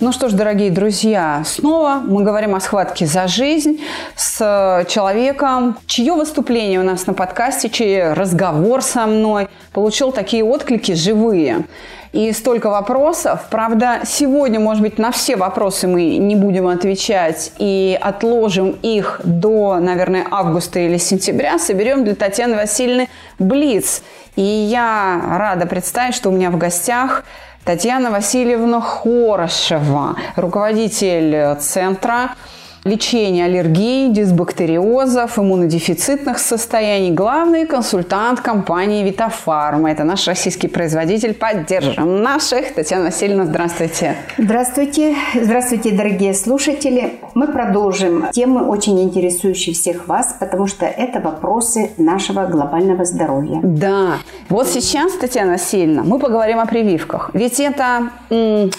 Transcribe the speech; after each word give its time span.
Ну 0.00 0.10
что 0.10 0.28
ж, 0.28 0.32
дорогие 0.32 0.72
друзья, 0.72 1.42
снова 1.46 2.02
мы 2.04 2.24
говорим 2.24 2.56
о 2.56 2.60
схватке 2.60 3.06
за 3.06 3.28
жизнь 3.28 3.80
с 4.16 4.84
человеком, 4.88 5.76
чье 5.86 6.14
выступление 6.14 6.80
у 6.80 6.82
нас 6.82 7.06
на 7.06 7.14
подкасте, 7.14 7.70
чей 7.70 8.12
разговор 8.12 8.82
со 8.82 9.06
мной 9.06 9.48
получил 9.72 10.10
такие 10.10 10.44
отклики 10.44 10.92
живые. 10.92 11.66
И 12.12 12.32
столько 12.32 12.70
вопросов. 12.70 13.46
Правда, 13.50 14.00
сегодня, 14.04 14.60
может 14.60 14.82
быть, 14.82 14.98
на 14.98 15.10
все 15.10 15.36
вопросы 15.36 15.88
мы 15.88 16.16
не 16.16 16.36
будем 16.36 16.68
отвечать 16.68 17.52
и 17.58 17.98
отложим 18.00 18.76
их 18.82 19.20
до, 19.24 19.80
наверное, 19.80 20.24
августа 20.30 20.78
или 20.78 20.96
сентября. 20.96 21.58
Соберем 21.58 22.04
для 22.04 22.14
Татьяны 22.14 22.56
Васильевны 22.56 23.08
Блиц. 23.40 24.02
И 24.36 24.42
я 24.42 25.20
рада 25.38 25.66
представить, 25.66 26.14
что 26.14 26.28
у 26.28 26.32
меня 26.32 26.50
в 26.50 26.56
гостях 26.56 27.24
Татьяна 27.64 28.10
Васильевна 28.10 28.82
Хорошева, 28.82 30.16
руководитель 30.36 31.56
центра 31.60 32.34
лечения 32.84 33.46
аллергии, 33.46 34.10
дисбактериозов, 34.10 35.38
иммунодефицитных 35.38 36.38
состояний, 36.38 37.10
главный 37.10 37.66
консультант 37.66 38.40
компании 38.40 39.02
Витафарма. 39.04 39.90
Это 39.90 40.04
наш 40.04 40.26
российский 40.28 40.68
производитель. 40.68 41.32
Поддержим 41.34 42.22
наших. 42.22 42.74
Татьяна 42.74 43.04
Васильевна, 43.06 43.46
здравствуйте. 43.46 44.16
Здравствуйте. 44.36 45.14
Здравствуйте, 45.40 45.92
дорогие 45.92 46.34
слушатели. 46.34 47.14
Мы 47.34 47.48
продолжим 47.48 48.28
темы, 48.32 48.66
очень 48.66 49.02
интересующие 49.02 49.74
всех 49.74 50.06
вас, 50.06 50.36
потому 50.38 50.66
что 50.66 50.84
это 50.84 51.20
вопросы 51.20 51.90
нашего 51.96 52.44
глобального 52.46 53.04
здоровья. 53.06 53.60
Да. 53.62 54.18
Вот 54.50 54.68
сейчас, 54.68 55.12
Татьяна 55.14 55.52
Васильевна, 55.52 56.02
мы 56.04 56.18
поговорим 56.18 56.60
о 56.60 56.66
прививках. 56.66 57.30
Ведь 57.32 57.60
это 57.60 58.10
м- 58.30 58.70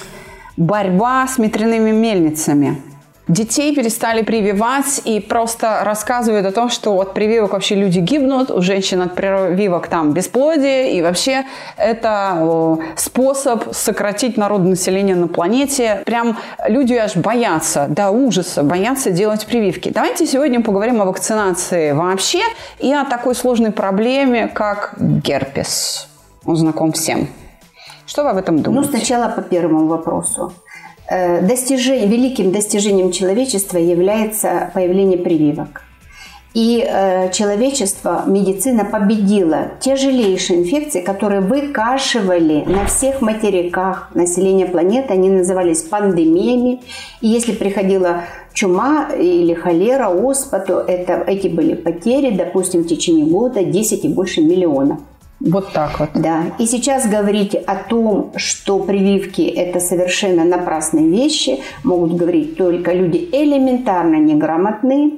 борьба 0.57 1.25
с 1.27 1.39
ветряными 1.39 1.89
мельницами. 1.91 2.77
Детей 3.27 3.75
перестали 3.75 4.21
прививать 4.21 5.01
и 5.03 5.19
просто 5.19 5.81
рассказывают 5.83 6.45
о 6.45 6.51
том, 6.51 6.69
что 6.69 6.95
от 6.99 7.15
прививок 7.15 7.53
вообще 7.53 7.73
люди 7.73 7.97
гибнут, 7.97 8.51
у 8.51 8.61
женщин 8.61 9.01
от 9.01 9.15
прививок 9.15 9.87
там 9.87 10.11
бесплодие, 10.11 10.95
и 10.95 11.01
вообще 11.01 11.43
это 11.75 12.77
способ 12.95 13.73
сократить 13.73 14.37
народное 14.37 14.71
население 14.71 15.15
на 15.15 15.27
планете. 15.27 16.03
Прям 16.05 16.37
люди 16.67 16.93
аж 16.93 17.15
боятся, 17.15 17.87
до 17.89 18.11
ужаса, 18.11 18.61
боятся 18.61 19.09
делать 19.09 19.47
прививки. 19.47 19.89
Давайте 19.89 20.27
сегодня 20.27 20.61
поговорим 20.61 21.01
о 21.01 21.05
вакцинации 21.05 21.93
вообще 21.93 22.43
и 22.77 22.93
о 22.93 23.05
такой 23.05 23.33
сложной 23.33 23.71
проблеме, 23.71 24.47
как 24.47 24.93
герпес. 24.99 26.07
Он 26.45 26.55
знаком 26.57 26.91
всем. 26.91 27.27
Что 28.05 28.23
вы 28.23 28.29
об 28.29 28.37
этом 28.37 28.61
думаете? 28.61 28.87
Ну, 28.87 28.97
сначала 28.97 29.29
по 29.29 29.41
первому 29.41 29.87
вопросу. 29.87 30.53
Э, 31.07 31.41
достижением, 31.41 32.09
великим 32.09 32.51
достижением 32.51 33.11
человечества 33.11 33.77
является 33.77 34.71
появление 34.73 35.19
прививок. 35.19 35.83
И 36.55 36.83
э, 36.87 37.31
человечество, 37.31 38.23
медицина 38.25 38.85
победила 38.85 39.73
тяжелейшие 39.81 40.61
инфекции, 40.61 41.01
которые 41.01 41.41
выкашивали 41.41 42.63
на 42.65 42.85
всех 42.85 43.21
материках 43.21 44.09
населения 44.15 44.65
планеты. 44.65 45.13
Они 45.13 45.29
назывались 45.29 45.81
пандемиями. 45.81 46.81
И 47.21 47.27
если 47.27 47.51
приходила 47.51 48.23
чума 48.53 49.09
или 49.11 49.53
холера, 49.53 50.07
оспа, 50.07 50.59
то 50.59 50.79
это, 50.79 51.23
эти 51.27 51.49
были 51.49 51.75
потери, 51.75 52.31
допустим, 52.31 52.83
в 52.83 52.87
течение 52.87 53.25
года 53.25 53.63
10 53.63 54.05
и 54.05 54.07
больше 54.07 54.41
миллионов. 54.41 54.99
Вот 55.39 55.73
так 55.73 55.99
вот. 55.99 56.09
Да. 56.13 56.43
И 56.59 56.65
сейчас 56.65 57.07
говорить 57.07 57.55
о 57.55 57.75
том, 57.75 58.31
что 58.37 58.79
прививки– 58.79 59.41
это 59.55 59.79
совершенно 59.79 60.43
напрасные 60.43 61.09
вещи, 61.09 61.61
могут 61.83 62.15
говорить 62.15 62.57
только 62.57 62.93
люди 62.93 63.29
элементарно 63.31 64.15
неграмотные 64.15 65.11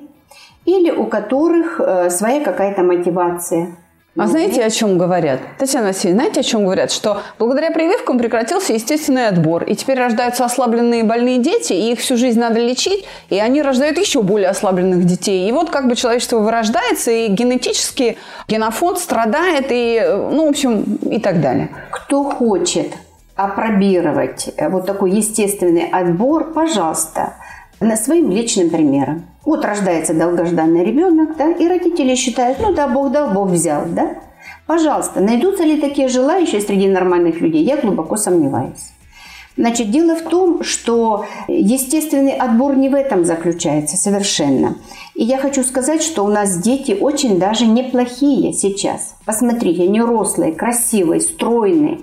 или 0.65 0.91
у 0.91 1.05
которых 1.05 1.79
э, 1.79 2.09
своя 2.09 2.43
какая-то 2.43 2.83
мотивация– 2.83 3.77
а 4.17 4.27
знаете, 4.27 4.63
о 4.63 4.69
чем 4.69 4.97
говорят? 4.97 5.39
Татьяна 5.59 5.87
Васильевна, 5.87 6.23
знаете, 6.23 6.39
о 6.39 6.43
чем 6.43 6.63
говорят? 6.63 6.91
Что 6.91 7.21
благодаря 7.37 7.71
прививкам 7.71 8.17
прекратился 8.17 8.73
естественный 8.73 9.27
отбор, 9.27 9.63
и 9.63 9.75
теперь 9.75 9.97
рождаются 9.97 10.45
ослабленные 10.45 11.03
больные 11.03 11.37
дети, 11.37 11.73
и 11.73 11.91
их 11.91 11.99
всю 11.99 12.17
жизнь 12.17 12.39
надо 12.39 12.59
лечить, 12.59 13.05
и 13.29 13.39
они 13.39 13.61
рождают 13.61 13.97
еще 13.97 14.21
более 14.21 14.49
ослабленных 14.49 15.05
детей. 15.05 15.47
И 15.47 15.51
вот 15.51 15.69
как 15.69 15.87
бы 15.87 15.95
человечество 15.95 16.39
вырождается, 16.39 17.11
и 17.11 17.27
генетически 17.27 18.17
генофонд 18.47 18.99
страдает, 18.99 19.67
и, 19.69 20.01
ну, 20.31 20.47
в 20.47 20.49
общем, 20.49 20.97
и 21.09 21.19
так 21.19 21.41
далее. 21.41 21.69
Кто 21.91 22.23
хочет 22.23 22.93
опробировать 23.35 24.49
вот 24.59 24.85
такой 24.87 25.11
естественный 25.11 25.87
отбор, 25.91 26.53
пожалуйста, 26.53 27.35
на 27.79 27.95
своим 27.95 28.31
личным 28.31 28.69
примером. 28.69 29.25
Вот 29.45 29.63
рождается 29.63 30.13
долгожданный 30.13 30.83
ребенок, 30.83 31.37
да, 31.37 31.51
и 31.51 31.67
родители 31.67 32.15
считают, 32.15 32.59
ну 32.59 32.73
да, 32.73 32.87
Бог 32.87 33.11
дал, 33.11 33.31
Бог 33.31 33.49
взял, 33.49 33.83
да. 33.87 34.17
Пожалуйста, 34.65 35.21
найдутся 35.21 35.63
ли 35.63 35.79
такие 35.79 36.09
желающие 36.09 36.61
среди 36.61 36.87
нормальных 36.87 37.39
людей? 37.39 37.63
Я 37.63 37.77
глубоко 37.77 38.17
сомневаюсь. 38.17 38.91
Значит, 39.55 39.89
дело 39.89 40.15
в 40.15 40.23
том, 40.23 40.63
что 40.63 41.25
естественный 41.47 42.33
отбор 42.33 42.75
не 42.75 42.89
в 42.89 42.93
этом 42.93 43.25
заключается 43.25 43.97
совершенно. 43.97 44.75
И 45.17 45.23
я 45.23 45.39
хочу 45.39 45.63
сказать, 45.63 46.03
что 46.03 46.23
у 46.23 46.27
нас 46.27 46.59
дети 46.59 46.91
очень 46.91 47.39
даже 47.39 47.65
неплохие 47.65 48.53
сейчас. 48.53 49.15
Посмотрите, 49.25 49.81
они 49.83 49.99
рослые, 49.99 50.53
красивые, 50.53 51.21
стройные. 51.21 51.97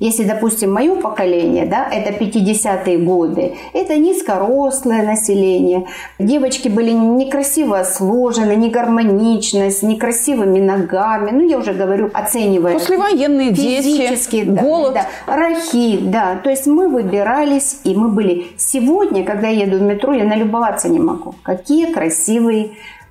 Если, 0.00 0.22
допустим, 0.22 0.72
мое 0.72 0.94
поколение, 0.94 1.66
да, 1.66 1.88
это 1.90 2.12
50-е 2.12 2.98
годы, 2.98 3.56
это 3.72 3.96
низкорослое 3.96 5.02
население. 5.02 5.86
Девочки 6.20 6.68
были 6.68 6.92
некрасиво 6.92 7.82
сложены, 7.82 8.54
не 8.54 8.70
гармонично, 8.70 9.70
с 9.70 9.82
некрасивыми 9.82 10.60
ногами. 10.60 11.30
Ну, 11.32 11.48
я 11.48 11.58
уже 11.58 11.72
говорю, 11.72 12.10
оценивая. 12.12 12.74
Послевоенные 12.74 13.50
дети, 13.50 14.44
да, 14.44 14.62
голод. 14.62 14.94
Да, 14.94 15.06
рахит, 15.26 16.10
да. 16.10 16.38
То 16.44 16.50
есть 16.50 16.66
мы 16.66 16.88
выбирались, 16.88 17.80
и 17.82 17.94
мы 17.94 18.08
были... 18.08 18.48
Сегодня, 18.56 19.24
когда 19.24 19.48
я 19.48 19.64
еду 19.64 19.78
в 19.78 19.82
метро, 19.82 20.12
я 20.12 20.24
налюбоваться 20.24 20.88
не 20.88 21.00
могу. 21.00 21.34
Какие 21.42 21.92
красивые 21.92 22.57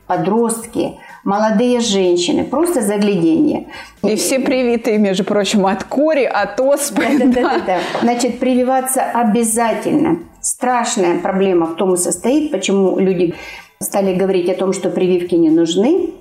подростки, 0.08 0.96
молодые 1.24 1.82
женщины, 1.82 2.46
просто 2.46 2.82
заглядение. 2.82 3.68
И 4.04 4.16
все 4.16 4.40
привитые, 4.40 4.98
между 4.98 5.24
прочим, 5.24 5.66
от 5.66 5.84
кори, 5.84 6.24
от 6.24 6.60
оспы. 6.60 7.06
Да, 7.20 7.26
да, 7.26 7.42
да, 7.42 7.60
да. 7.66 7.80
Значит, 8.02 8.40
прививаться 8.40 9.04
обязательно. 9.04 10.20
Страшная 10.42 11.20
проблема 11.20 11.66
в 11.66 11.76
том 11.76 11.96
и 11.96 11.98
состоит, 11.98 12.52
почему 12.52 12.98
люди 12.98 13.36
стали 13.82 14.16
говорить 14.16 14.50
о 14.50 14.56
том, 14.56 14.72
что 14.72 14.90
прививки 14.90 15.36
не 15.36 15.50
нужны, 15.50 16.12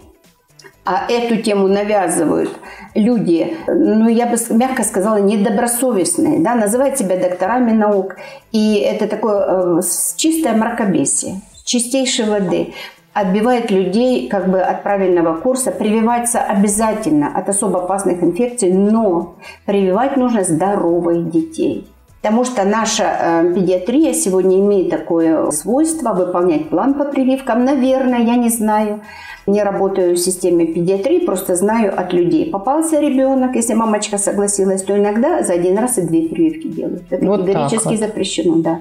а 0.85 1.07
эту 1.09 1.37
тему 1.37 1.69
навязывают 1.69 2.51
люди, 2.95 3.57
ну, 3.67 4.09
я 4.09 4.27
бы 4.27 4.37
мягко 4.51 4.85
сказала, 4.85 5.19
недобросовестные, 5.19 6.41
да, 6.41 6.55
называют 6.55 6.99
себя 6.99 7.17
докторами 7.17 7.73
наук. 7.73 8.17
И 8.53 8.77
это 8.77 9.07
такое 9.07 9.79
э, 9.79 9.81
чистое 10.17 10.55
мракобесие, 10.55 11.41
чистейшей 11.65 12.27
воды 12.27 12.75
отбивает 13.17 13.71
людей 13.71 14.29
как 14.29 14.51
бы 14.51 14.61
от 14.61 14.83
правильного 14.83 15.41
курса. 15.41 15.71
Прививаться 15.71 16.39
обязательно 16.43 17.29
от 17.35 17.49
особо 17.49 17.85
опасных 17.85 18.23
инфекций, 18.23 18.71
но 18.71 19.37
прививать 19.65 20.19
нужно 20.19 20.45
здоровых 20.45 21.31
детей. 21.31 21.89
Потому 22.21 22.45
что 22.45 22.65
наша 22.65 23.05
э, 23.05 23.55
педиатрия 23.55 24.13
сегодня 24.13 24.61
имеет 24.61 24.91
такое 24.91 25.51
свойство 25.51 26.13
выполнять 26.13 26.69
план 26.69 26.93
по 26.93 27.05
прививкам. 27.05 27.65
Наверное, 27.65 28.21
я 28.21 28.37
не 28.37 28.51
знаю. 28.51 29.01
Не 29.47 29.63
работаю 29.63 30.17
в 30.17 30.19
системе 30.19 30.67
педиатрии, 30.67 31.25
просто 31.25 31.55
знаю 31.55 31.99
от 31.99 32.13
людей. 32.13 32.51
Попался 32.51 33.01
ребенок, 33.01 33.55
если 33.55 33.75
мамочка 33.75 34.19
согласилась, 34.19 34.83
то 34.83 34.99
иногда 34.99 35.43
за 35.43 35.55
один 35.55 35.79
раз 35.79 35.97
и 35.97 36.03
две 36.03 36.29
прививки 36.29 36.67
делают. 36.67 37.05
Это 37.09 37.25
вот 37.25 37.47
категорически 37.47 37.89
вот. 37.89 37.99
запрещено, 37.99 38.57
да 38.57 38.81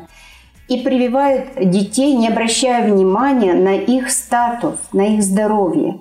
и 0.68 0.82
прививают 0.82 1.46
детей, 1.58 2.16
не 2.16 2.28
обращая 2.28 2.92
внимания 2.92 3.54
на 3.54 3.76
их 3.76 4.10
статус, 4.10 4.76
на 4.94 5.16
их 5.16 5.24
здоровье. 5.24 6.00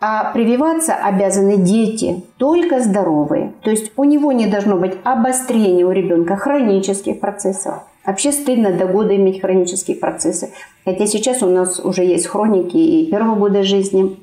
А 0.00 0.32
прививаться 0.32 0.94
обязаны 0.94 1.58
дети, 1.58 2.24
только 2.36 2.80
здоровые. 2.80 3.52
То 3.62 3.70
есть 3.70 3.92
у 3.96 4.02
него 4.02 4.32
не 4.32 4.46
должно 4.46 4.76
быть 4.76 4.94
обострения 5.04 5.86
у 5.86 5.92
ребенка 5.92 6.36
хронических 6.36 7.20
процессов. 7.20 7.84
Вообще 8.04 8.32
стыдно 8.32 8.72
до 8.72 8.86
года 8.86 9.14
иметь 9.14 9.40
хронические 9.40 9.96
процессы. 9.96 10.50
Хотя 10.84 11.06
сейчас 11.06 11.40
у 11.42 11.46
нас 11.46 11.78
уже 11.78 12.02
есть 12.02 12.26
хроники 12.26 12.76
и 12.76 13.10
первого 13.10 13.36
года 13.36 13.62
жизни. 13.62 14.16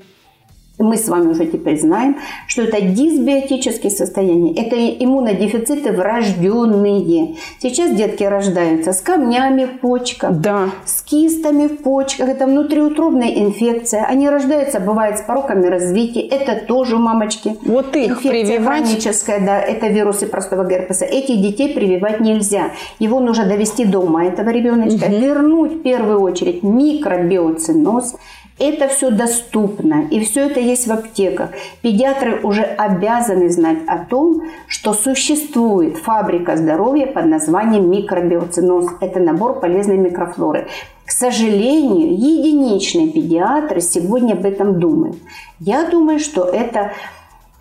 Мы 0.80 0.98
с 0.98 1.08
вами 1.10 1.28
уже 1.28 1.46
теперь 1.46 1.80
знаем, 1.80 2.18
что 2.48 2.64
это 2.64 2.82
дисбиотические 2.82 3.92
состояния, 3.92 4.54
это 4.56 4.76
иммунодефициты 4.76 5.92
врожденные. 5.92 7.36
Сейчас 7.60 7.96
детки 7.96 8.24
рождаются 8.24 8.94
с 8.94 9.02
камнями 9.02 9.66
в 9.66 9.80
почках, 9.82 10.40
да. 10.40 10.70
с 10.86 11.02
кистами 11.02 11.68
в 11.68 11.84
почках, 11.84 12.30
это 12.30 12.46
внутриутробная 12.46 13.30
инфекция. 13.30 14.06
Они 14.06 14.30
рождаются, 14.30 14.80
бывает, 14.80 15.18
с 15.18 15.22
пороками 15.22 15.68
развития, 15.68 16.22
это 16.22 16.66
тоже 16.66 16.98
мамочки. 16.98 17.58
Вот 17.66 17.96
их 17.96 18.12
Инфекция 18.12 18.32
прививать? 18.32 18.80
хроническая, 18.80 19.46
да, 19.46 19.60
это 19.60 19.88
вирусы 19.88 20.28
простого 20.28 20.68
герпеса. 20.68 21.06
Этих 21.06 21.42
детей 21.42 21.74
прививать 21.74 22.22
нельзя. 22.22 22.72
Его 23.00 23.20
нужно 23.20 23.46
довести 23.46 23.84
до 23.86 24.00
ума, 24.00 24.26
этого 24.26 24.50
ребеночка, 24.50 25.06
угу. 25.06 25.16
вернуть 25.16 25.74
в 25.74 25.82
первую 25.82 26.22
очередь 26.22 26.64
микробиоциноз, 26.64 28.16
это 28.60 28.88
все 28.90 29.10
доступно, 29.10 30.06
и 30.12 30.20
все 30.20 30.48
это 30.48 30.60
есть 30.60 30.88
в 30.88 30.92
аптеках. 30.92 31.52
Педиатры 31.82 32.42
уже 32.44 32.62
обязаны 32.62 33.50
знать 33.50 33.80
о 33.88 34.00
том, 34.00 34.44
что 34.68 34.94
существует 34.94 35.98
фабрика 35.98 36.58
здоровья 36.58 37.08
под 37.08 37.26
названием 37.26 37.90
микробиоциноз. 37.90 38.88
Это 39.02 39.20
набор 39.20 39.60
полезной 39.60 39.98
микрофлоры. 39.98 40.68
К 41.06 41.12
сожалению, 41.12 42.14
единичные 42.14 43.10
педиатры 43.10 43.82
сегодня 43.82 44.34
об 44.34 44.46
этом 44.46 44.80
думают. 44.80 45.18
Я 45.60 45.86
думаю, 45.90 46.20
что 46.20 46.44
это 46.44 46.92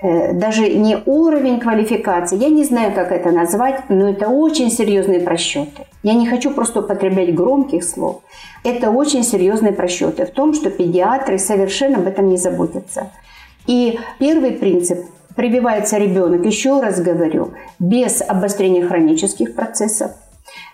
даже 0.02 0.68
не 0.68 0.98
уровень 1.06 1.58
квалификации, 1.58 2.38
я 2.38 2.48
не 2.48 2.64
знаю, 2.64 2.94
как 2.94 3.10
это 3.10 3.32
назвать, 3.32 3.88
но 3.88 4.10
это 4.10 4.28
очень 4.28 4.70
серьезные 4.70 5.20
просчеты. 5.20 5.86
Я 6.02 6.14
не 6.14 6.26
хочу 6.26 6.52
просто 6.52 6.80
употреблять 6.80 7.34
громких 7.34 7.82
слов. 7.82 8.22
Это 8.62 8.90
очень 8.90 9.24
серьезные 9.24 9.72
просчеты 9.72 10.24
в 10.26 10.30
том, 10.30 10.54
что 10.54 10.70
педиатры 10.70 11.38
совершенно 11.38 11.98
об 11.98 12.06
этом 12.06 12.28
не 12.28 12.36
заботятся. 12.36 13.10
И 13.66 13.98
первый 14.18 14.52
принцип 14.52 15.00
прививается 15.34 15.98
ребенок, 15.98 16.44
еще 16.44 16.80
раз 16.80 17.00
говорю, 17.00 17.52
без 17.78 18.22
обострения 18.22 18.86
хронических 18.86 19.54
процессов. 19.54 20.12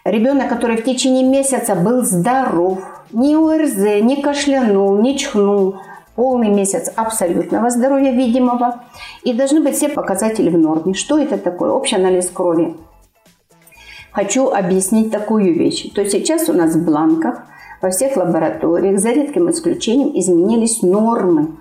Ребенок, 0.04 0.48
который 0.48 0.76
в 0.76 0.84
течение 0.84 1.24
месяца 1.24 1.74
был 1.74 2.02
здоров, 2.02 2.78
не 3.12 3.36
ОРЗ, 3.36 4.02
не 4.02 4.22
кашлянул, 4.22 4.96
не 4.98 5.18
чихнул, 5.18 5.76
полный 6.14 6.48
месяц 6.48 6.90
абсолютного 6.94 7.70
здоровья 7.70 8.12
видимого, 8.12 8.82
и 9.22 9.32
должны 9.32 9.60
быть 9.60 9.76
все 9.76 9.88
показатели 9.88 10.48
в 10.48 10.58
норме. 10.58 10.94
Что 10.94 11.18
это 11.18 11.38
такое? 11.38 11.70
Общий 11.70 11.96
анализ 11.96 12.30
крови. 12.30 12.74
Хочу 14.12 14.48
объяснить 14.48 15.10
такую 15.10 15.54
вещь. 15.54 15.90
То 15.92 16.04
сейчас 16.06 16.48
у 16.48 16.52
нас 16.52 16.74
в 16.74 16.84
бланках 16.84 17.42
во 17.82 17.90
всех 17.90 18.16
лабораториях, 18.16 19.00
за 19.00 19.10
редким 19.10 19.50
исключением, 19.50 20.18
изменились 20.18 20.82
нормы 20.82 21.56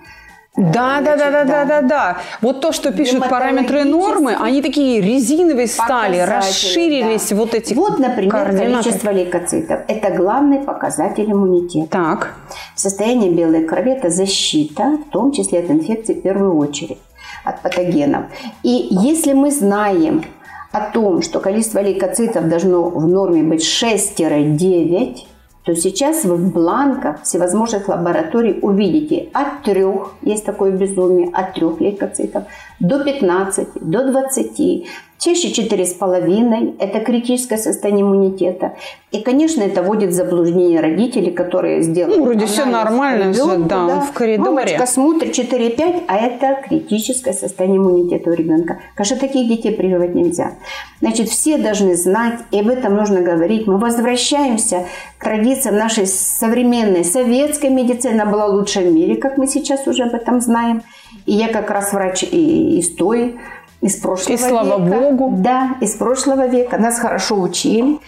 да, 0.55 1.01
да, 1.01 1.17
да, 1.17 1.31
да, 1.31 1.45
да, 1.45 1.65
да, 1.65 1.81
да. 1.81 2.17
Вот 2.41 2.61
то, 2.61 2.71
что 2.71 2.91
пишут 2.91 3.27
параметры 3.27 3.85
нормы, 3.85 4.35
они 4.39 4.61
такие 4.61 5.01
резиновые 5.01 5.65
стали, 5.67 6.19
расширились 6.19 7.29
да. 7.29 7.35
вот 7.35 7.55
эти 7.55 7.73
Вот, 7.73 7.97
например, 7.97 8.31
количество 8.31 9.09
лейкоцитов. 9.09 9.79
Это 9.87 10.11
главный 10.11 10.59
показатель 10.59 11.31
иммунитета. 11.31 11.87
Так. 11.89 12.35
Состояние 12.75 13.31
белой 13.31 13.65
крови– 13.65 13.91
это 13.97 14.11
защита, 14.11 14.99
в 15.07 15.11
том 15.11 15.31
числе 15.31 15.59
от 15.59 15.71
инфекции 15.71 16.13
в 16.13 16.21
первую 16.21 16.55
очередь, 16.55 16.99
от 17.43 17.61
патогенов. 17.63 18.25
И 18.61 18.89
если 18.91 19.33
мы 19.33 19.49
знаем 19.49 20.23
о 20.71 20.81
том, 20.91 21.23
что 21.23 21.39
количество 21.39 21.79
лейкоцитов 21.79 22.47
должно 22.47 22.89
в 22.89 23.07
норме 23.07 23.41
быть 23.41 23.63
6-9, 23.63 25.17
то 25.63 25.75
сейчас 25.75 26.25
вы 26.25 26.35
в 26.35 26.53
бланках 26.53 27.23
всевозможных 27.23 27.87
лабораторий 27.87 28.59
увидите 28.61 29.29
от 29.33 29.63
трех, 29.63 30.13
есть 30.21 30.45
такое 30.45 30.71
безумие, 30.71 31.29
от 31.33 31.53
трех 31.53 31.79
лейкоцитов, 31.79 32.43
до 32.79 33.03
15, 33.03 33.69
до 33.75 34.11
20. 34.11 34.87
Чаще 35.23 35.51
4,5– 35.51 36.75
это 36.79 36.99
критическое 36.99 37.57
состояние 37.57 38.03
иммунитета. 38.03 38.73
И, 39.11 39.21
конечно, 39.21 39.61
это 39.61 39.81
вводит 39.81 40.09
в 40.09 40.13
заблуждение 40.13 40.81
родителей, 40.81 41.31
которые 41.31 41.81
сделали 41.81 42.17
Ну, 42.17 42.25
вроде 42.25 42.45
все 42.45 42.65
нормально, 42.65 43.31
ребенку, 43.31 43.69
да, 43.69 43.87
да, 43.87 43.99
в 44.01 44.11
коридоре. 44.11 44.51
Мамочка 44.51 44.85
смотрит 44.85 45.33
4,5, 45.33 46.03
а 46.09 46.17
это 46.17 46.61
критическое 46.67 47.31
состояние 47.31 47.79
иммунитета 47.79 48.31
у 48.31 48.33
ребенка. 48.33 48.79
Конечно, 48.95 49.15
таких 49.15 49.47
детей 49.47 49.71
прививать 49.71 50.13
нельзя. 50.13 50.55
Значит, 50.99 51.29
все 51.29 51.57
должны 51.57 51.95
знать, 51.95 52.39
и 52.51 52.59
об 52.59 52.67
этом 52.67 52.93
нужно 52.93 53.21
говорить. 53.21 53.65
Мы 53.65 53.77
возвращаемся 53.77 54.87
к 55.17 55.23
традициям 55.23 55.77
нашей 55.77 56.05
современной 56.05 57.05
советской 57.05 57.69
медицины. 57.69 58.19
Она 58.19 58.25
была 58.25 58.47
лучшей 58.47 58.89
в 58.89 58.93
мире, 58.93 59.15
как 59.15 59.37
мы 59.37 59.47
сейчас 59.47 59.87
уже 59.87 60.03
об 60.03 60.15
этом 60.15 60.41
знаем. 60.41 60.83
И 61.25 61.31
я 61.31 61.47
как 61.47 61.69
раз 61.69 61.93
врач 61.93 62.23
из 62.23 62.93
той 62.95 63.37
из 63.83 63.97
прошлого 63.97 64.35
и 64.35 64.37
слава 64.37 64.81
века. 64.81 64.97
богу. 64.97 65.35
Да, 65.37 65.75
из 65.81 65.93
прошлого 65.95 66.47
века. 66.47 66.77
Нас 66.77 66.99
хорошо 66.99 67.39
учили. 67.39 67.99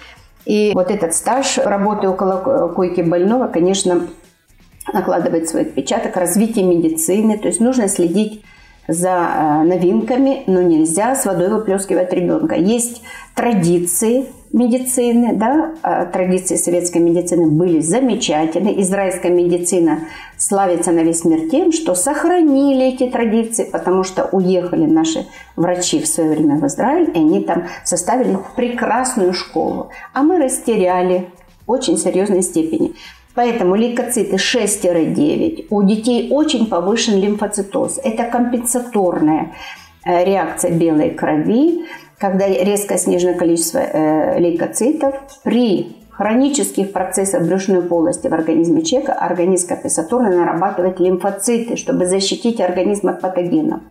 И 0.46 0.72
вот 0.74 0.90
этот 0.90 1.14
стаж 1.14 1.58
работы 1.58 2.08
около 2.08 2.70
койки 2.70 3.02
больного, 3.02 3.48
конечно, 3.48 4.08
накладывает 4.94 5.50
свой 5.50 5.64
отпечаток. 5.64 6.16
Развитие 6.16 6.64
медицины. 6.66 7.38
То 7.38 7.50
есть 7.50 7.60
нужно 7.60 7.90
следить 7.90 8.44
за 8.88 9.10
э, 9.10 9.64
новинками, 9.64 10.44
но 10.48 10.62
нельзя 10.62 11.16
с 11.16 11.26
водой 11.26 11.50
выплескивать 11.50 12.14
ребенка. 12.14 12.56
Есть 12.56 13.02
традиции 13.34 14.28
медицины, 14.56 15.36
да, 15.36 15.74
а 15.84 16.06
традиции 16.06 16.56
советской 16.56 17.00
медицины 17.00 17.48
были 17.48 17.82
замечательны. 17.82 18.82
Израильская 18.82 19.30
медицина 19.30 20.00
славится 20.38 20.94
на 20.94 21.02
весь 21.02 21.26
мир 21.26 21.50
тем, 21.50 21.74
что 21.74 21.94
сохранили 21.94 22.86
эти 22.86 23.10
традиции, 23.10 23.66
потому 23.70 24.04
что 24.04 24.30
уехали 24.32 24.86
наши 24.86 25.26
врачи 25.58 26.00
в 26.00 26.08
свое 26.08 26.32
время 26.32 26.56
в 26.56 26.66
Израиль, 26.68 27.12
и 27.14 27.18
они 27.18 27.42
там 27.42 27.66
составили 27.84 28.38
прекрасную 28.56 29.34
школу. 29.34 29.90
А 30.14 30.24
мы 30.24 30.40
растеряли 30.40 31.28
в 31.68 31.72
очень 31.72 31.98
серьезной 31.98 32.42
степени. 32.42 32.94
Поэтому 33.34 33.76
лейкоциты 33.76 34.38
6-9. 34.38 35.68
У 35.70 35.84
детей 35.84 36.30
очень 36.32 36.68
повышен 36.68 37.20
лимфоцитоз. 37.20 38.00
Это 38.02 38.24
компенсаторная 38.24 39.52
э, 40.06 40.24
реакция 40.24 40.72
белой 40.72 41.10
крови, 41.10 41.84
когда 42.18 42.48
резко 42.48 42.98
снижено 42.98 43.36
количество 43.36 43.80
э, 43.80 44.40
лейкоцитов 44.40 45.16
при 45.44 45.96
хронических 46.10 46.94
процессах 46.94 47.44
брюшной 47.44 47.82
полости 47.82 48.28
в 48.28 48.34
организме 48.34 48.84
человека 48.84 49.14
организм 49.14 49.68
компенсаторно 49.68 50.30
нарабатывает 50.30 51.00
лимфоциты, 51.00 51.76
чтобы 51.76 52.06
защитить 52.06 52.62
организм 52.62 53.10
от 53.10 53.20
патогенов. 53.20 53.82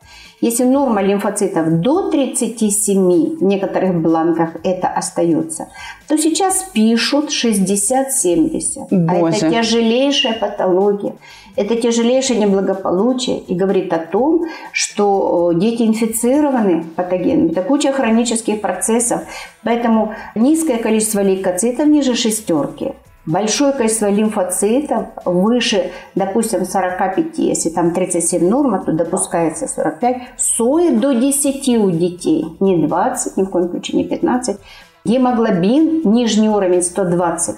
Если 0.40 0.64
норма 0.64 1.02
лимфоцитов 1.02 1.80
до 1.80 2.10
37, 2.10 3.38
в 3.38 3.42
некоторых 3.42 3.94
бланках 4.00 4.56
это 4.62 4.88
остается, 4.88 5.68
то 6.08 6.18
сейчас 6.18 6.64
пишут 6.72 7.30
60-70. 7.30 9.08
А 9.08 9.28
это 9.30 9.50
тяжелейшая 9.50 10.34
патология. 10.34 11.14
Это 11.56 11.76
тяжелейшее 11.76 12.40
неблагополучие 12.40 13.38
и 13.38 13.54
говорит 13.54 13.92
о 13.92 13.98
том, 13.98 14.44
что 14.72 15.52
дети 15.54 15.82
инфицированы 15.82 16.84
патогенами. 16.96 17.52
Это 17.52 17.62
куча 17.62 17.92
хронических 17.92 18.60
процессов. 18.60 19.20
Поэтому 19.62 20.14
низкое 20.34 20.78
количество 20.78 21.20
лейкоцитов 21.20 21.86
ниже 21.86 22.16
шестерки 22.16 22.94
большое 23.26 23.72
количество 23.72 24.10
лимфоцитов 24.10 25.06
выше, 25.24 25.90
допустим, 26.14 26.64
45, 26.64 27.38
если 27.38 27.70
там 27.70 27.92
37 27.92 28.48
норма, 28.48 28.80
то 28.80 28.92
допускается 28.92 29.66
45, 29.66 30.22
сои 30.36 30.90
до 30.90 31.12
10 31.12 31.68
у 31.78 31.90
детей, 31.90 32.46
не 32.60 32.86
20, 32.86 33.36
ни 33.36 33.42
в 33.44 33.50
коем 33.50 33.70
случае 33.70 33.98
не 33.98 34.04
15. 34.04 34.56
Гемоглобин, 35.04 36.02
нижний 36.04 36.48
уровень 36.48 36.82
120. 36.82 37.56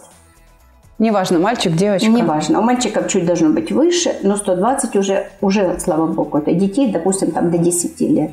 Неважно, 0.98 1.38
мальчик, 1.38 1.74
девочка. 1.74 2.08
Неважно. 2.08 2.60
У 2.60 2.62
мальчиков 2.62 3.06
чуть 3.08 3.26
должно 3.26 3.50
быть 3.50 3.70
выше, 3.70 4.14
но 4.22 4.36
120 4.36 4.96
уже, 4.96 5.26
уже 5.42 5.78
слава 5.78 6.06
богу, 6.06 6.38
это 6.38 6.52
детей, 6.52 6.90
допустим, 6.90 7.32
там 7.32 7.50
до 7.50 7.58
10 7.58 8.00
лет 8.00 8.30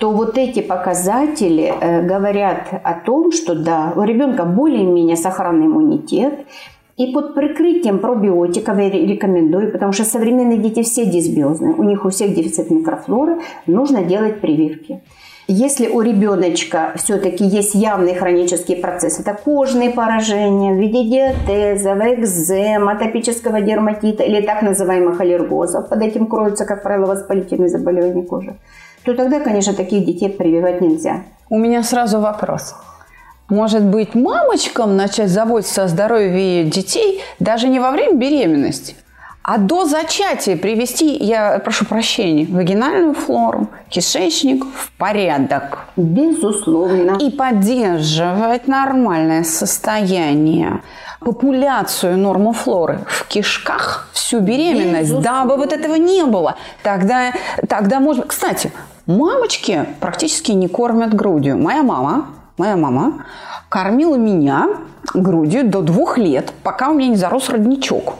то 0.00 0.12
вот 0.12 0.38
эти 0.38 0.60
показатели 0.60 1.72
э, 1.78 2.02
говорят 2.02 2.68
о 2.82 2.94
том, 2.94 3.32
что 3.32 3.54
да, 3.54 3.92
у 3.94 4.02
ребенка 4.02 4.44
более-менее 4.44 5.16
сохранный 5.16 5.66
иммунитет, 5.66 6.46
и 6.96 7.12
под 7.12 7.34
прикрытием 7.34 7.98
пробиотиков 7.98 8.78
я 8.78 8.90
рекомендую, 8.90 9.70
потому 9.70 9.92
что 9.92 10.04
современные 10.04 10.58
дети 10.58 10.82
все 10.82 11.04
дисбиозные, 11.04 11.74
у 11.74 11.82
них 11.82 12.04
у 12.04 12.08
всех 12.08 12.34
дефицит 12.34 12.70
микрофлоры, 12.70 13.40
нужно 13.66 14.02
делать 14.02 14.40
прививки. 14.40 15.02
Если 15.52 15.88
у 15.88 16.00
ребеночка 16.00 16.92
все-таки 16.94 17.44
есть 17.44 17.74
явные 17.74 18.14
хронические 18.14 18.76
процессы, 18.76 19.22
это 19.22 19.34
кожные 19.34 19.90
поражения 19.90 20.72
в 20.72 20.78
виде 20.78 21.04
диатеза, 21.04 21.90
экзем, 22.14 22.88
атопического 22.88 23.60
дерматита 23.60 24.22
или 24.22 24.40
так 24.42 24.62
называемых 24.62 25.20
аллергозов, 25.20 25.88
под 25.88 26.02
этим 26.02 26.26
кроются, 26.26 26.64
как 26.66 26.82
правило, 26.82 27.06
воспалительные 27.06 27.68
заболевания 27.68 28.22
кожи, 28.22 28.54
то 29.04 29.14
тогда, 29.14 29.40
конечно, 29.40 29.72
таких 29.74 30.04
детей 30.04 30.28
прививать 30.28 30.80
нельзя. 30.80 31.24
У 31.48 31.58
меня 31.58 31.82
сразу 31.82 32.20
вопрос. 32.20 32.74
Может 33.48 33.82
быть, 33.82 34.14
мамочкам 34.14 34.96
начать 34.96 35.28
заботиться 35.28 35.84
о 35.84 35.88
здоровье 35.88 36.64
детей 36.64 37.20
даже 37.40 37.66
не 37.68 37.80
во 37.80 37.90
время 37.90 38.14
беременности, 38.14 38.94
А 39.42 39.58
до 39.58 39.86
зачатия 39.86 40.56
привести, 40.56 41.16
я 41.16 41.58
прошу 41.58 41.84
прощения, 41.84 42.46
вагинальную 42.46 43.14
флору, 43.14 43.68
кишечник 43.88 44.64
в 44.64 44.92
порядок. 44.98 45.86
Безусловно. 45.96 47.16
И 47.18 47.30
поддерживать 47.30 48.68
нормальное 48.68 49.42
состояние 49.42 50.82
популяцию 51.20 52.18
нормофлоры 52.18 53.00
в 53.06 53.26
кишках 53.28 54.08
всю 54.12 54.40
беременность, 54.40 55.10
Безусловно. 55.10 55.22
дабы 55.22 55.56
вот 55.56 55.72
этого 55.72 55.94
не 55.94 56.24
было. 56.24 56.56
Тогда, 56.82 57.32
тогда 57.68 58.00
можно... 58.00 58.24
Кстати, 58.24 58.72
мамочки 59.06 59.86
практически 60.00 60.52
не 60.52 60.68
кормят 60.68 61.14
грудью. 61.14 61.58
Моя 61.58 61.82
мама, 61.82 62.26
моя 62.56 62.76
мама 62.76 63.24
кормила 63.68 64.16
меня 64.16 64.68
грудью 65.14 65.64
до 65.64 65.82
двух 65.82 66.18
лет, 66.18 66.52
пока 66.62 66.88
у 66.88 66.94
меня 66.94 67.08
не 67.10 67.16
зарос 67.16 67.48
родничок. 67.48 68.14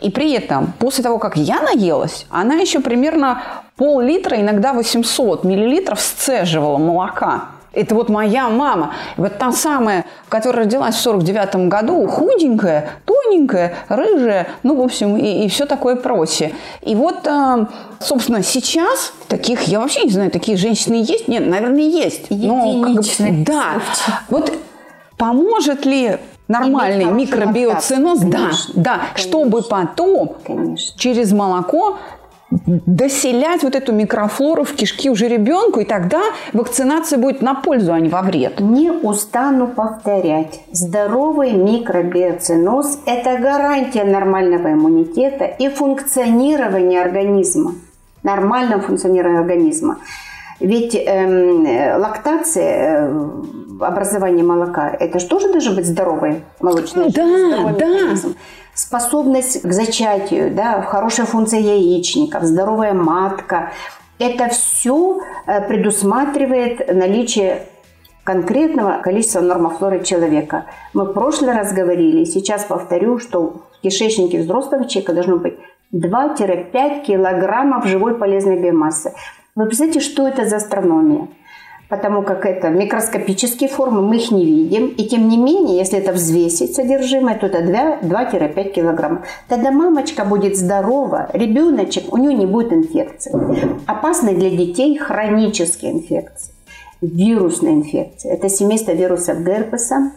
И 0.00 0.10
при 0.10 0.32
этом, 0.32 0.72
после 0.78 1.02
того, 1.02 1.18
как 1.18 1.36
я 1.36 1.60
наелась, 1.60 2.26
она 2.28 2.54
еще 2.54 2.80
примерно 2.80 3.42
пол-литра, 3.76 4.40
иногда 4.40 4.72
800 4.72 5.44
миллилитров 5.44 6.00
сцеживала 6.00 6.78
молока. 6.78 7.46
Это 7.74 7.94
вот 7.94 8.08
моя 8.08 8.48
мама. 8.48 8.94
И 9.16 9.20
вот 9.20 9.38
та 9.38 9.52
самая, 9.52 10.04
которая 10.28 10.64
родилась 10.64 10.94
в 10.94 11.00
49 11.00 11.68
году, 11.68 12.06
худенькая, 12.06 12.90
тоненькая, 13.04 13.74
рыжая, 13.88 14.48
ну, 14.62 14.76
в 14.76 14.80
общем, 14.82 15.16
и, 15.16 15.44
и 15.44 15.48
все 15.48 15.66
такое 15.66 15.96
прочее. 15.96 16.52
И 16.82 16.94
вот, 16.94 17.26
э, 17.26 17.66
собственно, 18.00 18.42
сейчас 18.42 19.12
таких, 19.28 19.62
я 19.62 19.80
вообще 19.80 20.04
не 20.04 20.10
знаю, 20.10 20.30
такие 20.30 20.56
женщины 20.56 20.94
есть? 20.94 21.28
Нет, 21.28 21.46
наверное, 21.46 21.80
есть. 21.82 22.30
Но 22.30 22.82
как 22.82 22.94
бы- 22.94 23.44
да. 23.44 23.64
Вот 24.28 24.52
поможет 25.16 25.84
ли 25.86 26.18
нормальный 26.48 27.06
микробиоциноз? 27.06 28.20
адаптацию, 28.22 28.30
Да, 28.30 28.38
конечно, 28.38 28.74
да, 28.76 29.00
чтобы 29.16 29.62
потом 29.62 30.36
Конечно. 30.46 30.98
через 30.98 31.32
молоко 31.32 31.96
доселять 32.86 33.62
вот 33.62 33.74
эту 33.74 33.92
микрофлору 33.92 34.64
в 34.64 34.74
кишки 34.74 35.10
уже 35.10 35.28
ребенку, 35.28 35.80
и 35.80 35.84
тогда 35.84 36.20
вакцинация 36.52 37.18
будет 37.18 37.42
на 37.42 37.54
пользу, 37.54 37.92
а 37.92 38.00
не 38.00 38.08
во 38.08 38.22
вред. 38.22 38.60
Не 38.60 38.90
устану 38.90 39.68
повторять. 39.68 40.60
Здоровый 40.72 41.52
микробиоциноз– 41.52 43.00
это 43.06 43.38
гарантия 43.38 44.04
нормального 44.04 44.72
иммунитета 44.72 45.44
и 45.44 45.68
функционирования 45.68 47.02
организма. 47.02 47.74
Нормального 48.22 48.80
функционирования 48.80 49.40
организма. 49.40 49.98
Ведь 50.60 50.94
эм, 50.94 51.66
э, 51.66 51.96
лактация, 51.98 53.08
э, 53.08 53.32
образование 53.80 54.44
молока– 54.44 54.88
это 55.00 55.18
же 55.18 55.26
тоже 55.26 55.50
должен 55.50 55.74
быть 55.74 55.86
здоровый 55.86 56.42
молочный 56.60 57.10
Да, 57.10 57.26
здоровый 57.26 57.74
да. 57.74 57.86
механизм. 57.86 58.36
Способность 58.74 59.62
к 59.62 59.72
зачатию, 59.72 60.54
да, 60.54 60.82
хорошая 60.82 61.26
функция 61.26 61.60
яичников, 61.60 62.42
здоровая 62.44 62.92
матка– 62.92 63.72
это 64.18 64.48
все 64.48 65.20
предусматривает 65.68 66.92
наличие 66.92 67.66
конкретного 68.24 69.02
количества 69.02 69.40
нормофлоры 69.40 70.02
человека. 70.02 70.64
Мы 70.94 71.04
в 71.04 71.12
прошлый 71.12 71.52
раз 71.52 71.72
говорили, 71.72 72.24
сейчас 72.24 72.64
повторю, 72.64 73.18
что 73.18 73.64
в 73.78 73.80
кишечнике 73.82 74.40
взрослого 74.40 74.86
человека 74.88 75.12
должно 75.12 75.36
быть 75.36 75.54
2-5 75.92 77.04
килограммов 77.04 77.86
живой 77.86 78.14
полезной 78.16 78.58
биомассы. 78.60 79.12
Вы 79.54 79.66
представляете, 79.66 80.00
что 80.00 80.26
это 80.26 80.46
за 80.46 80.56
астрономия? 80.56 81.28
Потому 81.88 82.22
как 82.22 82.46
это 82.46 82.70
микроскопические 82.70 83.68
формы, 83.68 84.00
мы 84.02 84.16
их 84.16 84.30
не 84.30 84.44
видим. 84.44 84.86
И 84.88 85.04
тем 85.04 85.28
не 85.28 85.36
менее, 85.36 85.76
если 85.76 85.98
это 85.98 86.12
взвесить 86.12 86.74
содержимое, 86.74 87.36
то 87.36 87.46
это 87.46 87.58
2-5 87.58 88.72
килограммов. 88.72 89.26
Тогда 89.48 89.70
мамочка 89.70 90.24
будет 90.24 90.56
здорова, 90.56 91.28
ребеночек, 91.32 92.12
у 92.12 92.16
нее 92.16 92.34
не 92.34 92.46
будет 92.46 92.72
инфекции. 92.72 93.32
Опасны 93.86 94.34
для 94.34 94.50
детей 94.50 94.96
хронические 94.96 95.92
инфекции 95.92 96.54
вирусная 97.06 97.72
инфекция. 97.72 98.34
Это 98.34 98.48
семейство 98.48 98.92
вирусов 98.92 99.44
герпеса, 99.44 100.12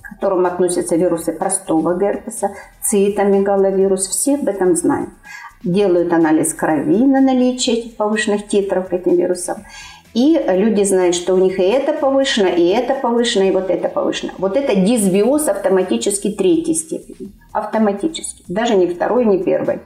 к 0.00 0.08
которым 0.10 0.46
относятся 0.46 0.96
вирусы 0.96 1.32
простого 1.32 1.98
герпеса, 1.98 2.50
цитомегаловирус. 2.82 4.08
Все 4.08 4.34
об 4.34 4.48
этом 4.48 4.76
знают. 4.76 5.10
Делают 5.62 6.12
анализ 6.12 6.54
крови 6.54 7.04
на 7.06 7.20
наличие 7.20 7.78
этих 7.78 7.96
повышенных 7.96 8.48
титров 8.48 8.88
к 8.88 8.92
этим 8.92 9.16
вирусам. 9.16 9.64
И 10.14 10.38
люди 10.46 10.82
знают, 10.82 11.14
что 11.14 11.34
у 11.34 11.38
них 11.38 11.58
и 11.58 11.62
это 11.62 11.92
повышено, 11.92 12.48
и 12.48 12.66
это 12.68 12.94
повышено, 12.94 13.44
и 13.44 13.50
вот 13.50 13.70
это 13.70 13.88
повышено. 13.88 14.32
Вот 14.38 14.56
это 14.56 14.74
дисбиоз 14.74 15.48
автоматически 15.48 16.30
третьей 16.30 16.74
степени. 16.74 17.32
Автоматически. 17.52 18.42
Даже 18.48 18.74
не 18.74 18.86
второй, 18.86 19.24
не 19.24 19.42
первой 19.42 19.80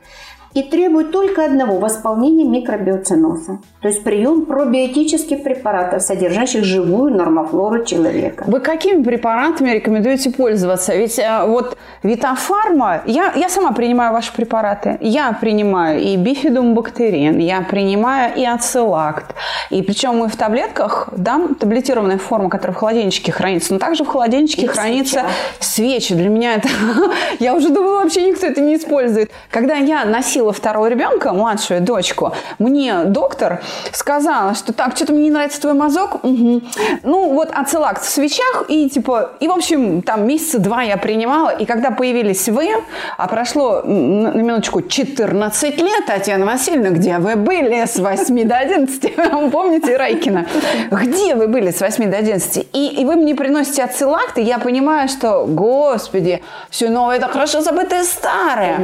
и 0.56 0.62
требует 0.62 1.12
только 1.12 1.44
одного– 1.44 1.78
восполнения 1.80 2.44
микробиоциноза. 2.44 3.58
То 3.82 3.88
есть 3.88 4.02
прием 4.02 4.46
пробиотических 4.46 5.42
препаратов, 5.42 6.00
содержащих 6.00 6.64
живую 6.64 7.14
нормофлору 7.14 7.84
человека. 7.84 8.44
Вы 8.46 8.60
какими 8.60 9.02
препаратами 9.02 9.70
рекомендуете 9.70 10.30
пользоваться? 10.30 10.96
Ведь 10.96 11.18
э, 11.18 11.44
вот 11.46 11.76
Витафарма, 12.02 13.02
я, 13.04 13.34
я 13.36 13.50
сама 13.50 13.72
принимаю 13.72 14.14
ваши 14.14 14.32
препараты. 14.32 14.96
Я 15.02 15.30
принимаю 15.38 16.00
и 16.00 16.16
бифидум 16.16 16.74
бактерин, 16.74 17.36
я 17.36 17.60
принимаю 17.60 18.34
и 18.34 18.44
ацилакт. 18.46 19.34
И 19.68 19.82
причем 19.82 20.16
мы 20.16 20.28
в 20.28 20.36
таблетках, 20.36 21.10
да, 21.14 21.38
таблетированная 21.60 22.16
форма, 22.16 22.48
которая 22.48 22.74
в 22.74 22.78
холодильничке 22.78 23.30
хранится, 23.30 23.74
но 23.74 23.78
также 23.78 24.04
в 24.04 24.08
холодильничке 24.08 24.62
И 24.62 24.66
хранится 24.66 25.26
свеча. 25.60 26.00
свечи. 26.00 26.14
Для 26.14 26.30
меня 26.30 26.54
это... 26.54 26.68
я 27.40 27.54
уже 27.54 27.68
думала, 27.68 28.04
вообще 28.04 28.30
никто 28.30 28.46
это 28.46 28.62
не 28.62 28.76
использует. 28.76 29.30
Когда 29.50 29.74
я 29.74 30.06
носила 30.06 30.45
второго 30.52 30.86
ребенка, 30.86 31.32
младшую 31.32 31.80
дочку, 31.80 32.32
мне 32.58 33.04
доктор 33.04 33.62
сказала, 33.92 34.54
что 34.54 34.72
так, 34.72 34.96
что-то 34.96 35.12
мне 35.12 35.24
не 35.24 35.30
нравится 35.30 35.60
твой 35.60 35.74
мазок. 35.74 36.22
Мгм. 36.22 36.62
Ну, 37.02 37.34
вот 37.34 37.50
ацилакт 37.52 38.02
в 38.02 38.08
свечах, 38.08 38.64
и 38.68 38.88
типа, 38.88 39.30
и 39.40 39.48
в 39.48 39.52
общем, 39.52 40.02
там 40.02 40.26
месяца 40.26 40.58
два 40.58 40.82
я 40.82 40.96
принимала, 40.96 41.50
и 41.50 41.64
когда 41.64 41.90
появились 41.90 42.48
вы, 42.48 42.70
а 43.16 43.28
прошло, 43.28 43.82
на 43.82 44.28
минуточку, 44.30 44.82
14 44.82 45.78
лет, 45.78 46.06
Татьяна 46.06 46.46
Васильевна, 46.46 46.90
где 46.90 47.18
вы 47.18 47.36
были 47.36 47.84
с 47.84 47.98
8 47.98 48.48
до 48.48 48.56
11? 48.56 49.50
Помните 49.52 49.96
Райкина? 49.96 50.46
Где 50.90 51.34
вы 51.34 51.48
были 51.48 51.70
с 51.70 51.80
8 51.80 52.10
до 52.10 52.16
11? 52.16 52.68
И, 52.72 52.88
и 53.00 53.04
вы 53.04 53.16
мне 53.16 53.34
приносите 53.34 53.84
ацилакт, 53.84 54.38
и 54.38 54.42
я 54.42 54.58
понимаю, 54.58 55.08
что, 55.08 55.44
господи, 55.46 56.42
все 56.70 56.88
новое, 56.88 57.16
это 57.16 57.28
хорошо 57.28 57.60
забытое 57.60 58.04
старое. 58.04 58.80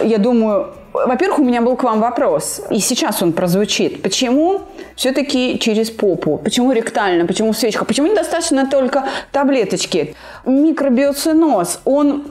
Я 0.00 0.18
думаю, 0.18 0.72
во-первых, 1.04 1.38
у 1.40 1.44
меня 1.44 1.60
был 1.60 1.76
к 1.76 1.84
вам 1.84 2.00
вопрос, 2.00 2.62
и 2.70 2.78
сейчас 2.78 3.22
он 3.22 3.32
прозвучит. 3.32 4.02
Почему 4.02 4.62
все-таки 4.94 5.58
через 5.58 5.90
попу? 5.90 6.38
Почему 6.38 6.72
ректально? 6.72 7.26
Почему 7.26 7.52
в 7.52 7.56
свечках? 7.56 7.86
Почему 7.86 8.08
недостаточно 8.08 8.66
только 8.66 9.04
таблеточки? 9.32 10.14
Микробиоциноз, 10.44 11.80
он 11.84 12.24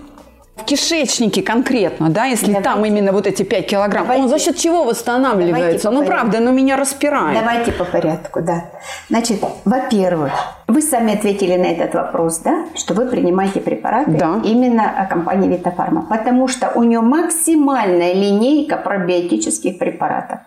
в 0.55 0.63
кишечнике 0.63 1.41
конкретно, 1.41 2.09
да, 2.09 2.25
если 2.25 2.47
Давайте. 2.47 2.63
там 2.69 2.85
именно 2.85 3.11
вот 3.11 3.27
эти 3.27 3.43
5 3.43 3.67
килограмм, 3.67 4.03
он 4.03 4.15
Давайте. 4.15 4.29
за 4.29 4.39
счет 4.39 4.57
чего 4.57 4.83
восстанавливается? 4.85 5.91
Ну, 5.91 6.05
правда, 6.05 6.39
ну 6.39 6.51
меня 6.53 6.77
распирает. 6.77 7.37
Давайте 7.37 7.73
по 7.73 7.83
порядку, 7.83 8.41
да. 8.41 8.65
Значит, 9.09 9.43
во-первых, 9.65 10.31
вы 10.67 10.81
сами 10.81 11.13
ответили 11.13 11.55
на 11.57 11.65
этот 11.65 11.93
вопрос, 11.93 12.39
да, 12.39 12.65
что 12.73 12.93
вы 12.93 13.05
принимаете 13.05 13.59
препараты 13.59 14.11
Да. 14.11 14.39
именно 14.45 14.89
от 14.89 15.09
компании 15.09 15.49
Витафарма, 15.49 16.07
потому 16.09 16.47
что 16.47 16.71
у 16.73 16.83
нее 16.83 17.01
максимальная 17.01 18.13
линейка 18.13 18.77
пробиотических 18.77 19.77
препаратов 19.77 20.39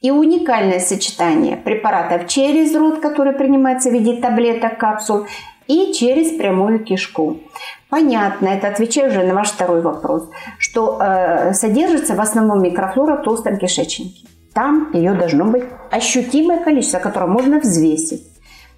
и 0.00 0.12
уникальное 0.12 0.78
сочетание 0.78 1.56
препаратов 1.56 2.28
через 2.28 2.74
рот, 2.76 3.00
который 3.00 3.32
принимается 3.32 3.90
в 3.90 3.92
виде 3.92 4.20
таблеток, 4.20 4.78
капсул, 4.78 5.26
и 5.66 5.92
через 5.92 6.30
прямую 6.36 6.82
кишку. 6.82 7.40
Понятно, 7.90 8.48
это 8.48 8.68
отвечаю 8.68 9.10
уже 9.10 9.22
на 9.22 9.34
ваш 9.34 9.50
второй 9.50 9.80
вопрос, 9.80 10.28
что 10.58 10.98
э, 11.00 11.54
содержится 11.54 12.14
в 12.14 12.20
основном 12.20 12.62
микрофлора 12.62 13.16
в 13.16 13.22
толстом 13.22 13.56
кишечнике. 13.56 14.26
Там 14.52 14.90
ее 14.92 15.14
должно 15.14 15.44
быть 15.44 15.64
ощутимое 15.90 16.58
количество, 16.62 16.98
которое 16.98 17.26
можно 17.26 17.60
взвесить. 17.60 18.24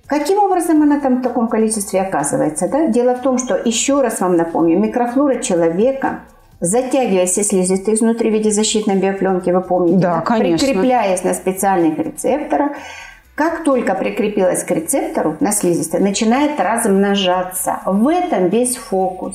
Каким 0.07 0.39
образом 0.39 0.83
она 0.83 1.01
там 1.01 1.21
в 1.21 1.23
таком 1.23 1.49
количестве 1.49 2.01
оказывается? 2.01 2.69
Да? 2.69 2.87
Дело 2.87 3.15
в 3.15 3.21
том, 3.23 3.39
что, 3.39 3.55
еще 3.57 4.01
раз 4.01 4.21
вам 4.21 4.37
напомню, 4.37 4.79
микрофлора 4.79 5.37
человека, 5.37 6.21
затягивая 6.61 7.27
все 7.27 7.43
слизистые 7.43 7.95
изнутри 7.95 8.31
в 8.31 8.33
виде 8.33 8.51
защитной 8.51 8.97
биопленки, 8.97 9.51
вы 9.51 9.61
помните, 9.61 9.99
Да, 9.99 10.21
конечно. 10.21 10.67
прикрепляясь 10.67 11.25
на 11.25 11.33
специальных 11.35 11.99
рецепторах, 11.99 12.73
как 13.35 13.65
только 13.65 13.95
прикрепилась 13.95 14.65
к 14.65 14.71
рецептору 14.71 15.37
на 15.41 15.53
слизистой, 15.53 16.01
начинает 16.01 16.61
размножаться. 16.61 17.81
В 17.87 18.09
этом 18.09 18.49
весь 18.49 18.77
фокус. 18.77 19.35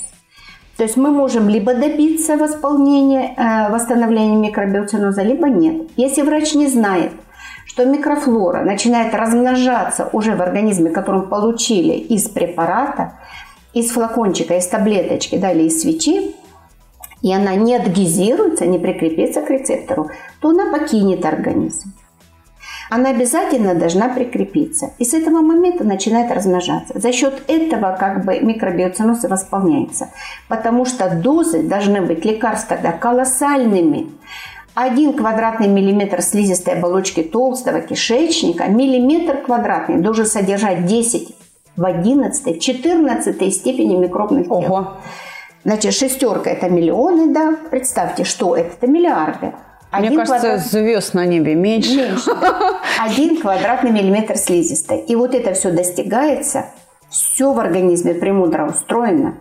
То 0.77 0.83
есть 0.83 0.97
мы 0.97 1.09
можем 1.09 1.47
либо 1.47 1.73
добиться 1.73 2.35
восполнения, 2.35 3.33
э, 3.37 3.71
восстановления 3.71 4.35
микробиоциноза, 4.35 5.21
либо 5.21 5.47
нет. 5.47 5.89
Если 5.95 6.21
врач 6.21 6.53
не 6.53 6.67
знает, 6.67 7.13
что 7.65 7.85
микрофлора 7.85 8.63
начинает 8.63 9.13
размножаться 9.13 10.09
уже 10.11 10.35
в 10.35 10.41
организме, 10.41 10.91
которым 10.91 11.29
получили 11.29 11.93
из 11.93 12.27
препарата, 12.29 13.13
из 13.73 13.91
флакончика, 13.91 14.57
из 14.57 14.67
таблеточки 14.67 15.37
да, 15.37 15.51
или 15.51 15.63
из 15.63 15.81
свечи, 15.81 16.35
и 17.21 17.33
она 17.33 17.55
не 17.55 17.75
адгезируется, 17.75 18.65
не 18.65 18.77
прикрепится 18.77 19.41
к 19.41 19.49
рецептору, 19.49 20.09
то 20.41 20.49
она 20.49 20.71
покинет 20.71 21.25
организм. 21.25 21.93
Она 22.89 23.09
обязательно 23.09 23.73
должна 23.73 24.09
прикрепиться. 24.09 24.91
И 24.99 25.05
с 25.05 25.13
этого 25.13 25.41
момента 25.41 25.83
начинает 25.83 26.31
размножаться. 26.31 26.99
За 26.99 27.11
счет 27.11 27.43
этого 27.47 27.95
как 27.99 28.25
бы 28.25 28.39
микробиоциноз 28.39 29.23
восполняется. 29.23 30.09
Потому 30.47 30.85
что 30.85 31.09
дозы 31.09 31.63
должны 31.63 32.01
быть 32.01 32.25
лекарств 32.25 32.67
тогда 32.67 32.91
колоссальными. 32.91 34.11
Один 34.75 35.13
квадратный 35.13 35.67
миллиметр 35.67 36.21
слизистой 36.21 36.73
оболочки 36.73 37.23
толстого 37.23 37.79
кишечника, 37.79 38.65
миллиметр 38.65 39.37
квадратный 39.37 40.01
должен 40.01 40.25
содержать 40.25 40.85
10 40.85 41.35
в 41.77 41.85
11, 41.85 42.61
14 42.61 43.53
степени 43.53 43.95
микробных 43.95 44.47
тел. 44.47 44.57
Ого. 44.57 44.93
Значит, 45.63 45.93
шестерка– 45.93 46.49
это 46.51 46.69
миллионы, 46.69 47.33
да. 47.33 47.55
Представьте, 47.71 48.23
что 48.23 48.55
это? 48.55 48.73
Это 48.73 48.87
миллиарды. 48.87 49.53
Один 49.95 50.09
Мне 50.11 50.25
кажется, 50.25 50.47
квадрат... 50.47 50.67
звезд 50.67 51.13
на 51.13 51.25
небе 51.25 51.55
меньше. 51.55 51.95
Меньше. 51.95 52.35
Да. 52.41 52.79
Один 52.99 53.39
квадратный 53.39 53.91
миллиметр 53.91 54.35
слизистой. 54.37 54.99
И 54.99 55.15
вот 55.15 55.33
это 55.33 55.53
все 55.53 55.71
достигается, 55.71 56.65
все 57.09 57.53
в 57.53 57.59
организме 57.59 58.13
премудро 58.13 58.65
устроено. 58.65 59.35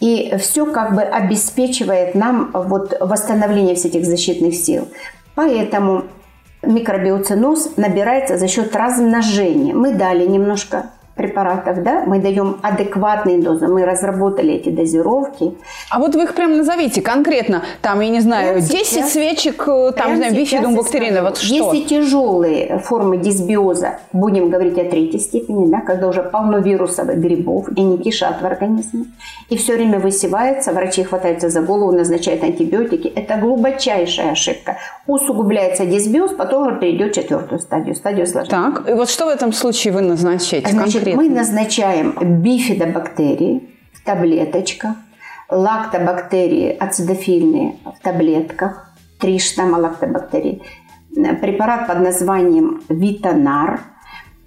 И 0.00 0.34
все 0.38 0.66
как 0.66 0.94
бы 0.94 1.02
обеспечивает 1.02 2.14
нам 2.14 2.50
вот 2.52 2.94
восстановление 3.00 3.74
всех 3.74 3.94
этих 3.94 4.04
защитных 4.04 4.54
сил. 4.54 4.88
Поэтому 5.34 6.04
микробиоциноз 6.62 7.76
набирается 7.76 8.36
за 8.36 8.48
счет 8.48 8.74
размножения. 8.76 9.72
Мы 9.72 9.94
дали 9.94 10.26
немножко 10.26 10.90
препаратов, 11.14 11.82
да, 11.82 12.04
мы 12.06 12.18
даем 12.20 12.58
адекватные 12.62 13.38
дозы, 13.38 13.68
мы 13.68 13.84
разработали 13.84 14.54
эти 14.54 14.70
дозировки. 14.70 15.54
А 15.90 15.98
вот 15.98 16.14
вы 16.14 16.24
их 16.24 16.34
прям 16.34 16.56
назовите 16.56 17.02
конкретно, 17.02 17.62
там, 17.82 18.00
я 18.00 18.08
не 18.08 18.20
знаю, 18.20 18.54
прям 18.54 18.66
10 18.66 18.86
сейчас, 18.86 19.12
свечек, 19.12 19.68
э, 19.68 19.92
там, 19.96 20.12
не 20.12 20.16
знаю, 20.16 20.34
бифидум 20.34 20.74
бактерина, 20.74 21.22
вот 21.22 21.36
что? 21.36 21.54
Если 21.54 21.86
тяжелые 21.86 22.78
формы 22.78 23.18
дисбиоза, 23.18 23.98
будем 24.12 24.48
говорить 24.48 24.78
о 24.78 24.84
третьей 24.84 25.20
степени, 25.20 25.70
да, 25.70 25.80
когда 25.80 26.08
уже 26.08 26.22
полно 26.22 26.58
вирусов 26.58 27.08
и 27.10 27.14
грибов, 27.14 27.68
и 27.68 27.80
они 27.80 27.98
кишат 27.98 28.40
в 28.40 28.46
организме, 28.46 29.04
и 29.50 29.56
все 29.56 29.74
время 29.74 29.98
высевается, 29.98 30.72
врачи 30.72 31.02
хватаются 31.02 31.50
за 31.50 31.60
голову, 31.60 31.92
назначают 31.92 32.42
антибиотики, 32.42 33.08
это 33.08 33.36
глубочайшая 33.36 34.32
ошибка. 34.32 34.78
Усугубляется 35.06 35.84
дисбиоз, 35.84 36.32
потом 36.32 36.78
перейдет 36.78 37.12
четвертую 37.12 37.60
стадию, 37.60 37.94
стадию 37.94 38.24
осложнения. 38.24 38.70
Так, 38.72 38.88
и 38.88 38.92
вот 38.94 39.10
что 39.10 39.26
в 39.26 39.28
этом 39.28 39.52
случае 39.52 39.92
вы 39.92 40.00
назначаете 40.00 40.70
Значит, 40.70 41.01
конкретно? 41.02 41.22
Мы 41.22 41.28
назначаем 41.30 42.42
бифидобактерии 42.42 43.68
в 43.92 44.04
таблеточках, 44.04 44.96
лактобактерии 45.48 46.76
ацидофильные 46.76 47.76
в 47.84 48.02
таблетках, 48.02 48.92
три 49.18 49.38
штамма 49.38 49.76
лактобактерий, 49.76 50.62
препарат 51.14 51.86
под 51.86 52.00
названием 52.00 52.82
Витанар, 52.88 53.80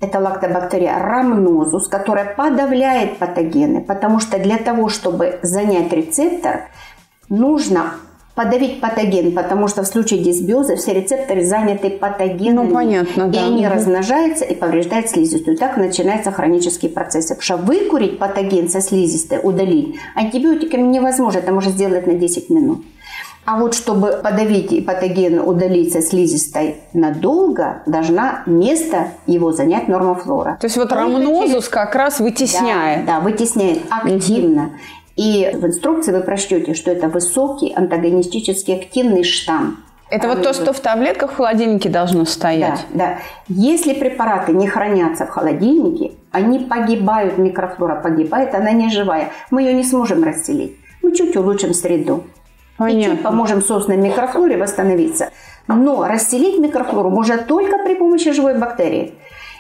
это 0.01 0.19
лактобактерия 0.19 0.99
рамнозус, 0.99 1.87
которая 1.87 2.35
подавляет 2.35 3.17
патогены, 3.17 3.81
потому 3.81 4.19
что 4.19 4.37
для 4.39 4.57
того, 4.57 4.89
чтобы 4.89 5.39
занять 5.41 5.91
рецептор, 5.93 6.65
нужно 7.29 7.93
подавить 8.35 8.81
патоген, 8.81 9.31
потому 9.31 9.67
что 9.67 9.83
в 9.83 9.87
случае 9.87 10.21
дисбиоза 10.21 10.75
все 10.75 10.93
рецепторы 10.93 11.43
заняты 11.45 11.89
патогенами. 11.89 12.67
Ну, 12.67 12.73
понятно, 12.73 13.23
и 13.23 13.31
да. 13.31 13.45
они 13.45 13.65
угу. 13.65 13.73
размножаются 13.73 14.45
и 14.45 14.53
повреждают 14.53 15.09
слизистую. 15.09 15.57
Так 15.57 15.77
начинаются 15.77 16.31
хронические 16.31 16.91
процессы. 16.91 17.35
Потому 17.35 17.43
что 17.43 17.57
выкурить 17.57 18.19
патоген 18.19 18.69
со 18.69 18.81
слизистой, 18.81 19.39
удалить, 19.41 19.95
антибиотиками 20.15 20.81
невозможно. 20.81 21.39
Это 21.39 21.51
можно 21.51 21.71
сделать 21.71 22.05
на 22.05 22.13
10 22.13 22.49
минут. 22.49 22.83
А 23.45 23.59
вот 23.59 23.75
чтобы 23.75 24.19
подавить 24.23 24.85
патоген, 24.87 25.39
удалить 25.39 25.93
со 25.93 26.01
слизистой 26.01 26.77
надолго, 26.93 27.83
должна 27.85 28.41
место 28.47 29.09
его 29.27 29.51
занять 29.51 29.87
нормофлора. 29.87 30.57
То 30.59 30.65
есть 30.65 30.77
вот 30.77 30.91
рамнозус 30.91 31.69
как 31.69 31.93
раз 31.93 32.19
вытесняет. 32.19 33.05
Да, 33.05 33.17
да 33.17 33.19
вытесняет 33.19 33.81
активно. 33.91 34.63
Угу. 34.63 34.71
И 35.15 35.49
в 35.53 35.65
инструкции 35.65 36.11
вы 36.11 36.21
прочтете, 36.21 36.73
что 36.73 36.91
это 36.91 37.07
высокий 37.07 37.73
антагонистически 37.73 38.71
активный 38.71 39.23
штамм. 39.23 39.77
Это 40.09 40.27
вот 40.27 40.43
то, 40.43 40.53
что 40.53 40.71
в 40.71 40.79
таблетках 40.79 41.31
в 41.31 41.35
холодильнике 41.35 41.89
должно 41.89 42.25
стоять. 42.25 42.85
Да, 42.93 43.05
да. 43.07 43.19
Если 43.47 43.93
препараты 43.93 44.51
не 44.51 44.67
хранятся 44.67 45.25
в 45.25 45.29
холодильнике, 45.29 46.11
они 46.31 46.59
погибают, 46.59 47.37
микрофлора 47.37 47.95
погибает, 47.95 48.53
она 48.53 48.71
не 48.71 48.89
живая. 48.91 49.31
Мы 49.49 49.63
ее 49.63 49.73
не 49.73 49.83
сможем 49.83 50.23
расселить. 50.23 50.77
Мы 51.01 51.15
чуть 51.15 51.35
улучшим 51.35 51.73
среду. 51.73 52.23
Понятно. 52.77 52.99
И 52.99 53.15
чуть 53.15 53.23
поможем 53.23 53.61
собственной 53.61 53.97
микрофлоре 53.97 54.57
восстановиться. 54.57 55.31
Но 55.67 56.05
расселить 56.07 56.59
микрофлору 56.59 57.09
можно 57.09 57.37
только 57.37 57.79
при 57.83 57.95
помощи 57.95 58.31
живой 58.31 58.57
бактерии. 58.59 59.15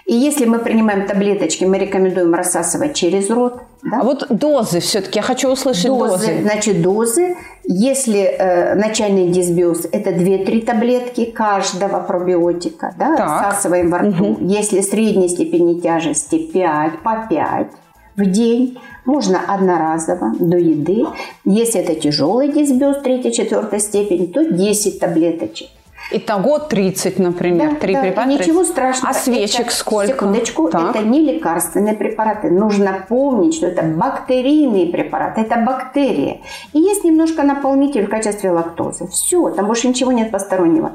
И 0.05 0.13
если 0.13 0.45
мы 0.45 0.59
принимаем 0.59 1.07
таблеточки, 1.07 1.65
мы 1.65 1.79
рекомендуем 1.79 2.35
рассасывать 2.35 2.93
через 2.93 3.29
рот. 3.31 3.63
Да? 3.85 3.99
А 4.01 4.03
вот 4.03 4.25
дозы 4.29 4.79
все-таки, 4.79 5.19
я 5.19 5.23
хочу 5.23 5.49
услышать 5.49 5.87
дозы. 5.87 6.11
дозы. 6.11 6.41
Значит, 6.41 6.81
дозы, 6.81 7.37
если 7.63 8.19
э, 8.19 8.73
начальный 8.73 9.29
дисбиоз, 9.29 9.85
это 9.91 10.09
2-3 10.09 10.65
таблетки 10.65 11.25
каждого 11.25 11.99
пробиотика, 11.99 12.95
да, 12.97 13.15
так. 13.15 13.51
всасываем 13.51 13.91
во 13.91 13.99
рту. 13.99 14.31
Угу. 14.31 14.47
Если 14.47 14.81
средней 14.81 15.29
степени 15.29 15.79
тяжести 15.79 16.39
5 16.39 17.03
по 17.03 17.27
5 17.29 17.67
в 18.15 18.25
день, 18.25 18.79
можно 19.05 19.39
одноразово 19.47 20.33
до 20.39 20.57
еды. 20.57 21.05
Если 21.43 21.79
это 21.79 21.93
тяжелый 21.93 22.51
дисбиоз 22.51 22.97
3-4 23.03 23.79
степени, 23.79 24.25
то 24.25 24.43
10 24.43 24.99
таблеточек. 24.99 25.67
Итого 26.11 26.59
30, 26.59 27.17
например, 27.19 27.71
да, 27.71 27.75
3 27.77 27.93
да, 27.93 28.01
препарата. 28.01 28.31
Ничего 28.31 28.63
страшного. 28.63 29.09
А 29.09 29.13
свечек 29.13 29.67
это, 29.67 29.75
сколько? 29.75 30.13
Секундочку, 30.13 30.69
так. 30.69 30.95
это 30.95 31.03
не 31.03 31.19
лекарственные 31.21 31.95
препараты. 31.95 32.51
Нужно 32.51 33.05
помнить, 33.09 33.55
что 33.55 33.67
это 33.67 33.81
бактерийные 33.81 34.87
препараты, 34.87 35.41
это 35.41 35.57
бактерии. 35.57 36.41
И 36.73 36.79
есть 36.79 37.03
немножко 37.03 37.43
наполнитель 37.43 38.05
в 38.05 38.09
качестве 38.09 38.51
лактозы. 38.51 39.07
Все, 39.07 39.49
там 39.49 39.65
больше 39.65 39.87
ничего 39.87 40.11
нет 40.11 40.31
постороннего. 40.31 40.91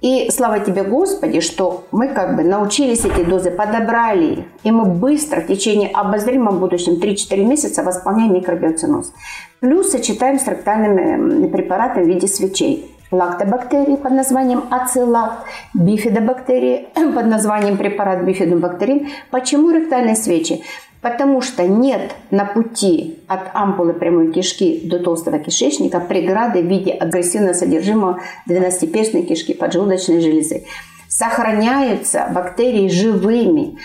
И 0.00 0.30
слава 0.30 0.60
тебе, 0.60 0.84
Господи, 0.84 1.40
что 1.40 1.84
мы 1.90 2.08
как 2.08 2.36
бы 2.36 2.44
научились 2.44 3.04
эти 3.04 3.24
дозы, 3.24 3.50
подобрали 3.50 4.34
их, 4.34 4.44
и 4.62 4.70
мы 4.70 4.84
быстро 4.84 5.40
в 5.40 5.48
течение 5.48 5.88
обозримом 5.88 6.60
будущем 6.60 7.00
3-4 7.00 7.44
месяца 7.44 7.82
восполняем 7.82 8.32
микробиоциноз. 8.32 9.12
Плюс 9.58 9.90
сочетаем 9.90 10.38
с 10.38 10.46
ректальными 10.46 11.48
препаратами 11.48 12.04
в 12.04 12.06
виде 12.06 12.28
свечей 12.28 12.94
лактобактерии 13.10 13.96
под 13.96 14.12
названием 14.12 14.64
ацилакт, 14.70 15.46
бифидобактерии 15.74 16.88
под 17.14 17.26
названием 17.26 17.76
препарат 17.76 18.22
бифидобактерин. 18.22 19.08
Почему 19.30 19.70
ректальные 19.70 20.16
свечи? 20.16 20.62
Потому 21.00 21.40
что 21.42 21.62
нет 21.66 22.10
на 22.30 22.44
пути 22.44 23.20
от 23.28 23.50
ампулы 23.54 23.92
прямой 23.92 24.32
кишки 24.32 24.80
до 24.84 24.98
толстого 24.98 25.38
кишечника 25.38 26.00
преграды 26.00 26.60
в 26.60 26.66
виде 26.66 26.90
агрессивного 26.90 27.52
содержимого 27.52 28.20
двенадцатиперстной 28.46 29.22
кишки 29.22 29.54
поджелудочной 29.54 30.20
железы. 30.20 30.64
Сохраняются 31.08 32.28
бактерии 32.34 32.88
живыми. 32.88 33.78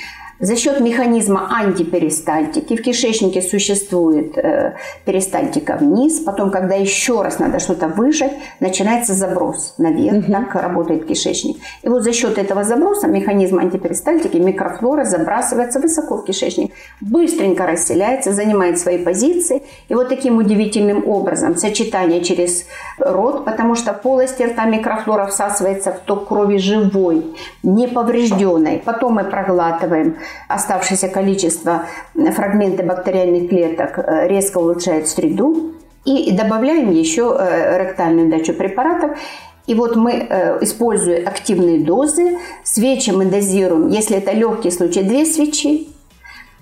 За 0.43 0.57
счет 0.57 0.81
механизма 0.81 1.47
антиперистальтики 1.49 2.75
в 2.75 2.81
кишечнике 2.81 3.41
существует 3.41 4.37
э, 4.37 4.73
перистальтика 5.05 5.77
вниз, 5.79 6.19
потом, 6.19 6.51
когда 6.51 6.75
еще 6.75 7.21
раз 7.21 7.39
надо 7.39 7.59
что-то 7.59 7.87
выжать, 7.87 8.33
начинается 8.59 9.13
заброс 9.13 9.75
наверх, 9.77 10.17
угу. 10.17 10.31
так 10.33 10.53
работает 10.55 11.05
кишечник. 11.05 11.55
И 11.81 11.87
вот 11.87 12.03
за 12.03 12.11
счет 12.11 12.37
этого 12.37 12.65
заброса 12.65 13.07
механизма 13.07 13.61
антиперистальтики 13.61 14.35
микрофлора 14.35 15.05
забрасывается 15.05 15.79
высоко 15.79 16.17
в 16.17 16.25
кишечник, 16.25 16.73
быстренько 16.99 17.65
расселяется, 17.65 18.33
занимает 18.33 18.77
свои 18.77 18.97
позиции. 18.97 19.63
И 19.87 19.95
вот 19.95 20.09
таким 20.09 20.39
удивительным 20.39 21.07
образом 21.07 21.55
сочетание 21.55 22.21
через 22.21 22.65
рот, 22.97 23.45
потому 23.45 23.75
что 23.75 23.93
в 23.93 24.01
полости 24.01 24.43
рта 24.43 24.65
микрофлора 24.65 25.27
всасывается 25.27 25.93
в 25.93 25.99
ток 25.99 26.27
крови 26.27 26.57
живой, 26.57 27.33
неповрежденной. 27.63 28.81
Потом 28.83 29.13
мы 29.13 29.23
проглатываем 29.23 30.17
оставшееся 30.47 31.07
количество 31.07 31.85
фрагменты 32.13 32.83
бактериальных 32.83 33.49
клеток 33.49 33.97
э, 33.97 34.27
резко 34.27 34.57
улучшает 34.57 35.07
среду. 35.07 35.73
И 36.05 36.31
добавляем 36.31 36.91
еще 36.91 37.35
э, 37.39 37.83
ректальную 37.85 38.29
дачу 38.29 38.53
препаратов. 38.53 39.17
И 39.65 39.75
вот 39.75 39.95
мы, 39.95 40.11
э, 40.11 40.57
используя 40.61 41.25
активные 41.25 41.79
дозы, 41.79 42.37
свечи 42.63 43.11
мы 43.11 43.25
дозируем, 43.25 43.87
если 43.87 44.17
это 44.17 44.31
легкий 44.33 44.71
случай, 44.71 45.03
две 45.03 45.25
свечи, 45.25 45.87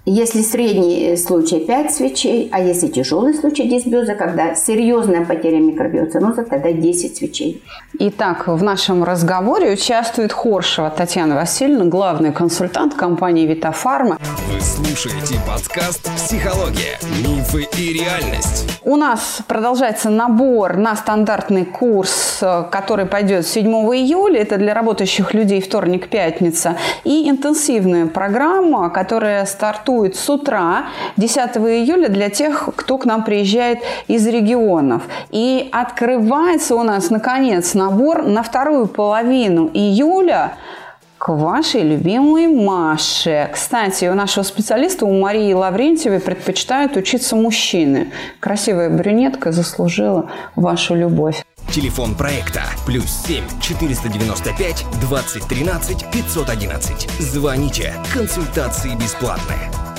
Если 0.05 0.41
средний 0.41 1.15
случай 1.15 1.59
5 1.59 1.93
свечей, 1.93 2.49
а 2.51 2.59
если 2.59 2.87
тяжелый 2.87 3.35
случай 3.35 3.69
дисбиоза, 3.69 4.15
когда 4.15 4.55
серьезная 4.55 5.23
потеря 5.23 5.59
микробиоциноза, 5.59 6.43
тогда 6.43 6.71
10 6.71 7.17
свечей. 7.17 7.61
Итак, 7.99 8.47
в 8.47 8.63
нашем 8.63 9.03
разговоре 9.03 9.73
участвует 9.73 10.33
Хоршева 10.33 10.89
Татьяна 10.89 11.35
Васильевна, 11.35 11.85
главный 11.85 12.33
консультант 12.33 12.95
компании 12.95 13.45
«Витафарма». 13.45 14.17
Вы 14.51 14.59
слушаете 14.59 15.35
подкаст 15.47 16.09
«Психология. 16.15 16.97
Мифы 17.19 17.67
и 17.77 17.93
реальность». 17.93 18.71
У 18.83 18.95
нас 18.95 19.41
продолжается 19.47 20.09
набор 20.09 20.77
на 20.77 20.95
стандартный 20.95 21.65
курс, 21.65 22.39
который 22.71 23.05
пойдет 23.05 23.45
7 23.45 23.67
июля. 23.67 24.41
Это 24.41 24.57
для 24.57 24.73
работающих 24.73 25.35
людей 25.35 25.61
вторник-пятница. 25.61 26.75
И 27.03 27.29
интенсивная 27.29 28.07
программа, 28.07 28.89
которая 28.89 29.45
стартует 29.45 29.90
стартует 29.91 30.15
с 30.15 30.29
утра 30.29 30.85
10 31.17 31.37
июля 31.57 32.07
для 32.07 32.29
тех, 32.29 32.69
кто 32.75 32.97
к 32.97 33.05
нам 33.05 33.23
приезжает 33.23 33.79
из 34.07 34.25
регионов. 34.27 35.03
И 35.31 35.69
открывается 35.71 36.75
у 36.75 36.83
нас, 36.83 37.09
наконец, 37.09 37.73
набор 37.73 38.23
на 38.23 38.41
вторую 38.41 38.87
половину 38.87 39.69
июля 39.73 40.53
к 41.17 41.29
вашей 41.29 41.81
любимой 41.81 42.47
Маше. 42.47 43.49
Кстати, 43.53 44.05
у 44.05 44.15
нашего 44.15 44.43
специалиста, 44.43 45.05
у 45.05 45.19
Марии 45.19 45.53
Лаврентьевой, 45.53 46.19
предпочитают 46.19 46.95
учиться 46.95 47.35
мужчины. 47.35 48.11
Красивая 48.39 48.89
брюнетка 48.89 49.51
заслужила 49.51 50.31
вашу 50.55 50.95
любовь. 50.95 51.43
Телефон 51.71 52.15
проекта 52.15 52.65
плюс 52.85 53.09
7 53.25 53.45
495 53.61 54.85
2013 54.99 56.05
511. 56.11 57.09
Звоните. 57.19 57.93
Консультации 58.13 58.93
бесплатные. 58.95 59.90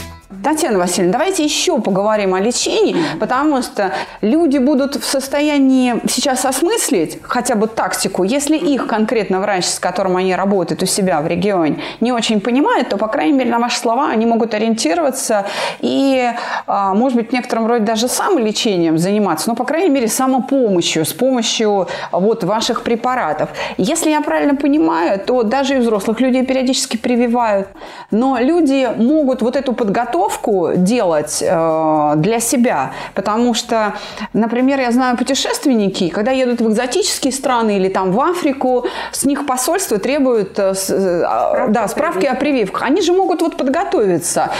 Татьяна 0.42 0.78
Васильевна, 0.78 1.12
давайте 1.12 1.44
еще 1.44 1.80
поговорим 1.80 2.34
о 2.34 2.40
лечении, 2.40 2.96
потому 3.20 3.62
что 3.62 3.92
люди 4.22 4.58
будут 4.58 4.96
в 4.96 5.04
состоянии 5.04 6.00
сейчас 6.08 6.44
осмыслить 6.44 7.20
хотя 7.22 7.54
бы 7.54 7.68
тактику. 7.68 8.24
Если 8.24 8.56
их 8.56 8.88
конкретно 8.88 9.40
врач, 9.40 9.66
с 9.66 9.78
которым 9.78 10.16
они 10.16 10.34
работают 10.34 10.82
у 10.82 10.86
себя 10.86 11.20
в 11.20 11.28
регионе, 11.28 11.78
не 12.00 12.10
очень 12.10 12.40
понимает, 12.40 12.88
то, 12.88 12.96
по 12.96 13.06
крайней 13.06 13.38
мере, 13.38 13.50
на 13.50 13.60
ваши 13.60 13.78
слова 13.78 14.08
они 14.08 14.26
могут 14.26 14.52
ориентироваться 14.54 15.46
и, 15.78 16.32
а, 16.66 16.92
может 16.94 17.16
быть, 17.16 17.30
в 17.30 17.32
некотором 17.32 17.68
роде 17.68 17.84
даже 17.84 18.08
самолечением 18.08 18.98
заниматься, 18.98 19.48
но, 19.48 19.54
по 19.54 19.64
крайней 19.64 19.90
мере, 19.90 20.08
самопомощью, 20.08 21.04
с 21.04 21.12
помощью 21.12 21.86
вот 22.10 22.42
ваших 22.42 22.82
препаратов. 22.82 23.50
Если 23.76 24.10
я 24.10 24.20
правильно 24.20 24.56
понимаю, 24.56 25.20
то 25.20 25.44
даже 25.44 25.76
и 25.76 25.78
взрослых 25.78 26.20
людей 26.20 26.44
периодически 26.44 26.96
прививают, 26.96 27.68
но 28.10 28.38
люди 28.40 28.88
могут 28.96 29.40
вот 29.40 29.54
эту 29.54 29.72
подготовку 29.72 30.31
подготовку 30.32 30.72
делать 30.76 31.42
э, 31.42 32.12
для 32.16 32.40
себя, 32.40 32.92
потому 33.14 33.54
что, 33.54 33.94
например, 34.32 34.80
я 34.80 34.90
знаю 34.90 35.16
путешественники, 35.16 36.08
когда 36.08 36.32
едут 36.32 36.60
в 36.60 36.68
экзотические 36.68 37.32
страны 37.32 37.76
или 37.76 37.88
там 37.88 38.12
в 38.12 38.20
Африку, 38.20 38.86
с 39.12 39.24
них 39.24 39.46
посольство 39.46 39.98
требует 39.98 40.58
э, 40.58 40.74
э, 40.88 41.68
да, 41.68 41.88
справки 41.88 42.26
о 42.26 42.34
прививках. 42.34 42.82
Они 42.82 43.02
же 43.02 43.12
могут 43.12 43.42
вот 43.42 43.56
подготовиться. 43.56 44.50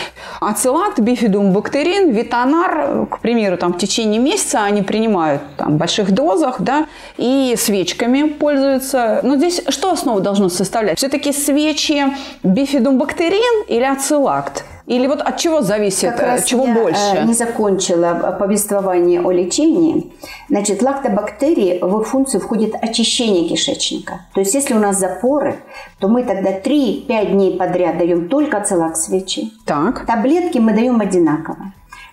Ацилат, 0.41 0.99
бифидум, 0.99 1.53
бактерин, 1.53 2.11
витанар, 2.11 3.07
к 3.07 3.21
примеру, 3.21 3.57
там 3.57 3.73
в 3.73 3.79
течение 3.79 4.21
месяца 4.21 4.65
они 4.65 4.83
принимают 4.83 5.43
там, 5.57 5.75
в 5.75 5.77
больших 5.77 6.11
дозах, 6.13 6.57
да, 6.61 6.87
и 7.19 7.55
свечками 7.57 8.29
пользуются. 8.29 9.21
Но 9.23 9.37
здесь 9.37 9.63
что 9.69 9.93
основа 9.93 10.21
должно 10.21 10.49
составлять? 10.49 10.99
Все-таки 10.99 11.33
свечи 11.33 12.05
бифидум 12.43 12.99
бактерин 12.99 13.65
или 13.69 13.85
ацилакт? 13.85 14.65
Или 14.93 15.07
вот 15.07 15.23
от 15.23 15.39
чего 15.39 15.63
зависит, 15.63 16.11
как 16.11 16.21
раз 16.21 16.45
чего 16.45 16.67
я 16.67 16.75
больше? 16.75 17.25
не 17.25 17.33
закончила 17.33 18.37
повествование 18.39 19.23
о 19.23 19.31
лечении. 19.31 20.13
Значит, 20.51 20.83
лактобактерии 20.83 21.79
в 21.81 22.01
их 22.01 22.07
функцию 22.07 22.43
входит 22.43 22.75
очищение 22.75 23.49
кишечника. 23.49 24.27
То 24.35 24.41
есть, 24.41 24.55
если 24.55 24.75
у 24.75 24.79
нас 24.79 24.99
запоры, 24.99 25.57
то 25.99 26.09
мы 26.09 26.25
тогда 26.25 26.51
3-5 26.59 27.31
дней 27.31 27.57
подряд 27.57 27.97
даем 27.97 28.29
только 28.29 28.59
ацелак 28.59 28.97
свечи. 28.97 29.51
Так. 29.65 30.05
Таблетки 30.05 30.59
мы 30.59 30.75
даем 30.75 31.01
одинаково. 31.01 31.73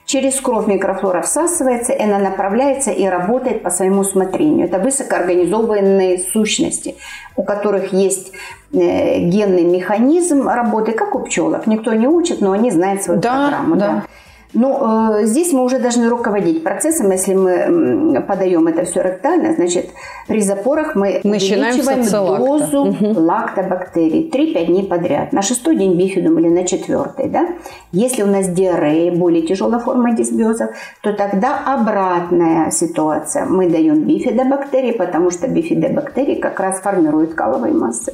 Через 0.10 0.42
кровь 0.42 0.66
микрофлора 0.66 1.22
всасывается, 1.22 1.94
и 1.94 2.02
она 2.02 2.18
направляется 2.18 2.90
и 2.90 3.06
работает 3.06 3.62
по 3.62 3.70
своему 3.70 4.02
усмотрению. 4.02 4.66
Это 4.66 4.80
высокоорганизованные 4.80 6.18
сущности, 6.18 6.96
у 7.36 7.44
которых 7.44 7.94
есть 7.94 8.32
э, 8.74 9.20
генный 9.20 9.66
механизм 9.66 10.48
работы, 10.48 10.94
как 10.94 11.14
у 11.14 11.20
пчелок. 11.20 11.68
Никто 11.68 11.94
не 11.94 12.08
учит, 12.08 12.42
но 12.42 12.54
они 12.54 12.72
знают 12.72 13.04
свою 13.04 13.20
да, 13.20 13.50
программу. 13.50 13.76
Да. 13.76 13.88
Да. 13.88 14.04
Но 14.54 15.20
э, 15.20 15.26
здесь 15.26 15.54
мы 15.54 15.64
уже 15.64 15.78
должны 15.78 16.10
руководить 16.10 16.64
процессом, 16.64 17.12
если 17.12 17.36
мы 17.36 18.22
подаем 18.22 18.68
это 18.68 18.84
все 18.84 19.04
ректально, 19.04 19.54
значит, 19.54 19.92
при 20.28 20.42
запорах 20.42 20.96
мы 20.96 21.22
Начинаем 21.24 21.76
увеличиваем 21.76 22.38
дозу 22.40 22.86
угу. 22.86 23.20
лактобактерий 23.20 24.30
3-5 24.30 24.66
дней 24.66 24.84
подряд. 24.88 25.34
На 25.34 25.44
шестой 25.44 25.76
день 25.76 25.96
бифидум 25.96 26.40
или 26.40 26.50
на 26.50 26.66
четвертый. 26.66 27.30
Да? 27.30 27.48
Если 27.92 28.24
у 28.24 28.28
нас 28.28 28.48
диарея, 28.48 29.12
более 29.12 29.46
тяжелая 29.46 29.80
форма 29.80 30.14
дисбиоза, 30.14 30.72
то 31.02 31.14
тогда 31.14 31.60
обратная 31.66 32.72
ситуация. 32.72 33.46
Мы 33.46 33.70
даем 33.70 34.04
бифидобактерии, 34.04 34.94
потому 34.94 35.30
что 35.30 35.48
бифидобактерии 35.48 36.36
как 36.36 36.60
раз 36.60 36.80
формируют 36.80 37.36
каловые 37.36 37.74
массы. 37.74 38.14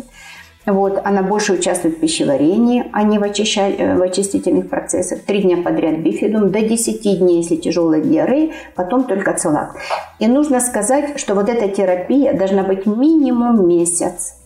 Вот, 0.66 1.00
она 1.04 1.22
больше 1.22 1.54
участвует 1.54 1.98
в 1.98 2.00
пищеварении, 2.00 2.86
а 2.92 3.04
не 3.04 3.20
в, 3.20 3.24
очища... 3.24 3.70
Э, 3.70 3.96
в 3.96 4.02
очистительных 4.02 4.68
процессах. 4.68 5.22
Три 5.22 5.44
дня 5.44 5.58
подряд 5.58 6.00
бифидум, 6.00 6.50
до 6.50 6.62
10 6.62 7.20
дней, 7.20 7.38
если 7.38 7.56
тяжелая 7.56 8.02
диарея, 8.02 8.52
потом 8.76 9.04
только 9.04 9.34
целак. 9.34 9.76
И 10.18 10.28
нужно 10.28 10.60
сказать, 10.60 11.20
что 11.20 11.36
вот 11.36 11.50
эта 11.50 11.68
терапия 11.68 12.34
должна 12.34 12.64
быть 12.64 12.88
минимум 12.88 13.68
месяц. 13.68 14.38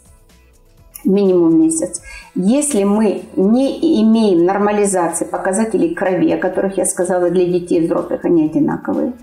Минимум 1.06 1.64
месяц. 1.64 2.02
Если 2.36 2.84
мы 2.84 3.24
не 3.38 4.02
имеем 4.04 4.46
нормализации 4.46 5.24
показателей 5.24 5.96
крови, 5.96 6.34
о 6.34 6.38
которых 6.38 6.78
я 6.78 6.86
сказала, 6.86 7.30
для 7.30 7.46
детей 7.46 7.80
и 7.80 7.86
взрослых 7.86 8.26
они 8.26 8.46
одинаковые, 8.46 9.14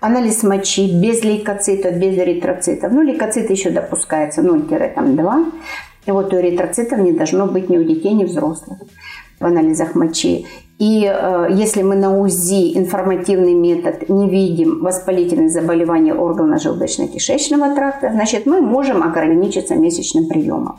анализ 0.00 0.42
мочи 0.42 0.90
без 0.98 1.22
лейкоцитов, 1.22 1.96
без 1.96 2.16
эритроцитов, 2.16 2.92
ну 2.92 3.02
лейкоциты 3.02 3.52
еще 3.52 3.68
допускается 3.68 4.40
0-2, 4.40 5.52
и 6.06 6.10
вот 6.10 6.32
у 6.32 6.36
эритроцитов 6.36 6.98
не 6.98 7.12
должно 7.12 7.46
быть 7.46 7.68
ни 7.68 7.78
у 7.78 7.84
детей, 7.84 8.12
ни 8.14 8.24
у 8.24 8.26
взрослых 8.26 8.78
в 9.40 9.44
анализах 9.44 9.94
мочи. 9.94 10.46
И 10.78 11.04
э, 11.04 11.48
если 11.50 11.82
мы 11.82 11.96
на 11.96 12.18
УЗИ 12.18 12.76
информативный 12.78 13.54
метод 13.54 14.08
не 14.08 14.28
видим 14.28 14.80
воспалительных 14.80 15.50
заболеваний 15.50 16.12
органа 16.12 16.56
желудочно-кишечного 16.56 17.74
тракта, 17.74 18.10
значит 18.12 18.46
мы 18.46 18.60
можем 18.60 19.02
ограничиться 19.02 19.74
месячным 19.74 20.28
приемом. 20.28 20.78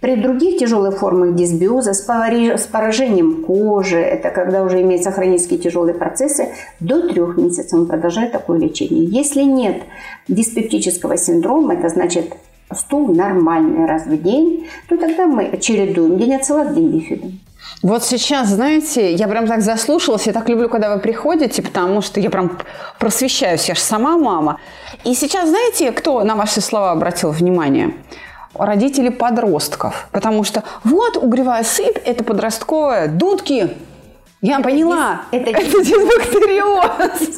При 0.00 0.16
других 0.16 0.58
тяжелых 0.58 0.98
формах 0.98 1.34
дисбиоза 1.34 1.92
с 1.92 2.66
поражением 2.72 3.44
кожи, 3.44 3.98
это 3.98 4.30
когда 4.30 4.62
уже 4.62 4.80
имеются 4.80 5.10
хронические 5.10 5.58
тяжелые 5.58 5.94
процессы, 5.94 6.48
до 6.80 7.06
трех 7.06 7.36
месяцев 7.36 7.78
он 7.78 7.86
продолжает 7.86 8.32
такое 8.32 8.58
лечение. 8.58 9.04
Если 9.04 9.42
нет 9.42 9.82
диспептического 10.26 11.18
синдрома, 11.18 11.74
это 11.74 11.90
значит 11.90 12.32
стул 12.74 13.14
нормальный 13.14 13.86
раз 13.86 14.06
в 14.06 14.22
день, 14.22 14.68
то 14.88 14.96
тогда 14.96 15.26
мы 15.26 15.58
чередуем 15.60 16.18
день 16.18 16.34
ацелат, 16.34 16.74
день 16.74 16.88
бифидум. 16.88 17.40
Вот 17.82 18.04
сейчас, 18.04 18.48
знаете, 18.48 19.14
я 19.14 19.26
прям 19.26 19.46
так 19.46 19.62
заслушалась, 19.62 20.26
я 20.26 20.32
так 20.32 20.48
люблю, 20.48 20.68
когда 20.68 20.94
вы 20.94 21.00
приходите, 21.00 21.62
потому 21.62 22.02
что 22.02 22.20
я 22.20 22.28
прям 22.28 22.58
просвещаюсь, 22.98 23.68
я 23.68 23.74
же 23.74 23.80
сама 23.80 24.18
мама. 24.18 24.58
И 25.04 25.14
сейчас, 25.14 25.48
знаете, 25.48 25.90
кто 25.92 26.22
на 26.22 26.34
ваши 26.34 26.60
слова 26.60 26.92
обратил 26.92 27.30
внимание? 27.30 27.94
Родители 28.54 29.08
подростков. 29.08 30.08
Потому 30.12 30.44
что 30.44 30.62
вот 30.84 31.16
угревая 31.16 31.64
сыпь– 31.64 31.96
это 32.04 32.22
подростковая, 32.22 33.08
дудки 33.08 33.70
я 34.42 34.54
это 34.54 34.62
поняла. 34.62 35.22
Дис, 35.32 35.40
это, 35.42 35.50
это 35.50 35.84
дисбактериоз. 35.84 37.36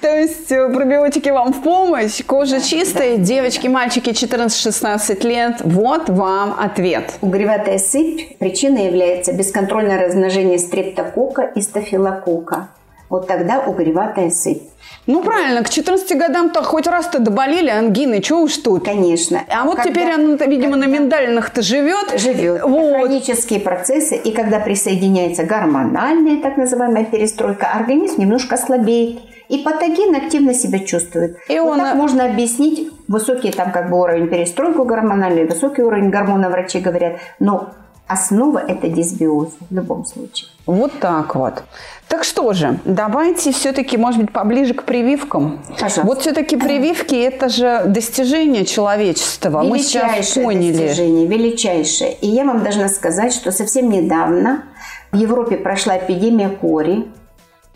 То 0.00 0.16
есть 0.16 0.50
э, 0.50 0.68
пробиотики 0.72 1.28
вам 1.28 1.52
в 1.52 1.62
помощь, 1.62 2.24
кожа 2.24 2.60
чистая, 2.60 3.18
девочки, 3.18 3.68
мальчики 3.68 4.10
14-16 4.10 5.26
лет. 5.26 5.56
Вот 5.60 6.08
вам 6.08 6.56
ответ. 6.58 7.14
Угреватая 7.20 7.78
сыпь 7.78 8.38
причиной 8.38 8.86
является 8.86 9.32
бесконтрольное 9.32 10.00
размножение 10.06 10.58
стрептокока 10.58 11.42
и 11.42 11.60
стафилокока. 11.60 12.68
Вот 13.10 13.26
тогда 13.26 13.60
угреватая 13.60 14.30
сыпь. 14.30 14.62
Ну, 15.08 15.22
правильно, 15.22 15.62
к 15.62 15.70
14 15.70 16.18
годам-то 16.18 16.62
хоть 16.62 16.86
раз-то 16.86 17.18
доболели 17.18 17.70
ангины, 17.70 18.20
чего 18.20 18.42
уж 18.42 18.58
тут. 18.58 18.84
Конечно. 18.84 19.40
А 19.48 19.64
вот 19.64 19.76
когда, 19.76 19.90
теперь 19.90 20.12
она, 20.12 20.36
видимо, 20.44 20.76
на 20.76 20.84
миндальных-то 20.84 21.62
живет. 21.62 22.20
Живет. 22.20 22.62
Вот. 22.62 22.94
Хронические 22.94 23.60
процессы, 23.60 24.16
и 24.16 24.32
когда 24.32 24.60
присоединяется 24.60 25.44
гормональная 25.44 26.42
так 26.42 26.58
называемая 26.58 27.06
перестройка, 27.06 27.68
организм 27.74 28.20
немножко 28.20 28.58
слабеет. 28.58 29.20
И 29.48 29.56
патоген 29.56 30.14
активно 30.14 30.52
себя 30.52 30.80
чувствует. 30.80 31.38
И 31.48 31.58
вот 31.58 31.70
он... 31.70 31.78
так 31.78 31.94
можно 31.94 32.26
объяснить 32.26 32.92
высокий 33.08 33.50
там 33.50 33.72
как 33.72 33.88
бы 33.88 33.98
уровень 33.98 34.28
перестройку 34.28 34.84
гормональный, 34.84 35.46
высокий 35.46 35.80
уровень 35.80 36.10
гормона, 36.10 36.50
врачи 36.50 36.80
говорят. 36.80 37.14
Но 37.38 37.70
основа– 38.08 38.58
это 38.68 38.88
дисбиоз 38.88 39.50
в 39.70 39.74
любом 39.74 40.04
случае. 40.04 40.48
Вот 40.66 40.98
так 40.98 41.34
вот. 41.34 41.62
Так 42.08 42.24
что 42.24 42.52
же, 42.54 42.80
давайте 42.84 43.52
все-таки, 43.52 43.96
может 43.98 44.20
быть, 44.20 44.32
поближе 44.32 44.74
к 44.74 44.84
прививкам. 44.84 45.60
Пожалуйста. 45.68 46.02
Вот 46.02 46.20
все-таки 46.22 46.56
прививки– 46.56 47.14
это 47.16 47.48
же 47.48 47.84
достижение 47.86 48.64
человечества. 48.64 49.62
Мы 49.62 49.78
сейчас 49.78 50.32
поняли. 50.32 50.72
достижение, 50.72 51.26
величайшее. 51.26 52.14
И 52.14 52.28
я 52.28 52.44
вам 52.44 52.62
должна 52.62 52.88
сказать, 52.88 53.32
что 53.32 53.52
совсем 53.52 53.90
недавно 53.90 54.64
в 55.12 55.16
Европе 55.16 55.56
прошла 55.56 55.98
эпидемия 55.98 56.48
кори. 56.48 57.06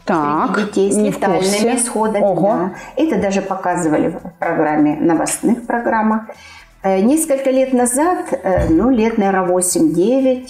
Так, 0.05 0.57
среди 0.57 0.67
детей 0.67 0.93
с 0.93 0.97
не 0.97 1.11
летальными 1.11 1.77
исходами. 1.77 2.25
Ого. 2.25 2.41
да. 2.43 2.75
Это 2.97 3.21
даже 3.21 3.41
показывали 3.41 4.09
в 4.09 4.21
программе, 4.39 4.97
новостных 4.97 5.67
программах. 5.67 6.23
Э, 6.83 7.01
Несколько 7.01 7.51
лет 7.51 7.73
назад, 7.73 8.33
э, 8.33 8.69
ну, 8.69 8.91
лет, 8.91 9.17
наверное, 9.17 9.47
8-9, 9.47 10.49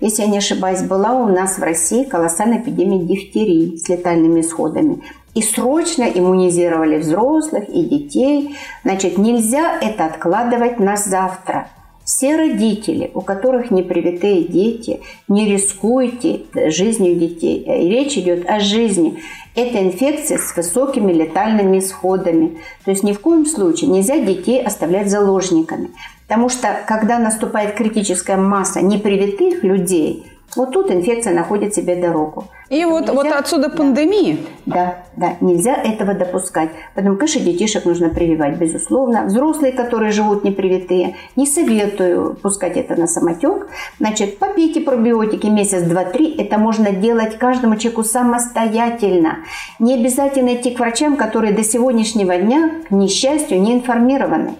если 0.00 0.22
я 0.22 0.28
не 0.28 0.38
ошибаюсь, 0.38 0.82
была 0.82 1.12
у 1.12 1.26
нас 1.26 1.58
в 1.58 1.62
России 1.62 2.04
колоссальная 2.04 2.58
эпидемия 2.58 3.00
дифтерии 3.00 3.76
с 3.76 3.88
летальными 3.88 4.40
исходами. 4.40 5.02
И 5.34 5.42
срочно 5.42 6.04
иммунизировали 6.04 6.98
взрослых 6.98 7.68
и 7.68 7.82
детей. 7.84 8.56
Значит, 8.84 9.18
нельзя 9.18 9.78
это 9.80 10.06
откладывать 10.06 10.78
на 10.78 10.96
завтра. 10.96 11.68
Все 12.04 12.36
родители, 12.36 13.10
у 13.14 13.20
которых 13.20 13.70
непривитые 13.70 14.42
дети, 14.42 15.00
не 15.28 15.50
рискуйте 15.50 16.42
жизнью 16.68 17.16
детей. 17.16 17.64
Э, 17.66 17.88
Речь 17.88 18.16
идет 18.18 18.48
о 18.48 18.60
жизни. 18.60 19.18
Это 19.54 19.82
инфекция 19.82 20.38
с 20.38 20.56
высокими 20.56 21.12
летальными 21.12 21.78
исходами. 21.78 22.58
То 22.84 22.90
есть 22.90 23.02
ни 23.02 23.12
в 23.12 23.20
коем 23.20 23.44
случае 23.44 23.90
нельзя 23.90 24.18
детей 24.18 24.62
оставлять 24.62 25.10
заложниками. 25.10 25.90
Потому 26.26 26.48
что 26.48 26.78
когда 26.86 27.18
наступает 27.18 27.74
критическая 27.74 28.36
масса 28.36 28.80
непривитых 28.80 29.62
людей, 29.62 30.31
вот 30.56 30.72
тут 30.72 30.90
инфекция 30.90 31.34
находит 31.34 31.74
себе 31.74 31.96
дорогу. 31.96 32.44
И 32.68 32.84
вот, 32.86 33.02
Нельзя- 33.08 33.12
вот 33.14 33.26
отсюда 33.26 33.68
Да. 33.68 33.76
пандемия. 33.76 34.38
Да, 34.64 34.96
да, 35.16 35.34
нельзя 35.40 35.74
этого 35.74 36.14
допускать. 36.14 36.70
Поэтому, 36.94 37.16
конечно, 37.16 37.40
детишек 37.42 37.84
нужно 37.84 38.08
прививать, 38.08 38.56
безусловно. 38.56 39.24
Взрослые, 39.26 39.72
которые 39.72 40.10
живут 40.12 40.44
непривитые, 40.44 41.16
не 41.36 41.46
советую 41.46 42.34
пускать 42.42 42.76
это 42.76 42.96
на 42.98 43.06
самотек. 43.06 43.68
Значит, 43.98 44.38
попейте 44.38 44.80
пробиотики 44.80 45.46
месяц, 45.48 45.82
два, 45.82 46.04
три. 46.04 46.34
Это 46.36 46.56
можно 46.58 46.92
делать 46.92 47.36
каждому 47.38 47.76
человеку 47.76 48.04
самостоятельно. 48.04 49.38
Не 49.78 49.94
обязательно 49.94 50.54
идти 50.54 50.70
к 50.70 50.78
врачам, 50.78 51.16
которые 51.16 51.52
до 51.52 51.64
сегодняшнего 51.64 52.36
дня, 52.36 52.70
к 52.88 52.90
несчастью, 52.90 53.60
не 53.60 53.74
информированы. 53.74 54.54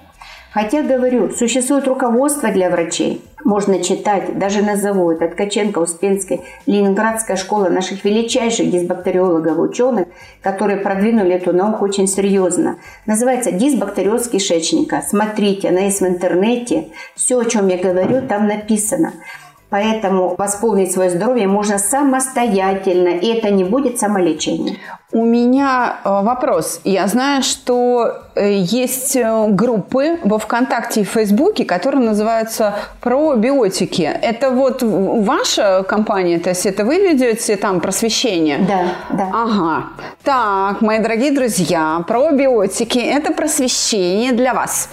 Хотя, 0.53 0.83
говорю, 0.83 1.31
существует 1.31 1.88
руководство 1.88 2.51
для 2.51 2.69
врачей. 2.69 3.23
Можно 3.43 3.83
читать, 3.83 4.38
даже 4.38 4.62
назову, 4.62 5.11
это 5.11 5.29
Ткаченко, 5.29 5.79
Успенской, 5.79 6.43
Ленинградская 6.67 7.37
школа 7.37 7.69
наших 7.69 8.05
величайших 8.05 8.71
дисбактериологов, 8.71 9.59
ученых, 9.59 10.09
которые 10.43 10.79
продвинули 10.79 11.33
эту 11.33 11.53
науку 11.53 11.85
очень 11.85 12.07
серьезно. 12.07 12.77
Называется 13.07 13.51
«Дисбактериоз 13.51 14.29
кишечника». 14.29 15.03
Смотрите, 15.09 15.71
она 15.71 15.81
есть 15.81 16.03
в 16.03 16.07
интернете. 16.07 16.88
Все, 17.15 17.38
о 17.38 17.45
чем 17.45 17.69
я 17.69 17.79
говорю, 17.79 18.21
там 18.29 18.47
написано. 18.47 19.15
Поэтому 19.71 20.35
восполнить 20.37 20.93
свое 20.93 21.09
здоровье 21.09 21.49
можно 21.49 21.79
самостоятельно, 21.79 23.09
и 23.09 23.29
это 23.29 23.51
не 23.51 23.65
будет 23.65 23.99
самолечение. 23.99 24.77
У 25.12 25.27
меня 25.27 25.96
э, 26.05 26.09
вопрос. 26.09 26.81
Я 26.85 27.07
знаю, 27.07 27.42
что 27.42 28.22
э, 28.35 28.55
есть 28.55 29.14
э, 29.14 29.46
группы 29.48 30.18
во 30.25 30.38
ВКонтакте 30.38 31.03
и 31.03 31.05
Фейсбуке, 31.05 31.66
которые 31.66 32.03
называются 32.03 32.75
пробиотики. 33.01 34.03
Это 34.03 34.51
вот 34.51 34.83
ваша 34.83 35.85
компания, 35.87 36.38
то 36.38 36.48
есть 36.48 36.64
это 36.64 36.87
вы 36.87 36.96
ведете 36.96 37.57
там 37.57 37.81
просвещение? 37.81 38.59
Да, 38.66 38.85
да. 39.14 39.31
Ага. 39.35 39.85
Так, 40.25 40.81
мои 40.81 40.98
дорогие 40.98 41.33
друзья, 41.33 42.03
пробиотики– 42.09 42.98
это 42.98 43.35
просвещение 43.35 44.33
для 44.33 44.55
вас. 44.55 44.88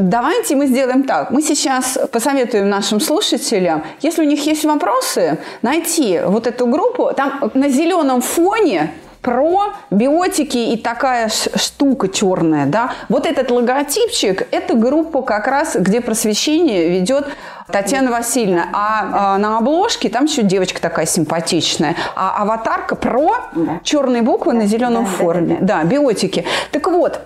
Давайте 0.00 0.56
мы 0.56 0.66
сделаем 0.66 1.04
так. 1.04 1.30
Мы 1.30 1.42
сейчас 1.42 1.96
посоветуем 2.10 2.68
нашим 2.68 2.98
слушателям, 2.98 3.84
если 4.02 4.22
у 4.22 4.26
них 4.26 4.44
есть 4.46 4.64
вопросы, 4.64 5.38
найти 5.62 6.20
вот 6.26 6.48
эту 6.48 6.66
группу. 6.66 7.12
Там 7.14 7.52
на 7.54 7.68
зеленом 7.68 8.20
фоне 8.20 8.90
про 9.22 9.74
биотики 9.90 10.56
и 10.72 10.76
такая 10.76 11.28
штука 11.28 12.08
черная, 12.08 12.66
да. 12.66 12.92
Вот 13.08 13.26
этот 13.26 13.50
логотипчик– 13.50 14.46
это 14.50 14.74
группа 14.74 15.22
как 15.22 15.46
раз, 15.46 15.76
где 15.76 16.00
просвещение 16.00 16.88
ведет 16.88 17.26
Татьяна 17.70 18.10
Васильевна. 18.10 18.68
А, 18.72 19.34
а, 19.34 19.38
на 19.38 19.58
обложке 19.58 20.08
там 20.08 20.24
еще 20.24 20.42
девочка 20.42 20.80
такая 20.80 21.06
симпатичная. 21.06 21.94
А 22.16 22.42
аватарка 22.42 22.96
про 22.96 23.30
Да. 23.54 23.80
черные 23.84 24.22
буквы 24.22 24.54
на 24.54 24.66
зеленом 24.66 25.04
да, 25.04 25.10
да, 25.10 25.16
форуме. 25.16 25.58
Да, 25.60 25.84
биотики. 25.84 26.44
Так 26.72 26.88
вот, 26.88 27.20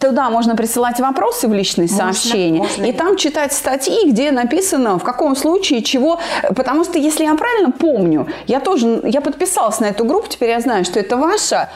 Туда 0.00 0.30
можно 0.30 0.56
присылать 0.56 0.98
вопросы 0.98 1.46
в 1.46 1.52
личные 1.52 1.86
Можно, 1.86 2.12
сообщения, 2.12 2.60
можно. 2.60 2.84
и 2.86 2.92
там 2.92 3.16
читать 3.16 3.52
статьи, 3.52 4.10
где 4.10 4.32
написано 4.32 4.98
в 4.98 5.04
каком 5.04 5.36
случае 5.36 5.82
чего. 5.82 6.18
Потому 6.56 6.84
что, 6.84 6.98
если 6.98 7.24
я 7.24 7.34
правильно 7.34 7.70
помню, 7.70 8.26
я 8.46 8.60
тоже 8.60 9.02
я 9.04 9.20
подписалась 9.20 9.78
на 9.78 9.86
эту 9.86 10.06
группу, 10.06 10.26
теперь 10.28 10.50
я 10.50 10.60
знаю, 10.60 10.86
что 10.86 10.98
это 10.98 11.18
ваша. 11.18 11.68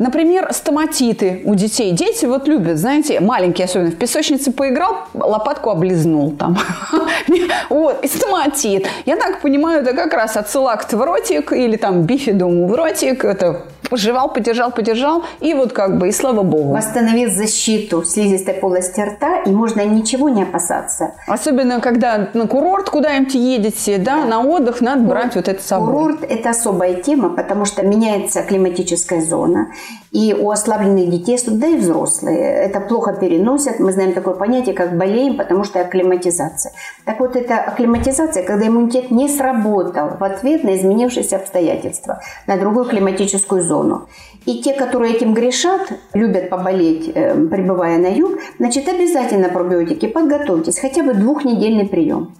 Например, 0.00 0.48
стоматиты 0.54 1.42
у 1.44 1.54
детей. 1.54 1.92
Дети 1.92 2.24
вот 2.24 2.48
любят, 2.48 2.78
знаете, 2.78 3.20
маленькие 3.20 3.66
особенно, 3.66 3.90
в 3.90 3.96
песочнице 3.96 4.50
поиграл, 4.50 4.96
лопатку 5.12 5.68
облизнул 5.68 6.32
там. 6.32 6.56
Вот, 7.68 8.02
и 8.02 8.08
стоматит. 8.08 8.88
Я 9.04 9.16
так 9.16 9.42
понимаю, 9.42 9.82
это 9.82 9.92
как 9.92 10.14
раз 10.14 10.38
ацилакт 10.38 10.94
в 10.94 11.02
ротик 11.02 11.52
или 11.52 11.76
там 11.76 12.02
бифидум 12.02 12.66
в 12.66 12.74
ротик. 12.74 13.24
Это 13.24 13.66
пожевал, 13.90 14.32
подержал, 14.32 14.70
подержал, 14.70 15.24
и 15.40 15.52
вот 15.52 15.72
как 15.72 15.98
бы, 15.98 16.08
и 16.08 16.12
слава 16.12 16.42
богу. 16.42 16.72
Восстановил 16.72 17.30
защиту 17.30 18.04
слизистой 18.04 18.54
полости 18.54 19.00
рта, 19.00 19.42
и 19.42 19.50
можно 19.50 19.84
ничего 19.84 20.28
не 20.28 20.44
опасаться. 20.44 21.14
Особенно, 21.26 21.80
когда 21.80 22.30
на 22.32 22.46
курорт 22.46 22.88
куда-нибудь 22.88 23.34
едете, 23.34 23.98
да, 23.98 24.24
на 24.24 24.40
отдых, 24.40 24.80
надо 24.80 25.02
брать 25.02 25.34
вот 25.34 25.48
это 25.48 25.60
с 25.62 25.66
собой. 25.66 25.92
Курорт– 25.92 26.22
это 26.28 26.50
особая 26.50 26.94
тема, 26.94 27.30
потому 27.30 27.64
что 27.64 27.82
меняется 27.82 28.42
климатическая 28.42 29.20
зона. 29.20 29.68
И 30.12 30.34
у 30.34 30.50
ослабленных 30.50 31.08
детей, 31.08 31.38
да 31.46 31.68
и 31.68 31.76
взрослые, 31.76 32.38
это 32.38 32.80
плохо 32.80 33.12
переносят. 33.12 33.78
Мы 33.78 33.92
знаем 33.92 34.12
такое 34.12 34.34
понятие, 34.34 34.74
как 34.74 34.98
болеем, 34.98 35.36
потому 35.36 35.62
что 35.62 35.80
акклиматизация. 35.80 36.72
Так 37.04 37.20
вот, 37.20 37.36
это 37.36 37.58
акклиматизация, 37.58 38.42
когда 38.42 38.66
иммунитет 38.66 39.10
не 39.10 39.28
сработал 39.28 40.16
в 40.18 40.24
ответ 40.24 40.64
на 40.64 40.74
изменившиеся 40.76 41.36
обстоятельства, 41.36 42.20
на 42.46 42.56
другую 42.56 42.86
климатическую 42.86 43.62
зону. 43.62 44.08
И 44.46 44.62
те, 44.62 44.72
которые 44.72 45.14
этим 45.14 45.32
грешат, 45.32 45.92
любят 46.12 46.48
поболеть, 46.48 47.10
э, 47.14 47.34
пребывая 47.46 47.98
на 47.98 48.08
юг, 48.08 48.38
значит, 48.58 48.88
обязательно 48.88 49.48
пробиотики 49.48 50.06
подготовьтесь, 50.06 50.78
хотя 50.78 51.02
бы 51.02 51.14
двухнедельный 51.14 51.86
прием. 51.86 52.34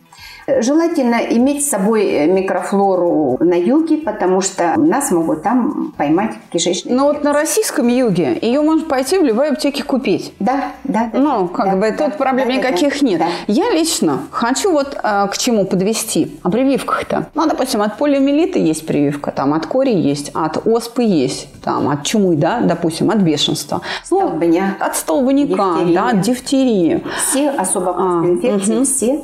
Желательно 0.61 1.17
иметь 1.17 1.65
с 1.65 1.71
собой 1.71 2.05
э, 2.07 2.27
микрофлору 2.27 3.37
на 3.41 3.55
юге, 3.55 3.97
потому 3.99 4.41
что 4.41 4.75
нас 4.79 5.11
могут 5.11 5.43
там 5.43 5.93
поймать 5.97 6.33
кишечные. 6.53 6.95
Но 6.95 7.05
вот 7.07 7.23
на 7.25 7.33
российском 7.33 7.89
юге 7.89 8.39
ее 8.41 8.61
можно 8.63 8.85
пойти 8.87 9.19
в 9.19 9.23
любой 9.25 9.51
аптеке 9.51 9.83
купить. 9.85 10.33
Да, 10.41 10.73
да. 10.85 11.11
да, 11.13 11.19
Ну, 11.19 11.49
как 11.49 11.67
да, 11.67 11.77
бы 11.77 11.91
да, 11.97 12.09
тут 12.09 12.17
проблем 12.19 12.49
да, 12.49 12.53
да, 12.55 12.59
никаких 12.59 13.01
да, 13.01 13.07
нет. 13.07 13.19
да. 13.21 13.27
Я 13.47 13.71
лично 13.71 14.21
хочу 14.31 14.73
вот 14.73 14.97
э, 15.03 15.29
к 15.31 15.39
чему 15.39 15.65
подвести. 15.67 16.39
О 16.43 16.51
прививках-то. 16.51 17.27
Ну, 17.35 17.47
допустим, 17.47 17.83
от 17.83 17.97
полиомиелита 17.99 18.59
есть 18.59 18.87
прививка, 18.87 19.31
там 19.33 19.55
от 19.55 19.67
кори 19.67 19.91
есть, 19.95 20.31
от 20.35 20.67
оспы 20.67 21.03
есть, 21.03 21.49
там 21.63 21.89
от 21.89 22.05
чумы, 22.05 22.37
да, 22.37 22.61
допустим, 22.61 23.11
от 23.11 23.19
бешенства. 23.19 23.81
Ну, 24.11 24.19
Столбняк. 24.29 24.75
от 24.81 24.97
столбняка, 24.97 25.75
Дифтерия. 25.79 25.95
да, 25.95 26.09
от 26.11 26.21
дифтерии. 26.21 27.05
Все 27.19 27.51
особо 27.51 27.95
А, 27.97 28.25
инфекции, 28.27 28.75
мгм. 28.75 28.85
все 28.85 29.23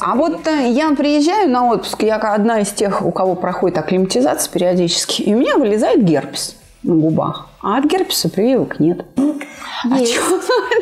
А 0.00 0.14
вот 0.14 0.46
э, 0.46 0.68
я 0.70 0.90
приезжаю 0.90 1.50
на 1.50 1.66
отпуск, 1.66 2.02
я 2.02 2.16
одна 2.16 2.60
из 2.60 2.70
тех, 2.70 3.02
у 3.02 3.10
кого 3.10 3.34
проходит 3.34 3.78
акклиматизация 3.78 4.52
периодически, 4.52 5.22
и 5.22 5.34
у 5.34 5.38
меня 5.38 5.56
вылезает 5.56 6.04
герпес 6.04 6.56
на 6.82 6.94
губах. 6.94 7.48
А 7.62 7.78
от 7.78 7.84
герпеса 7.84 8.28
прививок 8.28 8.78
нет. 8.78 9.04
А 9.18 9.96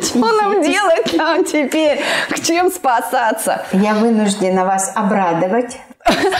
что 0.01 0.19
нам 0.19 0.61
делать 0.61 1.15
там 1.17 1.43
теперь? 1.43 1.99
К 2.29 2.39
чем 2.39 2.71
спасаться? 2.71 3.65
Я 3.71 3.95
вынуждена 3.95 4.65
вас 4.65 4.91
обрадовать. 4.95 5.77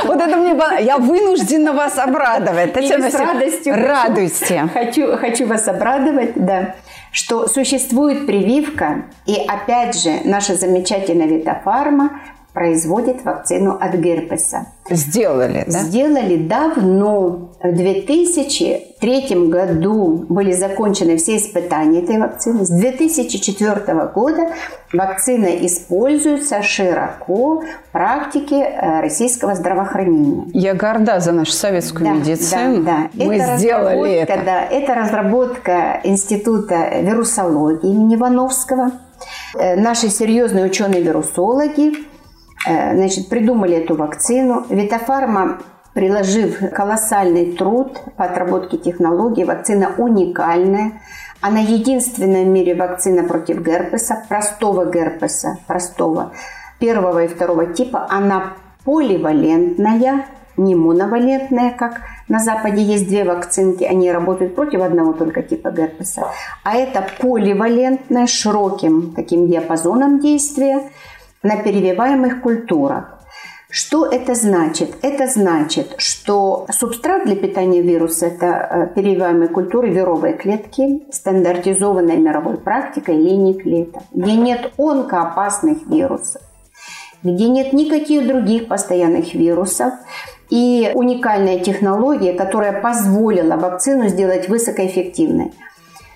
Вот 0.03 0.21
это 0.21 0.37
мне. 0.37 0.55
Я 0.83 0.97
вынуждена 0.97 1.73
вас 1.73 1.97
обрадовать. 1.97 2.73
Татьяна 2.73 3.09
с 3.09 3.15
радостью. 3.15 3.75
Радуйте. 3.75 4.69
Хочу, 4.71 5.17
хочу 5.17 5.47
вас 5.47 5.67
обрадовать, 5.67 6.33
да, 6.35 6.75
что 7.15 7.47
существует 7.47 8.25
прививка, 8.25 9.05
и 9.25 9.35
опять 9.35 9.97
же 9.97 10.19
наша 10.25 10.55
замечательная 10.55 11.27
Витофарма 11.27 12.19
производит 12.55 13.23
вакцину 13.25 13.77
от 13.79 13.93
герпеса. 13.95 14.67
Сделали, 14.89 15.65
да? 15.67 15.79
Сделали 15.79 16.37
давно. 16.37 17.51
В 17.61 17.71
2003 17.75 19.49
году 19.49 20.25
были 20.29 20.53
закончены 20.53 21.17
все 21.17 21.35
испытания 21.37 22.01
этой 22.01 22.17
вакцины. 22.17 22.65
С 22.65 22.69
2004 22.69 24.09
года 24.15 24.53
вакцина 24.93 25.47
используется 25.65 26.61
широко 26.63 27.61
в 27.61 27.91
практике 27.91 28.55
э, 28.61 29.01
российского 29.01 29.53
здравоохранения. 29.55 30.45
Я 30.53 30.73
горда 30.75 31.19
за 31.19 31.33
нашу 31.33 31.51
советскую 31.51 32.05
Да, 32.05 32.13
медицину. 32.13 32.83
да, 32.83 33.09
да. 33.13 33.25
Мы 33.25 33.35
Это 33.35 33.57
сделали 33.57 34.11
это. 34.13 34.39
Да, 34.45 34.61
это 34.63 34.93
разработка 34.95 35.99
Института 36.05 36.99
вирусологии 37.01 37.89
имени 37.89 38.15
Ивановского. 38.15 38.91
Э, 39.59 39.75
Наши 39.75 40.09
серьезные 40.09 40.65
ученые-вирусологи 40.65 42.14
значит, 42.65 43.29
придумали 43.29 43.75
эту 43.75 43.95
вакцину. 43.95 44.65
Витофарма, 44.69 45.59
приложив 45.93 46.71
колоссальный 46.71 47.53
труд 47.53 47.97
по 48.17 48.25
отработке 48.25 48.77
технологий, 48.77 49.45
вакцина 49.45 49.91
уникальная. 49.97 50.93
Она 51.41 51.59
единственная 51.59 52.43
в 52.43 52.47
мире 52.47 52.75
вакцина 52.75 53.23
против 53.23 53.61
герпеса, 53.61 54.23
простого 54.27 54.91
герпеса, 54.91 55.57
простого, 55.67 56.31
первого 56.79 57.23
и 57.23 57.27
второго 57.27 57.67
типа. 57.67 58.07
Она 58.09 58.53
поливалентная, 58.83 60.25
не 60.57 60.75
моновалентная, 60.75 61.71
как 61.71 62.01
на 62.27 62.39
Западе 62.39 62.81
есть 62.81 63.07
две 63.07 63.23
вакцинки, 63.23 63.83
они 63.83 64.11
работают 64.11 64.55
против 64.55 64.81
одного 64.81 65.13
только 65.13 65.43
типа 65.43 65.69
герпеса. 65.69 66.27
А 66.63 66.75
это 66.75 67.05
поливалентная, 67.19 68.27
широким 68.27 69.13
таким 69.15 69.47
диапазоном 69.47 70.19
действия 70.19 70.81
на 71.45 71.57
перевиваемых 71.57 72.41
культурах. 72.41 73.19
Что 73.69 74.05
это 74.05 74.35
значит? 74.35 74.95
Это 75.01 75.27
значит, 75.27 75.95
что 75.97 76.65
субстрат 76.71 77.25
для 77.25 77.35
питания 77.35 77.81
вируса– 77.81 78.25
это 78.27 78.45
э, 78.45 78.87
перевиваемые 78.95 79.49
культуры 79.49 79.89
вировые 79.89 80.33
клетки, 80.33 81.01
стандартизованной 81.11 82.17
мировой 82.17 82.57
практикой 82.57 83.17
линии 83.17 83.53
клеток, 83.53 84.03
где 84.13 84.33
нет 84.33 84.71
онкоопасных 84.77 85.85
вирусов, 85.87 86.41
где 87.21 87.47
нет 87.47 87.73
никаких 87.73 88.25
других 88.27 88.67
постоянных 88.67 89.33
вирусов, 89.33 89.93
и 90.49 90.91
уникальная 90.93 91.59
технология, 91.59 92.33
которая 92.33 92.81
позволила 92.81 93.55
вакцину 93.55 94.07
сделать 94.07 94.47
высокоэффективной. 94.47 95.51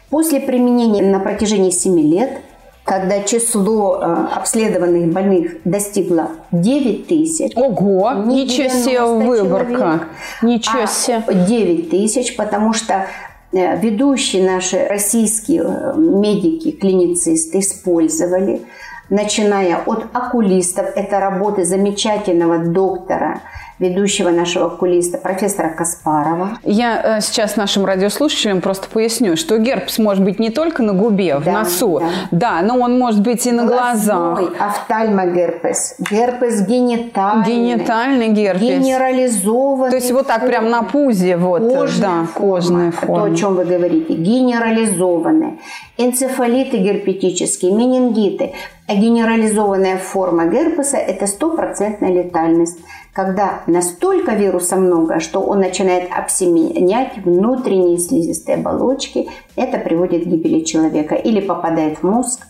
После 0.09 0.39
применения 0.39 1.03
на 1.03 1.19
протяжении 1.19 1.71
7 1.71 1.99
лет, 1.99 2.41
когда 2.89 3.21
число 3.21 3.99
э, 4.01 4.35
обследованных 4.35 5.13
больных 5.13 5.57
достигло 5.63 6.31
9 6.51 7.07
тысяч, 7.07 7.51
Ого, 7.55 8.13
не 8.25 8.45
ничего 8.45 8.67
себе 8.67 8.93
90 8.93 9.27
выборка. 9.27 9.75
человек, 9.75 10.07
Ничего 10.41 10.81
а 10.81 10.87
себе. 10.87 11.23
9 11.47 11.89
тысяч, 11.91 12.35
потому 12.35 12.73
что 12.73 13.05
э, 13.53 13.77
ведущие 13.79 14.43
наши 14.43 14.87
российские 14.87 15.61
э, 15.65 15.93
медики, 15.97 16.71
клиницисты 16.71 17.59
использовали, 17.59 18.63
начиная 19.11 19.83
от 19.85 20.07
окулистов, 20.11 20.87
это 20.95 21.19
работы 21.19 21.65
замечательного 21.65 22.57
доктора, 22.57 23.41
ведущего 23.79 24.29
нашего 24.29 24.65
окулиста, 24.67 25.17
профессора 25.17 25.69
Каспарова. 25.69 26.57
Я 26.63 27.17
э, 27.17 27.21
сейчас 27.21 27.55
нашим 27.55 27.85
радиослушателям 27.85 28.61
просто 28.61 28.87
поясню, 28.89 29.37
что 29.37 29.57
герпес 29.57 29.97
может 29.99 30.23
быть 30.23 30.39
не 30.39 30.49
только 30.49 30.83
на 30.83 30.93
губе, 30.93 31.37
в 31.37 31.45
Да, 31.45 31.51
носу, 31.51 31.99
да. 32.31 32.59
да, 32.59 32.61
но 32.61 32.77
он 32.79 32.99
может 32.99 33.21
быть 33.21 33.45
и 33.45 33.51
на 33.51 33.65
глазах. 33.65 34.39
Глазной 34.39 34.57
офтальмогерпес, 34.59 35.95
герпес 36.11 36.61
генитальный, 36.67 37.45
Генитальный 37.45 38.27
герпес. 38.29 38.61
генерализованный. 38.83 39.89
То 39.91 39.95
есть 39.95 40.11
вот 40.11 40.27
так 40.27 40.45
прям 40.45 40.69
на 40.69 40.83
пузе, 40.83 41.37
вот, 41.37 41.61
Кожная 41.61 42.09
да, 42.21 42.25
форма, 42.25 42.27
кожная 42.55 42.91
То, 42.91 42.97
форма. 43.07 43.25
о 43.33 43.35
чем 43.35 43.55
вы 43.55 43.65
говорите, 43.65 44.13
генерализованные. 44.13 45.57
Энцефалиты 45.97 46.77
герпетические, 46.77 47.71
менингиты. 47.71 48.53
А 48.87 48.95
генерализованная 48.95 49.97
форма 49.97 50.45
герпеса– 50.47 50.97
это 50.97 51.27
стопроцентная 51.27 52.11
летальность. 52.11 52.77
Когда 53.13 53.61
настолько 53.65 54.33
вируса 54.33 54.75
много, 54.75 55.19
что 55.19 55.41
он 55.41 55.59
начинает 55.59 56.09
обсеменять 56.11 57.17
внутренние 57.17 57.97
слизистые 57.97 58.57
оболочки, 58.57 59.27
это 59.55 59.79
приводит 59.79 60.23
к 60.23 60.27
гибели 60.27 60.63
человека 60.63 61.15
или 61.15 61.41
попадает 61.41 61.99
в 61.99 62.03
мозг. 62.03 62.41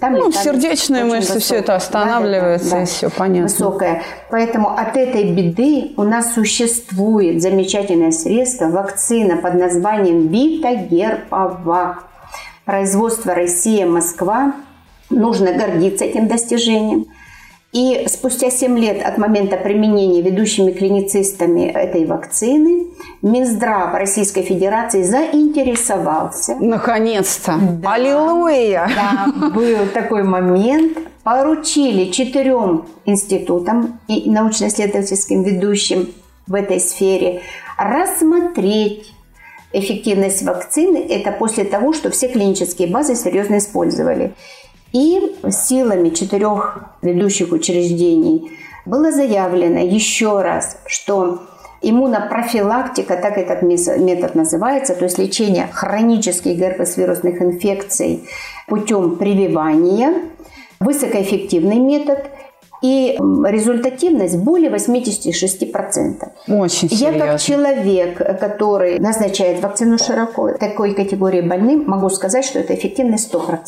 Там 0.00 0.12
Ну, 0.12 0.30
сердечные 0.30 1.04
мышцы, 1.04 1.34
высокая. 1.34 1.60
это 1.60 1.74
останавливается, 1.74 2.82
и 2.82 2.84
всё 2.84 3.08
понятно. 3.10 3.44
Высокая. 3.44 4.02
Поэтому 4.30 4.68
от 4.68 4.96
этой 4.98 5.32
беды 5.32 5.92
у 5.96 6.02
нас 6.02 6.34
существует 6.34 7.40
замечательное 7.40 8.10
средство, 8.12 8.66
вакцина 8.66 9.38
под 9.38 9.54
названием 9.54 10.28
Витагерпавак. 10.28 12.04
Производство 12.66 13.34
Россия, 13.34 13.86
Москва. 13.86 14.52
Нужно 15.08 15.52
гордиться 15.54 16.04
этим 16.04 16.28
достижением. 16.28 17.06
И 17.72 18.06
спустя 18.08 18.50
7 18.50 18.78
лет 18.78 19.04
от 19.04 19.18
момента 19.18 19.58
применения 19.58 20.22
ведущими 20.22 20.72
клиницистами 20.72 21.66
этой 21.70 22.06
вакцины 22.06 22.86
Минздрав 23.20 23.92
Российской 23.92 24.40
Федерации 24.42 25.02
заинтересовался 25.02 26.56
Наконец-то. 26.60 27.60
Аллилуйя. 27.84 28.88
да, 28.96 29.50
был 29.50 29.86
такой 29.92 30.22
момент. 30.22 30.96
Поручили 31.22 32.10
четырем 32.10 32.86
институтам 33.04 34.00
и 34.08 34.30
научно-исследовательским 34.30 35.42
ведущим 35.42 36.08
в 36.46 36.54
этой 36.54 36.80
сфере 36.80 37.42
рассмотреть 37.76 39.12
эффективность 39.72 40.42
вакцины. 40.42 40.98
Это 41.08 41.32
после 41.32 41.64
того, 41.64 41.92
что 41.92 42.10
все 42.10 42.28
клинические 42.28 42.88
базы 42.88 43.14
серьезно 43.14 43.58
использовали. 43.58 44.32
И 44.92 45.36
силами 45.50 46.10
четырех 46.10 46.84
ведущих 47.02 47.52
учреждений 47.52 48.50
было 48.86 49.12
заявлено 49.12 49.80
еще 49.80 50.40
раз, 50.40 50.78
что 50.86 51.42
иммунопрофилактика, 51.82 53.16
так 53.16 53.36
этот 53.38 53.62
метод 53.62 54.34
называется, 54.34 54.94
то 54.94 55.04
есть 55.04 55.18
лечение 55.18 55.68
хронических 55.72 56.56
герпес-вирусных 56.56 57.40
инфекций 57.40 58.28
путем 58.66 59.16
прививания, 59.16 60.14
высокоэффективный 60.80 61.78
метод 61.78 62.30
и 62.82 63.18
результативность 63.46 64.38
более 64.38 64.70
86%. 64.70 66.28
Очень 66.48 66.88
Я 66.88 66.96
серьезно. 66.96 67.26
как 67.26 67.40
человек, 67.40 68.40
который 68.40 68.98
назначает 68.98 69.60
вакцину 69.62 69.98
широко 69.98 70.52
такой 70.52 70.94
категории 70.94 71.40
больным, 71.40 71.84
могу 71.86 72.08
сказать, 72.08 72.44
что 72.44 72.60
это 72.60 72.74
эффективность 72.74 73.32
100%. 73.32 73.58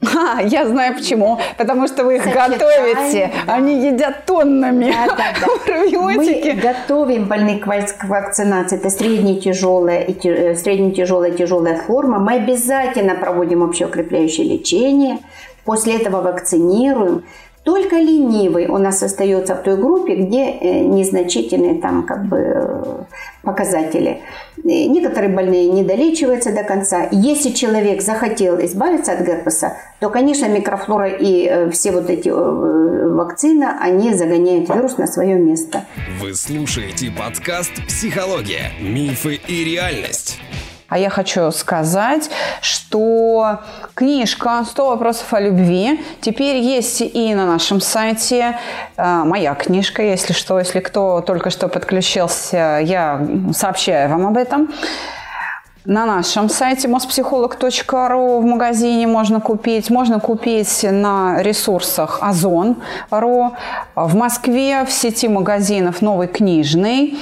А, 0.16 0.42
я 0.42 0.66
знаю 0.66 0.94
почему. 0.94 1.38
Потому 1.56 1.86
что 1.88 2.04
вы 2.04 2.16
их 2.16 2.24
Сочетаем, 2.24 2.52
готовите. 2.52 3.30
да. 3.46 3.54
Они 3.54 3.86
едят 3.86 4.26
тоннами 4.26 4.92
Да, 4.92 5.06
да, 5.16 5.24
да. 5.40 5.46
пробиотики. 5.64 6.52
Мы 6.54 6.60
готовим 6.60 7.24
больных 7.26 7.62
к 7.62 7.66
вак- 7.66 7.96
к 7.96 8.04
вакцинации. 8.04 8.76
Это 8.76 8.90
средне 8.90 9.36
тяжелая 9.40 10.02
и 10.02 10.28
э, 10.28 10.54
средне 10.56 10.90
тяжелая 10.92 11.30
тяжелая 11.30 11.76
форма. 11.78 12.18
Мы 12.18 12.34
обязательно 12.34 13.14
проводим 13.14 13.62
общеукрепляющее 13.62 14.46
лечение. 14.46 15.18
После 15.64 15.96
этого 15.96 16.20
вакцинируем. 16.20 17.24
Только 17.64 17.96
ленивый 17.96 18.66
у 18.66 18.76
нас 18.76 19.02
остается 19.02 19.54
в 19.54 19.62
той 19.62 19.76
группе, 19.76 20.16
где 20.16 20.50
э, 20.50 20.80
незначительные 20.80 21.80
там 21.80 22.04
как 22.04 22.26
бы 22.26 23.06
показатели. 23.42 24.20
Э, 24.58 24.86
Некоторые 24.86 25.32
больные 25.32 25.68
не 25.68 25.82
долечиваются 25.82 26.52
до 26.52 26.62
конца. 26.62 27.08
Если 27.10 27.50
человек 27.50 28.02
захотел 28.02 28.60
избавиться 28.60 29.12
от 29.12 29.26
герпеса, 29.26 29.78
то, 29.98 30.10
конечно, 30.10 30.46
микрофлора 30.46 31.08
и 31.08 31.46
э, 31.46 31.70
все 31.70 31.92
вот 31.92 32.10
эти 32.10 32.28
вакцины, 32.28 33.66
они 33.80 34.12
загоняют 34.12 34.68
вирус 34.68 34.98
на 34.98 35.06
свое 35.06 35.36
место. 35.36 35.84
Вы 36.20 36.34
слушаете 36.34 37.10
подкаст 37.10 37.72
«Психология. 37.86 38.72
Мифы 38.80 39.40
и 39.48 39.64
реальность». 39.64 40.38
А 40.88 40.98
я 40.98 41.10
хочу 41.10 41.50
сказать, 41.50 42.30
что 42.60 43.60
книжка 43.94 44.64
«100 44.64 44.88
вопросов 44.90 45.32
о 45.32 45.40
любви» 45.40 46.04
теперь 46.20 46.56
есть 46.56 47.00
и 47.00 47.34
на 47.34 47.46
нашем 47.46 47.80
сайте. 47.80 48.58
Э, 48.96 49.24
Моя 49.24 49.54
книжка, 49.54 50.02
если 50.02 50.32
что, 50.32 50.58
если 50.58 50.80
кто 50.80 51.20
только 51.20 51.50
что 51.50 51.68
подключился, 51.68 52.80
я 52.82 53.26
сообщаю 53.52 54.10
вам 54.10 54.26
об 54.26 54.36
этом. 54.36 54.68
На 55.86 56.06
нашем 56.06 56.48
сайте 56.48 56.88
mospsycholog.ru 56.88 58.40
в 58.40 58.44
магазине 58.46 59.06
можно 59.06 59.38
купить. 59.38 59.90
Можно 59.90 60.18
купить 60.18 60.82
на 60.82 61.42
ресурсах 61.42 62.20
Озон.ру. 62.22 63.54
В 63.94 64.16
Москве 64.16 64.86
в 64.86 64.90
сети 64.90 65.28
магазинов 65.28 66.00
«Новый 66.00 66.26
книжный». 66.26 67.18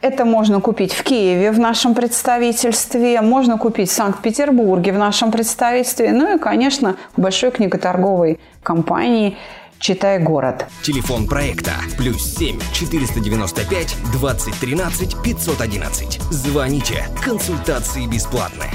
Это 0.00 0.24
можно 0.24 0.60
купить 0.60 0.92
в 0.92 1.02
Киеве 1.02 1.50
в 1.50 1.58
нашем 1.58 1.92
представительстве, 1.92 3.20
можно 3.20 3.58
купить 3.58 3.90
в 3.90 3.92
Санкт-Петербурге 3.92 4.92
в 4.92 4.98
нашем 4.98 5.32
представительстве, 5.32 6.12
ну 6.12 6.36
и, 6.36 6.38
конечно, 6.38 6.96
в 7.16 7.20
большой 7.20 7.50
книготорговой 7.50 8.38
компании 8.62 9.36
читай 9.80 10.20
город. 10.20 10.66
Телефон 10.84 11.26
проекта 11.26 11.72
плюс 11.96 12.22
7 12.36 12.60
495 12.72 13.96
2013 14.12 15.16
511. 15.20 16.20
Звоните. 16.30 17.04
Консультации 17.24 18.06
бесплатные. 18.06 18.70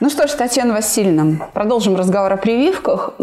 Ну 0.00 0.10
что 0.10 0.26
ж, 0.26 0.32
Татьяна 0.32 0.74
Васильевна, 0.74 1.46
продолжим 1.54 1.94
разговор 1.94 2.32
о 2.32 2.36
прививках. 2.36 3.14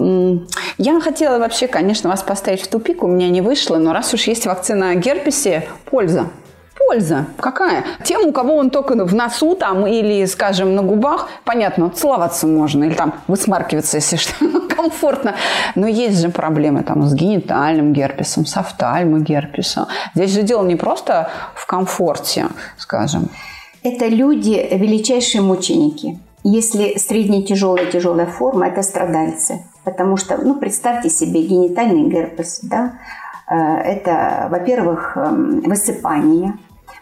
Я 0.77 1.01
хотела 1.01 1.37
вообще, 1.37 1.67
конечно, 1.67 2.09
вас 2.09 2.23
поставить 2.23 2.61
в 2.61 2.67
тупик, 2.69 3.03
у 3.03 3.07
меня 3.07 3.27
не 3.29 3.41
вышло, 3.41 3.75
но 3.75 3.91
раз 3.91 4.13
уж 4.13 4.23
есть 4.23 4.45
вакцина 4.45 4.91
о 4.91 4.95
герпесе, 4.95 5.67
польза 5.83 6.29
польза 6.77 7.25
какая? 7.37 7.83
Тем, 8.03 8.27
у 8.27 8.31
кого 8.31 8.55
он 8.55 8.69
только 8.69 8.93
в 9.05 9.13
носу 9.13 9.55
там 9.55 9.87
или, 9.87 10.25
скажем, 10.25 10.75
на 10.75 10.83
губах, 10.83 11.29
понятно, 11.43 11.89
целоваться 11.89 12.47
можно 12.47 12.83
или 12.83 12.93
там 12.93 13.13
высмаркиваться, 13.27 13.97
если 13.97 14.17
что, 14.17 14.33
комфортно. 14.75 15.35
Но 15.75 15.87
есть 15.87 16.19
же 16.21 16.29
проблемы 16.29 16.83
там 16.83 17.03
с 17.03 17.13
генитальным 17.13 17.93
герпесом, 17.93 18.45
с 18.45 18.57
офтальмогерпесом. 18.57 19.87
Здесь 20.15 20.31
же 20.31 20.43
дело 20.43 20.65
не 20.65 20.75
просто 20.75 21.29
в 21.55 21.65
комфорте, 21.65 22.47
скажем. 22.77 23.29
Это 23.83 24.07
люди 24.07 24.67
величайшие 24.71 25.41
мученики. 25.41 26.19
Если 26.43 26.97
средне 26.97 27.43
тяжелая 27.43 27.85
тяжелая 27.85 28.25
форма, 28.25 28.67
это 28.67 28.81
страдальцы. 28.81 29.63
Потому 29.83 30.17
что, 30.17 30.37
ну, 30.37 30.59
представьте 30.59 31.09
себе 31.09 31.41
генитальный 31.41 32.09
герпес, 32.09 32.59
да, 32.61 32.93
это, 33.55 34.47
во-первых, 34.49 35.17
эм, 35.17 35.61
высыпание, 35.61 36.53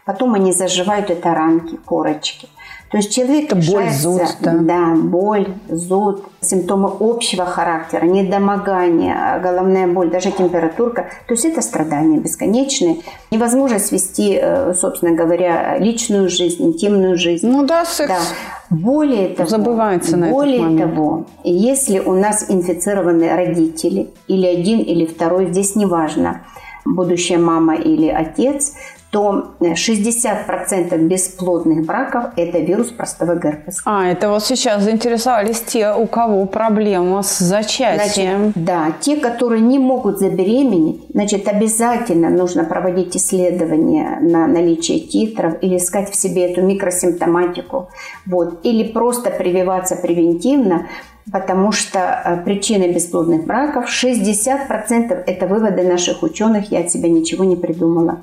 Потом 0.09 0.33
они 0.33 0.53
заживают 0.53 1.11
это 1.11 1.35
ранки, 1.35 1.77
корочки. 1.85 2.49
То 2.91 2.97
есть 2.97 3.13
человек 3.13 3.45
это 3.45 3.55
боль, 3.55 3.91
зуд, 3.91 4.21
да. 4.41 4.53
да, 4.53 4.95
боль, 4.95 5.47
зуд, 5.67 6.23
симптомы 6.41 6.91
общего 6.99 7.45
характера, 7.45 8.05
недомогание, 8.05 9.39
головная 9.43 9.87
боль, 9.87 10.09
даже 10.09 10.31
температурка. 10.31 11.09
То 11.27 11.35
есть 11.35 11.45
это 11.45 11.61
страдания 11.61 12.17
бесконечные. 12.17 12.97
Невозможно 13.29 13.77
свести, 13.77 14.39
э, 14.41 14.73
собственно 14.73 15.15
говоря, 15.15 15.77
личную 15.77 16.29
жизнь, 16.29 16.63
интимную 16.63 17.15
жизнь. 17.15 17.47
Ну 17.47 17.63
да, 17.63 17.85
секс. 17.85 18.09
Да. 18.09 18.75
Более 18.75 19.29
того, 19.29 19.49
забывается 19.49 20.17
на 20.17 20.29
более 20.29 20.55
этот 20.55 20.71
момент. 20.71 20.95
того, 20.95 21.25
если 21.43 21.99
у 21.99 22.13
нас 22.13 22.49
инфицированы 22.49 23.29
родители, 23.35 24.09
или 24.27 24.47
один, 24.47 24.79
или 24.79 25.05
второй, 25.05 25.47
здесь 25.51 25.75
неважно, 25.75 26.41
будущая 26.85 27.37
мама 27.37 27.75
или 27.75 28.07
отец, 28.07 28.73
то 29.11 29.55
60% 29.59 30.97
бесплодных 30.97 31.85
браков– 31.85 32.25
это 32.35 32.59
вирус 32.59 32.89
простого 32.89 33.35
герпеса. 33.35 33.81
А, 33.85 34.07
это 34.07 34.29
вот 34.29 34.43
сейчас 34.43 34.83
заинтересовались 34.83 35.61
те, 35.61 35.91
у 35.93 36.05
кого 36.05 36.45
проблема 36.45 37.23
с 37.23 37.39
зачатием. 37.39 38.51
Значит, 38.53 38.63
да, 38.63 38.93
те, 38.99 39.15
которые 39.15 39.61
не 39.61 39.79
могут 39.79 40.19
забеременеть, 40.19 41.01
значит, 41.11 41.47
обязательно 41.47 42.29
нужно 42.29 42.63
проводить 42.63 43.17
исследования 43.17 44.19
на 44.21 44.45
наличие 44.45 44.99
титров 44.99 45.55
или 45.61 45.77
искать 45.77 46.11
в 46.11 46.15
себе 46.15 46.51
эту 46.51 46.61
микросимптоматику. 46.61 47.89
Вот. 48.27 48.59
Или 48.63 48.83
просто 48.83 49.31
прививаться 49.31 49.95
превентивно, 49.95 50.87
потому 51.31 51.71
что 51.71 51.99
э, 51.99 52.43
причины 52.43 52.91
бесплодных 52.91 53.45
браков 53.45 53.85
60% 53.85 55.23
это 55.25 55.47
выводы 55.47 55.83
наших 55.83 56.21
ученых, 56.21 56.71
я 56.71 56.81
от 56.81 56.91
себя 56.91 57.09
ничего 57.09 57.43
не 57.43 57.55
придумала 57.55 58.19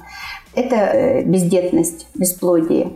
это 0.56 0.76
э, 0.76 1.22
бездетность, 1.22 2.08
бесплодие. 2.14 2.92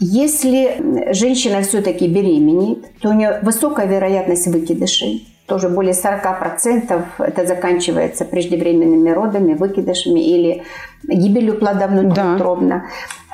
Если 0.00 1.12
женщина 1.12 1.62
все-таки 1.62 2.08
беременеет, 2.08 2.98
то 3.00 3.10
у 3.10 3.12
нее 3.12 3.38
высокая 3.42 3.86
вероятность 3.86 4.46
выкидышей. 4.46 5.28
Тоже 5.46 5.68
более 5.68 5.92
40% 5.92 7.02
это 7.18 7.46
заканчивается 7.46 8.24
преждевременными 8.24 9.10
родами, 9.10 9.54
выкидышами 9.54 10.20
или 10.20 10.62
гибелью 11.06 11.58
плода 11.58 11.86
внутриутробно. 11.86 12.86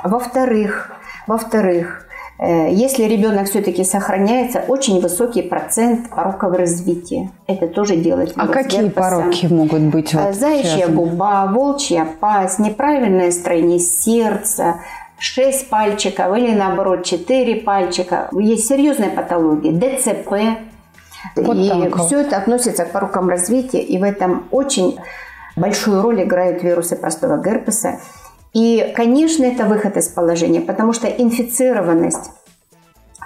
Да. 0.02 0.08
Во-вторых, 0.10 0.90
во-вторых, 1.26 2.06
если 2.42 3.04
ребенок 3.04 3.48
все-таки 3.48 3.84
сохраняется, 3.84 4.64
очень 4.66 5.00
высокий 5.00 5.42
процент 5.42 6.08
пороков 6.08 6.56
развития. 6.56 7.30
Это 7.46 7.68
тоже 7.68 7.96
делает 7.96 8.32
А 8.36 8.46
какие 8.46 8.88
пороки 8.88 9.46
могут 9.46 9.82
быть? 9.82 10.14
Вот 10.14 10.34
Заячья 10.34 10.86
связаны? 10.86 10.96
губа, 10.96 11.46
волчья 11.46 12.06
пасть, 12.18 12.58
неправильное 12.58 13.30
строение 13.30 13.78
сердца, 13.78 14.76
шесть 15.18 15.68
пальчиков 15.68 16.34
или 16.36 16.54
наоборот 16.54 17.04
четыре 17.04 17.56
пальчика. 17.56 18.30
Есть 18.32 18.66
серьезная 18.68 19.10
патология, 19.10 19.72
ДЦП. 19.72 20.58
Вот 21.36 21.56
и 21.58 21.68
так. 21.68 22.06
все 22.06 22.20
это 22.22 22.38
относится 22.38 22.86
к 22.86 22.92
порокам 22.92 23.28
развития, 23.28 23.82
и 23.82 23.98
в 23.98 24.02
этом 24.02 24.46
очень 24.50 24.98
большую 25.56 26.00
роль 26.00 26.22
играют 26.22 26.62
вирусы 26.62 26.96
простого 26.96 27.36
герпеса. 27.42 28.00
И, 28.52 28.92
конечно, 28.96 29.44
это 29.44 29.64
выход 29.64 29.96
из 29.96 30.08
положения, 30.08 30.60
потому 30.60 30.92
что 30.92 31.06
инфицированность 31.06 32.30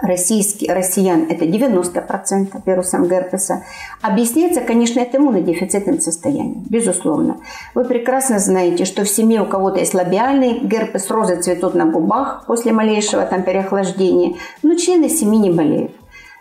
российских, 0.03 0.73
россиян– 0.73 1.27
это 1.31 1.45
90% 1.45 2.63
вирусом 2.67 3.09
герпеса. 3.09 3.65
Объясняется, 4.03 4.61
конечно, 4.61 5.01
это 5.01 5.19
иммунодефицитным 5.19 6.01
состоянием, 6.01 6.65
безусловно. 6.69 7.39
Вы 7.75 7.85
прекрасно 7.85 8.39
знаете, 8.39 8.85
что 8.85 9.05
в 9.05 9.09
семье 9.09 9.43
у 9.43 9.47
кого-то 9.47 9.79
есть 9.79 9.95
лабиальный 9.95 10.61
герпес, 10.61 11.11
розы 11.11 11.41
цветут 11.41 11.75
на 11.75 11.87
губах 11.87 12.45
после 12.47 12.73
малейшего 12.73 13.25
там 13.25 13.43
переохлаждения, 13.43 14.35
но 14.63 14.75
члены 14.75 15.09
семьи 15.09 15.39
не 15.39 15.51
болеют. 15.51 15.93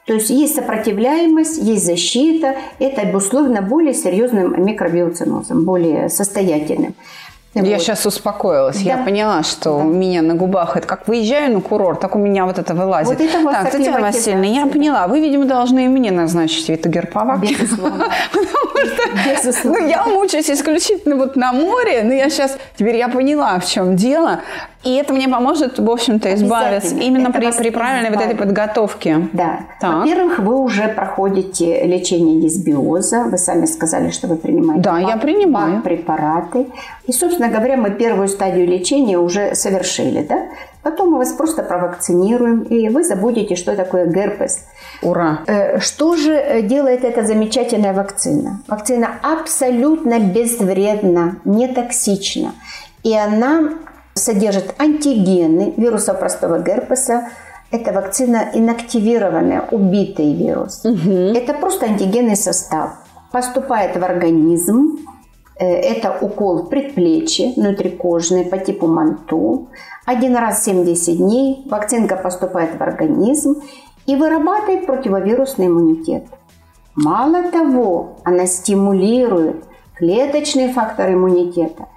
То 0.05 0.13
есть 0.13 0.29
есть 0.29 0.55
сопротивляемость, 0.55 1.57
есть 1.59 1.85
защита, 1.85 2.57
это 2.79 3.03
обусловлено 3.03 3.61
более 3.61 3.93
серьезным 3.93 4.65
микробиоцинозом, 4.65 5.63
более 5.63 6.09
состоятельным. 6.09 6.93
Я 7.53 7.61
вот. 7.61 7.81
сейчас 7.81 8.05
успокоилась. 8.05 8.77
Да. 8.77 8.81
Я 8.81 8.97
поняла, 8.97 9.43
что 9.43 9.77
да. 9.77 9.83
у 9.83 9.83
меня 9.83 10.21
на 10.21 10.33
губах 10.33 10.75
это 10.75 10.87
как 10.87 11.07
выезжаю 11.07 11.53
на 11.53 11.61
курорт, 11.61 11.99
так 11.99 12.15
у 12.15 12.19
меня 12.19 12.45
вот 12.45 12.57
это 12.57 12.73
вылазит. 12.73 13.19
Вот 13.19 13.21
это 13.21 13.43
так, 13.43 13.71
Татьяна 13.71 14.01
Васильевна, 14.01 14.45
я 14.45 14.65
поняла. 14.65 15.07
Вы, 15.07 15.19
видимо, 15.19 15.45
должны 15.45 15.85
и 15.85 15.87
мне 15.87 16.11
назначить 16.11 16.67
витогерповак. 16.69 17.41
Безусловно. 17.41 18.07
Потому 18.31 19.53
что 19.53 19.67
ну, 19.69 19.87
я 19.87 20.05
мучаюсь 20.05 20.49
исключительно 20.49 21.15
вот 21.15 21.35
на 21.35 21.53
море, 21.53 22.01
но 22.03 22.13
я 22.13 22.29
сейчас, 22.29 22.57
теперь 22.75 22.97
я 22.97 23.07
поняла, 23.07 23.59
в 23.59 23.65
чем 23.65 23.95
дело. 23.95 24.41
И 24.83 24.95
это 24.95 25.13
мне 25.13 25.29
поможет, 25.29 25.79
в 25.79 25.89
общем-то, 25.89 26.33
избавиться 26.35 26.95
именно 26.95 27.31
при, 27.31 27.51
при 27.51 27.69
правильной 27.69 28.09
избавит. 28.09 28.15
вот 28.15 28.25
этой 28.25 28.37
подготовке. 28.37 29.29
Да. 29.31 29.59
Во-первых, 29.81 30.39
вы 30.39 30.59
уже 30.59 30.89
проходите 30.89 31.85
лечение 31.85 32.41
дисбиоза. 32.41 33.23
Вы 33.23 33.37
сами 33.37 33.65
сказали, 33.65 34.09
что 34.09 34.27
вы 34.27 34.35
принимаете 34.35 34.83
да, 34.83 34.99
я 34.99 35.15
принимаю. 35.15 35.81
препараты. 35.81 36.67
И, 37.07 37.13
собственно 37.13 37.42
говоря, 37.49 37.77
мы 37.77 37.91
первую 37.91 38.27
стадию 38.27 38.67
лечения 38.67 39.17
уже 39.17 39.55
совершили. 39.55 40.23
Да? 40.23 40.47
Потом 40.83 41.11
мы 41.11 41.17
вас 41.17 41.31
просто 41.31 41.63
провакцинируем, 41.63 42.61
и 42.63 42.89
вы 42.89 43.03
забудете, 43.03 43.55
что 43.55 43.75
такое 43.75 44.05
герпес. 44.05 44.65
Ура! 45.01 45.39
Э, 45.47 45.79
что 45.79 46.15
же 46.15 46.33
э, 46.33 46.61
делает 46.61 47.03
эта 47.03 47.23
замечательная 47.25 47.93
вакцина? 47.93 48.61
Вакцина 48.67 49.09
абсолютно 49.21 50.19
безвредна, 50.19 51.37
не 51.45 51.67
токсична. 51.67 52.53
И 53.03 53.15
она 53.15 53.71
содержит 54.13 54.75
антигены 54.77 55.73
вируса 55.77 56.13
простого 56.13 56.59
герпеса. 56.59 57.29
Это 57.71 57.91
вакцина 57.91 58.49
инактивированная, 58.53 59.67
убитый 59.71 60.33
вирус. 60.33 60.85
Угу. 60.85 61.33
Это 61.35 61.53
просто 61.53 61.85
антигенный 61.87 62.35
состав. 62.35 62.91
Поступает 63.31 63.97
в 63.97 64.03
организм. 64.03 64.99
Э, 65.59 65.65
это 65.65 66.17
укол 66.19 66.63
в 66.63 66.69
предплечье, 66.69 67.53
внутрикожный, 67.55 68.45
по 68.45 68.57
типу 68.57 68.87
манту. 68.87 69.67
Один 70.05 70.35
раз 70.35 70.61
в 70.61 70.65
70 70.65 71.17
дней 71.17 71.63
вакцинка 71.69 72.15
поступает 72.15 72.77
в 72.77 72.81
организм 72.81 73.61
и 74.05 74.15
вырабатывает 74.15 74.85
противовирусный 74.85 75.67
иммунитет. 75.67 76.25
Мало 76.95 77.43
того, 77.51 78.17
она 78.23 78.45
стимулирует 78.45 79.63
клеточные 79.95 80.73
факторы 80.73 81.13
иммунитета 81.13 81.87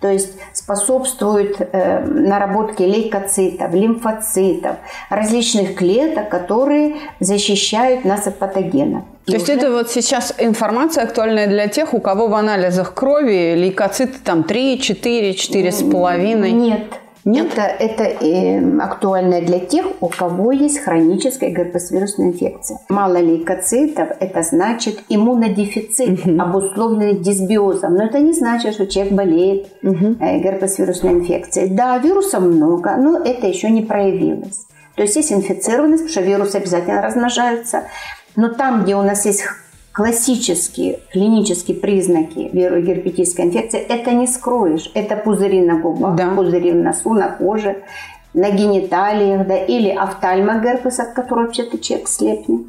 то 0.00 0.08
есть 0.08 0.34
способствует 0.52 1.56
э, 1.60 2.00
наработке 2.04 2.86
лейкоцитов, 2.86 3.72
лимфоцитов, 3.72 4.76
различных 5.10 5.74
клеток, 5.76 6.28
которые 6.28 6.96
защищают 7.20 8.04
нас 8.04 8.26
от 8.26 8.38
патогенов. 8.38 9.04
То 9.26 9.32
есть 9.32 9.48
это 9.48 9.72
вот 9.72 9.90
сейчас 9.90 10.34
информация 10.38 11.02
актуальная 11.02 11.48
для 11.48 11.66
тех, 11.66 11.94
у 11.94 12.00
кого 12.00 12.28
в 12.28 12.34
анализах 12.34 12.94
крови 12.94 13.54
лейкоциты 13.56 14.18
там 14.22 14.44
3, 14.44 14.80
4, 14.80 15.32
4,5? 15.32 16.50
Нет, 16.50 16.82
нет? 17.26 17.48
Это, 17.48 17.62
это 17.62 18.04
э, 18.24 18.78
актуально 18.78 19.40
для 19.40 19.58
тех, 19.58 19.86
у 20.00 20.08
кого 20.08 20.52
есть 20.52 20.78
хроническая 20.78 21.50
герпесвирусная 21.50 22.28
инфекция. 22.28 22.78
Мало 22.88 23.16
лейкоцитов– 23.16 24.10
это 24.20 24.42
значит 24.42 25.00
иммунодефицит, 25.08 26.24
угу. 26.24 26.40
обусловленный 26.40 27.18
дисбиозом. 27.18 27.94
Но 27.94 28.04
это 28.04 28.20
не 28.20 28.32
значит, 28.32 28.74
что 28.74 28.86
человек 28.86 29.12
болеет 29.12 29.66
угу. 29.82 30.16
э, 30.20 30.38
герпесвирусной 30.38 31.14
инфекцией. 31.14 31.68
Да, 31.70 31.98
вирусов 31.98 32.42
много, 32.42 32.96
но 32.96 33.18
это 33.18 33.46
еще 33.48 33.70
не 33.70 33.82
проявилось. 33.82 34.66
То 34.94 35.02
есть 35.02 35.16
есть 35.16 35.32
инфицированность, 35.32 36.04
потому 36.04 36.12
что 36.12 36.20
вирусы 36.22 36.56
обязательно 36.56 37.02
размножаются. 37.02 37.82
Но 38.36 38.48
там, 38.48 38.84
где 38.84 38.96
у 38.96 39.02
нас 39.02 39.26
есть 39.26 39.44
классические 39.96 41.00
клинические 41.10 41.78
признаки 41.78 42.50
вирогерпетической 42.52 43.46
инфекции, 43.46 43.80
это 43.80 44.12
не 44.12 44.26
скроешь. 44.26 44.90
Это 44.92 45.16
пузыри 45.16 45.62
на 45.62 45.80
губах, 45.80 46.16
да. 46.16 46.34
пузыри 46.36 46.72
в 46.72 46.76
носу, 46.76 47.14
на 47.14 47.30
коже, 47.30 47.78
на 48.34 48.50
гениталиях, 48.50 49.46
да, 49.46 49.56
или 49.56 49.88
офтальмогерпес, 49.88 51.00
от 51.00 51.14
которого 51.14 51.44
вообще-то 51.44 51.78
человек 51.78 52.08
слепнет 52.08 52.66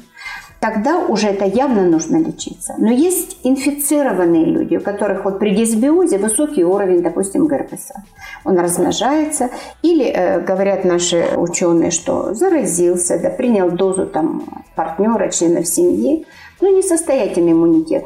тогда 0.60 0.98
уже 0.98 1.28
это 1.28 1.44
явно 1.44 1.84
нужно 1.84 2.16
лечиться. 2.16 2.74
Но 2.78 2.90
есть 2.90 3.38
инфицированные 3.44 4.44
люди, 4.44 4.76
у 4.76 4.80
которых 4.80 5.24
вот 5.24 5.38
при 5.38 5.54
дисбиозе 5.54 6.18
высокий 6.18 6.64
уровень, 6.64 7.02
допустим, 7.02 7.46
герпеса. 7.46 8.02
Он 8.44 8.58
размножается. 8.58 9.50
Или 9.82 10.06
э, 10.06 10.40
говорят 10.40 10.84
наши 10.84 11.28
ученые, 11.36 11.90
что 11.90 12.34
заразился, 12.34 13.18
да, 13.18 13.30
принял 13.30 13.70
дозу 13.70 14.06
там, 14.06 14.64
партнера, 14.74 15.28
членов 15.28 15.66
семьи, 15.66 16.26
но 16.60 16.68
несостоятельный 16.68 17.52
иммунитет 17.52 18.04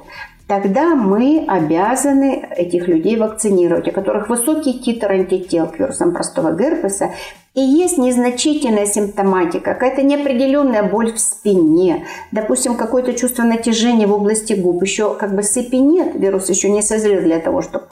тогда 0.53 0.95
мы 0.95 1.47
обязаны 1.49 2.47
этих 2.57 2.87
людей 2.87 3.17
вакцинировать, 3.17 3.89
у 3.89 3.93
которых 3.93 4.29
высокий 4.29 4.79
титр 4.79 5.13
антител 5.13 5.67
к 5.67 5.79
вирусам 5.79 6.13
простого 6.13 6.53
герпеса, 6.55 7.13
и 7.55 7.61
есть 7.61 7.97
незначительная 7.97 8.85
симптоматика, 8.85 9.73
какая-то 9.73 10.03
неопределенная 10.03 10.83
боль 10.83 11.15
в 11.15 11.19
спине, 11.19 12.05
допустим, 12.33 12.77
какое-то 12.77 13.15
чувство 13.15 13.45
натяжения 13.45 14.07
в 14.07 14.13
области 14.13 14.53
губ, 14.53 14.83
еще 14.83 15.15
как 15.15 15.35
бы 15.35 15.43
сыпи 15.43 15.77
нет, 15.77 16.15
вирус 16.15 16.51
еще 16.51 16.69
не 16.69 16.83
созрел 16.83 17.23
для 17.23 17.39
того, 17.39 17.63
чтобы 17.63 17.87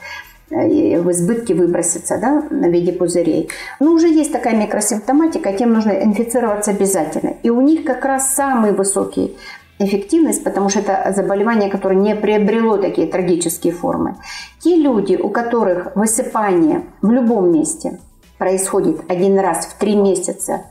э, 0.50 1.00
в 1.00 1.10
избытке 1.12 1.54
выброситься 1.54 2.18
да, 2.18 2.42
на 2.50 2.68
виде 2.68 2.92
пузырей. 2.92 3.48
Но 3.80 3.92
уже 3.92 4.08
есть 4.08 4.32
такая 4.32 4.54
микросимптоматика, 4.54 5.52
тем 5.54 5.72
нужно 5.72 5.92
инфицироваться 5.92 6.72
обязательно. 6.72 7.36
И 7.42 7.48
у 7.48 7.62
них 7.62 7.84
как 7.84 8.04
раз 8.04 8.34
самый 8.34 8.72
высокий 8.72 9.34
эффективность, 9.80 10.44
потому 10.44 10.68
что 10.68 10.78
это 10.78 11.12
заболевание, 11.12 11.70
которое 11.70 11.96
не 11.96 12.14
приобрело 12.14 12.76
такие 12.76 13.08
трагические 13.08 13.72
формы. 13.72 14.16
Те 14.60 14.76
люди, 14.76 15.16
у 15.16 15.30
которых 15.30 15.96
высыпание 15.96 16.84
в 17.02 17.10
любом 17.10 17.50
месте– 17.50 17.98
происходит 18.40 19.02
один 19.06 19.38
раз 19.38 19.66
в 19.66 19.78
три 19.78 19.94
месяца 19.94 20.62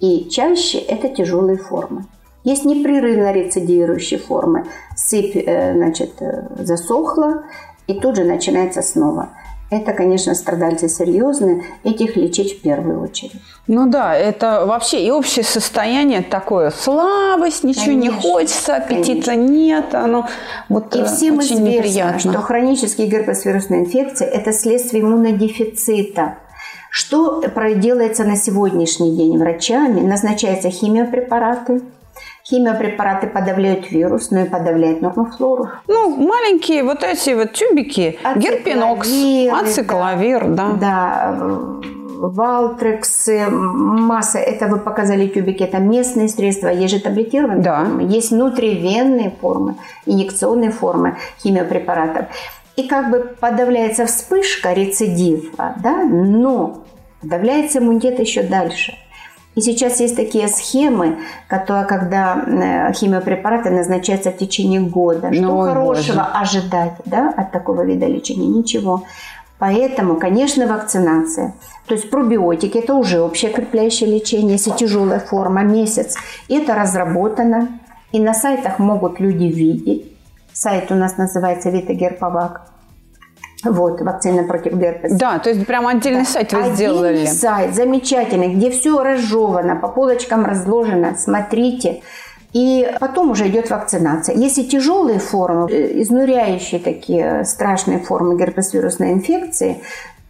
и 0.00 0.28
чаще, 0.28 0.78
это 0.78 1.08
тяжелые 1.08 1.56
формы. 1.56 2.06
Есть 2.42 2.64
непрерывно 2.64 3.32
рецидирующие 3.32 4.18
формы. 4.18 4.66
Сыпь 4.96 5.36
э, 5.36 5.74
значит, 5.74 6.20
э, 6.20 6.48
засохла, 6.58 7.44
и 7.86 7.94
тут 8.00 8.16
же 8.16 8.24
начинается 8.24 8.82
снова. 8.82 9.30
Это, 9.74 9.92
конечно, 9.92 10.36
страдальцы 10.36 10.88
серьезные, 10.88 11.64
этих 11.82 12.14
лечить 12.14 12.58
в 12.58 12.62
первую 12.62 13.02
очередь. 13.02 13.32
Ну 13.66 13.88
да, 13.90 14.14
это 14.14 14.66
вообще 14.66 15.04
и 15.04 15.10
общее 15.10 15.44
состояние 15.44 16.22
такое, 16.22 16.70
слабость, 16.70 17.64
ничего 17.64 17.86
конечно, 17.86 18.02
не 18.02 18.20
хочется, 18.20 18.76
аппетита 18.76 19.32
конечно. 19.32 19.52
нет, 19.52 19.94
оно 19.94 20.28
вот 20.68 20.94
И 20.94 21.00
э, 21.00 21.04
всем 21.06 21.38
очень 21.38 21.56
известно, 21.56 21.68
неприятно. 21.68 22.20
что 22.20 22.40
хронический 22.40 23.06
герпес-вирусная 23.06 23.80
инфекция– 23.80 24.28
это 24.30 24.52
следствие 24.52 25.02
иммунодефицита. 25.02 26.38
Что 26.90 27.42
делается 27.74 28.22
на 28.22 28.36
сегодняшний 28.36 29.16
день 29.16 29.36
врачами? 29.36 30.02
Назначаются 30.02 30.70
химиопрепараты, 30.70 31.82
Химиопрепараты 32.46 33.26
подавляют 33.26 33.90
вирус, 33.90 34.30
но 34.30 34.40
и 34.40 34.44
подавляют 34.44 35.00
нормофлору. 35.00 35.70
Ну, 35.88 36.16
маленькие 36.16 36.84
вот 36.84 37.02
эти 37.02 37.30
вот 37.30 37.52
тюбики, 37.52 38.18
герпинокс, 38.36 39.08
ацикловир, 39.50 40.48
да. 40.48 40.72
Да, 40.78 41.38
Валтрекс, 42.18 43.28
масса, 43.50 44.38
это 44.38 44.66
вы 44.66 44.78
показали 44.78 45.26
тюбики, 45.26 45.62
это 45.62 45.78
местные 45.78 46.28
средства, 46.28 46.68
есть 46.68 46.94
же 46.94 47.00
таблетированные 47.00 47.62
да. 47.62 47.84
формы, 47.84 48.02
есть 48.02 48.30
внутривенные 48.30 49.32
формы, 49.40 49.76
инъекционные 50.06 50.70
формы 50.70 51.16
химиопрепаратов. 51.42 52.26
И 52.76 52.88
как 52.88 53.10
бы 53.10 53.20
подавляется 53.40 54.06
вспышка 54.06 54.72
рецидива, 54.72 55.74
да, 55.82 56.04
но 56.04 56.84
подавляется 57.20 57.78
иммунитет 57.78 58.18
еще 58.18 58.42
дальше. 58.42 58.94
И 59.54 59.60
сейчас 59.60 60.00
есть 60.00 60.16
такие 60.16 60.48
схемы, 60.48 61.18
которые, 61.48 61.86
когда 61.86 62.36
э, 62.36 62.92
химиопрепараты 62.92 63.70
назначаются 63.70 64.30
в 64.30 64.36
течение 64.36 64.80
года. 64.80 65.32
Что 65.32 65.56
Ой, 65.56 65.68
хорошего 65.68 66.16
боже. 66.16 66.30
ожидать 66.34 66.92
да, 67.04 67.32
от 67.36 67.52
такого 67.52 67.82
вида 67.84 68.06
лечения? 68.06 68.48
Ничего. 68.48 69.04
Поэтому, 69.58 70.16
конечно, 70.16 70.66
вакцинация. 70.66 71.54
То 71.86 71.94
есть 71.94 72.10
пробиотики– 72.10 72.78
это 72.84 72.94
уже 72.94 73.20
общее 73.20 73.52
крепляющее 73.52 74.10
лечение, 74.10 74.52
если 74.52 74.72
тяжелая 74.72 75.20
форма, 75.20 75.62
месяц. 75.62 76.16
Это 76.48 76.74
разработано. 76.74 77.68
И 78.10 78.20
на 78.20 78.34
сайтах 78.34 78.78
могут 78.78 79.20
люди 79.20 79.44
видеть. 79.44 80.12
Сайт 80.52 80.90
у 80.90 80.94
нас 80.94 81.16
называется 81.16 81.70
Вита 81.70 81.94
Герповак. 81.94 82.73
Вот, 83.64 84.00
вакцина 84.00 84.44
против 84.44 84.74
герпеса. 84.74 85.16
Да, 85.18 85.38
то 85.38 85.50
есть 85.50 85.66
прям 85.66 85.86
отдельный 85.86 86.24
да. 86.24 86.26
сайт 86.26 86.52
вы 86.52 86.58
отдельный 86.58 86.74
сделали. 86.76 87.06
Отдельный 87.06 87.26
сайт, 87.26 87.74
замечательный, 87.74 88.54
где 88.54 88.70
все 88.70 89.02
разжевано, 89.02 89.76
по 89.76 89.88
полочкам 89.88 90.44
разложено. 90.44 91.14
Смотрите. 91.16 92.02
И 92.52 92.88
потом 93.00 93.32
уже 93.32 93.48
идет 93.48 93.68
вакцинация. 93.68 94.36
Если 94.36 94.62
тяжелые 94.62 95.18
формы, 95.18 95.68
э, 95.70 96.00
изнуряющие 96.02 96.80
такие 96.80 97.44
страшные 97.44 97.98
формы 97.98 98.38
герпесвирусной 98.38 99.12
инфекции, 99.12 99.82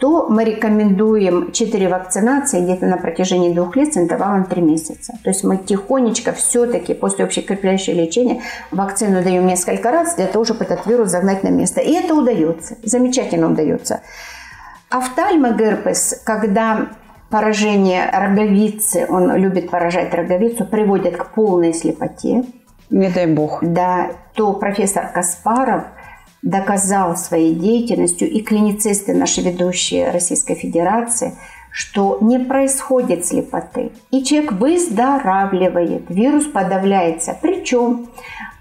то 0.04 0.26
мы 0.28 0.44
рекомендуем 0.44 1.50
4 1.50 1.88
вакцинации 1.88 2.60
где-то 2.60 2.84
на 2.84 2.98
протяжении 2.98 3.54
двух 3.54 3.74
лет 3.74 3.94
с 3.94 3.96
интервалом 3.96 4.44
3 4.44 4.60
месяца. 4.60 5.14
То 5.22 5.30
есть 5.30 5.44
мы 5.44 5.56
тихонечко 5.56 6.34
все-таки 6.34 6.92
после 6.92 7.24
общекрепляющего 7.24 7.94
лечения 7.94 8.42
вакцину 8.70 9.22
даем 9.22 9.46
несколько 9.46 9.90
раз 9.90 10.16
для 10.16 10.26
того, 10.26 10.44
чтобы 10.44 10.66
этот 10.66 10.84
вирус 10.84 11.08
загнать 11.08 11.42
на 11.42 11.48
место. 11.48 11.80
И 11.80 11.90
это 11.90 12.14
удается, 12.14 12.76
замечательно 12.82 13.50
удается. 13.50 14.02
Офтальмогерпес, 14.90 16.20
когда 16.22 16.88
поражение 17.30 18.10
роговицы, 18.12 19.06
он 19.08 19.34
любит 19.36 19.70
поражать 19.70 20.12
роговицу, 20.12 20.66
приводит 20.66 21.16
к 21.16 21.30
полной 21.30 21.72
слепоте. 21.72 22.44
Не 22.90 23.08
дай 23.08 23.26
бог. 23.26 23.60
Да, 23.62 24.10
то 24.34 24.52
профессор 24.52 25.08
Каспаров– 25.14 25.84
доказал 26.44 27.16
своей 27.16 27.54
деятельностью 27.54 28.30
и 28.30 28.42
клиницисты, 28.42 29.14
наши 29.14 29.40
ведущие 29.40 30.10
Российской 30.10 30.54
Федерации, 30.54 31.32
что 31.70 32.18
не 32.20 32.38
происходит 32.38 33.24
слепоты. 33.24 33.92
И 34.10 34.22
человек 34.22 34.52
выздоравливает, 34.52 36.04
вирус 36.10 36.44
подавляется. 36.44 37.36
Причем 37.40 38.08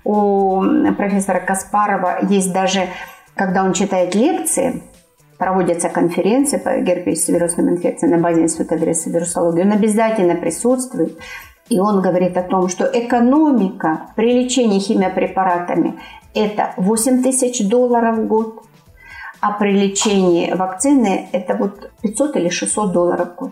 у 0.05 0.61
профессора 0.97 1.41
Каспарова 1.41 2.25
есть 2.27 2.53
даже, 2.53 2.88
когда 3.36 3.63
он 3.63 3.73
читает 3.73 4.15
лекции, 4.15 4.81
проводятся 5.38 5.89
конференции 5.89 6.57
по 6.57 6.79
герпес-вирусным 6.79 7.69
инфекциям 7.69 8.13
на 8.13 8.17
базе 8.17 8.43
Института 8.43 8.75
вирусологии, 8.75 9.61
он 9.61 9.73
обязательно 9.73 10.36
присутствует. 10.36 11.17
И 11.69 11.79
он 11.79 12.01
говорит 12.01 12.38
о 12.38 12.43
том, 12.43 12.67
что 12.69 12.86
экономика 12.86 14.07
при 14.15 14.43
лечении 14.43 14.79
химиопрепаратами 14.79 15.99
это 16.34 16.73
8 16.77 17.23
тысяч 17.23 17.65
долларов 17.67 18.17
в 18.17 18.27
год, 18.27 18.63
а 19.39 19.51
при 19.51 19.71
лечении 19.71 20.51
вакцины 20.53 21.27
это 21.31 21.55
вот 21.55 21.91
500 22.01 22.36
или 22.38 22.49
600 22.49 22.91
долларов 22.91 23.29
в 23.34 23.36
год, 23.36 23.51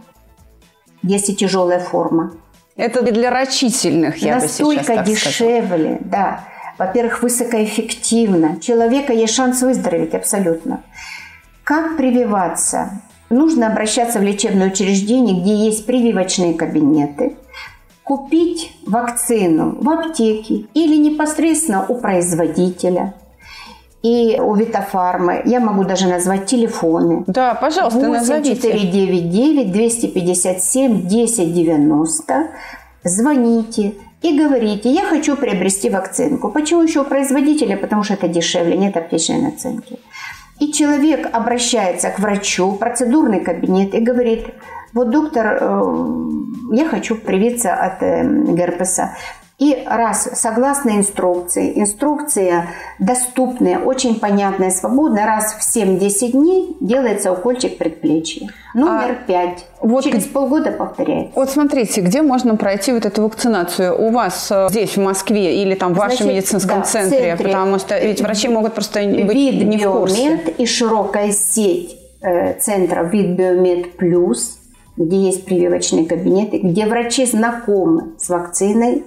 если 1.04 1.34
тяжелая 1.34 1.80
форма. 1.80 2.32
Это 2.76 3.02
для 3.02 3.30
рачительных, 3.30 4.18
я 4.18 4.36
Настолько 4.36 4.80
бы 4.80 4.86
сейчас 4.86 4.96
так 4.96 5.06
дешевле, 5.06 5.96
сказала. 5.96 5.98
да. 6.02 6.44
Во-первых, 6.78 7.22
высокоэффективно. 7.22 8.60
Человека 8.60 9.14
есть 9.14 9.36
шанс 9.36 9.62
выздороветь 9.62 10.16
абсолютно. 10.16 10.82
Как 11.64 11.96
прививаться? 11.96 13.02
Нужно 13.30 13.68
обращаться 13.68 14.18
в 14.18 14.24
лечебное 14.24 14.70
учреждение, 14.70 15.40
где 15.40 15.54
есть 15.54 15.86
прививочные 15.86 16.54
кабинеты– 16.56 17.36
купить 18.04 18.74
вакцину 18.86 19.78
в 19.80 19.90
аптеке 19.90 20.66
или 20.74 20.98
непосредственно 20.98 21.86
у 21.88 21.96
производителя 21.96 23.14
и 24.04 24.40
у 24.42 24.56
Витофармы. 24.56 25.42
Я 25.46 25.60
могу 25.60 25.84
даже 25.84 26.08
назвать 26.08 26.46
телефоны. 26.46 27.24
Да, 27.28 27.54
пожалуйста, 27.54 28.00
8 28.00 28.12
назовите. 28.12 28.72
499 28.72 29.72
257 29.72 31.06
1090. 31.06 32.48
Звоните 33.04 33.94
и 34.22 34.38
говорите, 34.38 34.92
я 34.92 35.04
хочу 35.04 35.36
приобрести 35.36 35.90
вакцинку. 35.90 36.52
Почему 36.52 36.84
еще 36.84 37.02
у 37.02 37.06
производителя? 37.06 37.76
Потому 37.78 38.04
что 38.04 38.14
это 38.14 38.28
дешевле, 38.28 38.78
нет 38.78 38.96
аптечной 38.98 39.42
наценки. 39.42 40.00
И 40.60 40.72
человек 40.72 41.28
обращается 41.34 42.12
к 42.12 42.20
врачу, 42.20 42.74
процедурный 42.74 43.40
кабинет 43.40 43.96
и 43.96 44.00
говорит, 44.00 44.46
вот 44.94 45.10
доктор, 45.10 45.58
э, 45.62 45.94
я 46.74 46.86
хочу 46.88 47.16
привиться 47.16 47.74
от 47.74 48.04
э, 48.04 48.24
герпеса. 48.24 49.12
И 49.58 49.84
раз, 49.86 50.28
согласно 50.34 50.90
инструкции, 50.98 51.80
инструкция 51.80 52.70
доступная, 52.98 53.78
очень 53.78 54.20
понятная, 54.20 54.72
свободная, 54.72 55.28
раз 55.28 55.54
в 55.54 55.78
7-10 55.78 56.32
дней 56.32 56.78
делается 56.80 57.32
укольчик 57.32 57.78
предплечья. 57.78 58.48
Номер 58.74 59.18
а 59.22 59.28
5. 59.28 59.66
Вот 59.82 60.04
Через 60.04 60.26
полгода 60.26 60.72
повторяется. 60.72 61.34
Вот 61.36 61.52
смотрите, 61.52 62.02
где 62.02 62.24
можно 62.24 62.56
пройти 62.56 62.92
вот 62.92 63.06
эту 63.06 63.22
вакцинацию? 63.22 63.96
У 63.96 64.10
вас 64.10 64.48
э, 64.52 64.68
здесь, 64.72 64.98
в 64.98 65.02
Москве, 65.02 65.62
или 65.62 65.76
там 65.76 65.94
в 65.94 65.98
вашем 65.98 66.24
Значит, 66.24 66.38
медицинском 66.38 66.80
да, 66.80 66.86
центре? 66.86 67.20
центре? 67.20 67.46
Потому 67.46 67.78
что 67.78 68.00
ведь 68.00 68.20
врачи 68.20 68.48
могут 68.48 68.74
просто 68.74 69.02
быть 69.02 69.32
Вид 69.32 69.64
не 69.64 69.78
в 69.78 69.92
курсе. 69.92 70.40
И 70.58 70.66
широкая 70.66 71.32
сеть 71.32 71.98
центров 72.60 73.12
Вид 73.14 73.38
Биомед 73.38 73.98
Плюс 73.98 74.61
где 74.98 75.18
есть 75.18 75.46
прививочные 75.46 76.06
кабинеты, 76.06 76.58
где 76.58 76.86
врачи 76.86 77.26
знакомы 77.26 78.12
с 78.18 78.30
вакциной. 78.30 79.06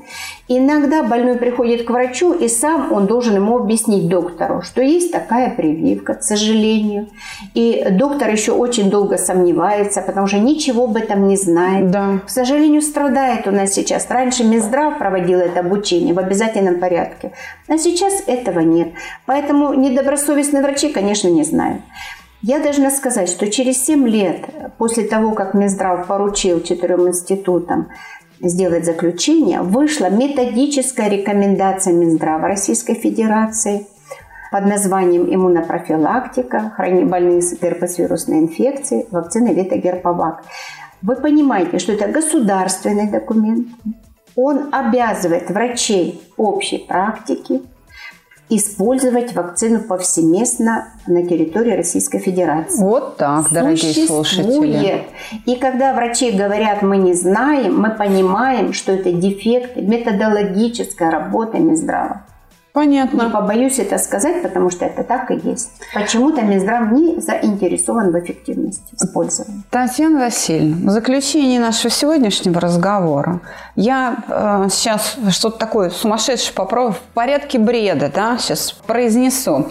Иногда 0.49 1.03
больной 1.03 1.37
приходит 1.37 1.85
к 1.85 1.91
врачу, 1.91 2.32
и 2.32 2.49
сам 2.49 2.93
он 2.93 3.07
должен 3.07 3.37
ему 3.37 3.59
объяснить 3.59 4.09
доктору, 4.09 4.62
что 4.62 4.82
есть 4.82 5.12
такая 5.12 5.51
прививка, 5.51 6.14
к 6.14 6.22
сожалению. 6.22 7.09
И 7.55 7.87
доктор 7.91 8.30
еще 8.30 8.53
очень 8.53 8.91
долго 8.91 9.18
сомневается, 9.18 10.03
потому 10.03 10.26
что 10.26 10.39
ничего 10.39 10.85
об 10.85 10.97
этом 10.97 11.28
не 11.28 11.37
знает. 11.37 11.91
Да. 11.91 12.20
К 12.26 12.30
сожалению, 12.30 12.82
страдает 12.82 13.47
у 13.47 13.51
нас 13.51 13.72
сейчас. 13.72 14.07
Раньше 14.11 14.45
Минздрав 14.45 14.99
проводил 14.99 15.39
это 15.39 15.61
обучение 15.61 16.14
в 16.14 16.18
обязательном 16.18 16.80
порядке, 16.80 17.32
а 17.68 17.78
сейчас 17.78 18.22
этого 18.26 18.61
нет. 18.61 18.89
Поэтому 19.26 19.74
недобросовестные 19.74 20.62
врачи, 20.62 20.91
конечно, 20.91 21.28
не 21.28 21.45
знают. 21.45 21.82
Я 22.47 22.59
должна 22.59 22.90
сказать, 22.90 23.30
что 23.30 23.51
через 23.51 23.82
7 23.86 24.07
лет 24.07 24.45
после 24.76 25.05
того, 25.05 25.30
как 25.30 25.55
Минздрав 25.55 26.07
поручил 26.07 26.61
четырем 26.61 27.09
институтам 27.09 27.88
сделать 28.38 28.84
заключение, 28.84 29.62
вышла 29.62 30.11
методическая 30.11 31.09
рекомендация 31.09 31.95
Минздрава 31.95 32.47
Российской 32.47 32.97
Федерации 32.97 33.86
под 34.53 34.66
названием 34.66 35.24
иммунопрофилактика, 35.34 36.74
больные 36.76 37.40
с 37.40 37.59
герпесвирусной 37.59 38.40
инфекцией, 38.40 39.07
вакцины 39.11 39.55
Витагерповак. 39.55 40.42
Вы 41.01 41.16
понимаете, 41.16 41.78
что 41.78 41.92
это 41.92 42.09
государственный 42.09 43.11
документ. 43.11 43.68
Он 44.36 44.68
обязывает 44.70 45.49
врачей 45.49 46.20
общей 46.36 46.76
практики 46.76 47.62
использовать 48.51 49.34
вакцину 49.34 49.80
повсеместно 49.80 50.88
на 51.07 51.26
территории 51.26 51.72
Российской 51.72 52.18
Федерации. 52.18 52.82
Вот 52.82 53.16
так, 53.16 53.51
дорогие 53.51 54.07
слушатели. 54.07 55.05
И 55.47 55.57
когда 55.57 55.95
врачи 55.95 56.30
говорят, 56.30 56.82
мы 56.82 56.99
не 56.99 57.14
знаем, 57.14 57.80
мы 57.80 57.90
понимаем, 57.90 58.72
что 58.72 58.92
это 58.92 59.12
дефект 59.12 59.76
методологической 59.76 61.09
работы 61.09 61.59
Минздрава. 61.59 62.23
Понятно. 62.74 63.22
Не 63.22 63.30
побоюсь 63.30 63.78
это 63.78 63.98
сказать, 63.98 64.42
потому 64.42 64.68
что 64.68 64.84
это 64.84 65.04
так 65.04 65.30
и 65.30 65.34
есть. 65.48 65.70
Почему-то 65.94 66.42
Минздрав 66.42 66.90
не 66.90 67.20
заинтересован 67.20 68.10
в 68.10 68.18
эффективности 68.18 68.96
использования. 68.96 69.62
Татьяна 69.70 70.18
Васильевна, 70.18 70.90
в 70.90 70.92
заключении 70.92 71.58
нашего 71.58 71.90
сегодняшнего 71.90 72.60
разговора 72.60 73.42
я 73.76 74.16
э, 74.26 74.66
сейчас 74.72 75.16
что-то 75.30 75.56
такое 75.56 75.90
сумасшедшее 75.90 76.52
попробую 76.52 76.94
в 76.94 76.98
порядке 77.14 77.60
бреда, 77.60 78.10
да, 78.12 78.38
сейчас 78.38 78.72
произнесу. 78.72 79.70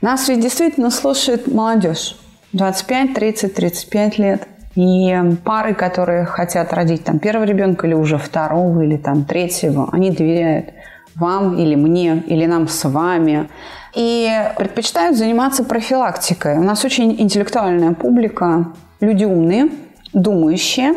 Нас 0.00 0.28
ведь 0.28 0.40
действительно 0.40 0.90
слушает 0.90 1.46
молодежь. 1.46 2.16
25, 2.52 3.14
30, 3.14 3.54
35 3.54 4.18
лет. 4.18 4.48
И 4.74 5.16
пары, 5.44 5.74
которые 5.74 6.24
хотят 6.24 6.72
родить 6.72 7.04
там 7.04 7.20
первого 7.20 7.44
ребенка 7.44 7.86
или 7.86 7.94
уже 7.94 8.18
второго, 8.18 8.80
или 8.80 8.96
там 8.96 9.24
третьего, 9.24 9.88
они 9.92 10.10
доверяют 10.10 10.70
вам 11.16 11.56
или 11.58 11.74
мне, 11.74 12.22
или 12.26 12.46
нам 12.46 12.68
с 12.68 12.88
вами. 12.88 13.48
И 13.94 14.30
предпочитают 14.56 15.16
заниматься 15.16 15.64
профилактикой. 15.64 16.58
У 16.58 16.62
нас 16.62 16.84
очень 16.84 17.20
интеллектуальная 17.20 17.92
публика, 17.92 18.72
люди 19.00 19.24
умные, 19.24 19.68
думающие. 20.12 20.94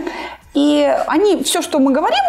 И 0.54 0.96
они, 1.08 1.44
все, 1.44 1.62
что 1.62 1.80
мы 1.80 1.92
говорим, 1.92 2.24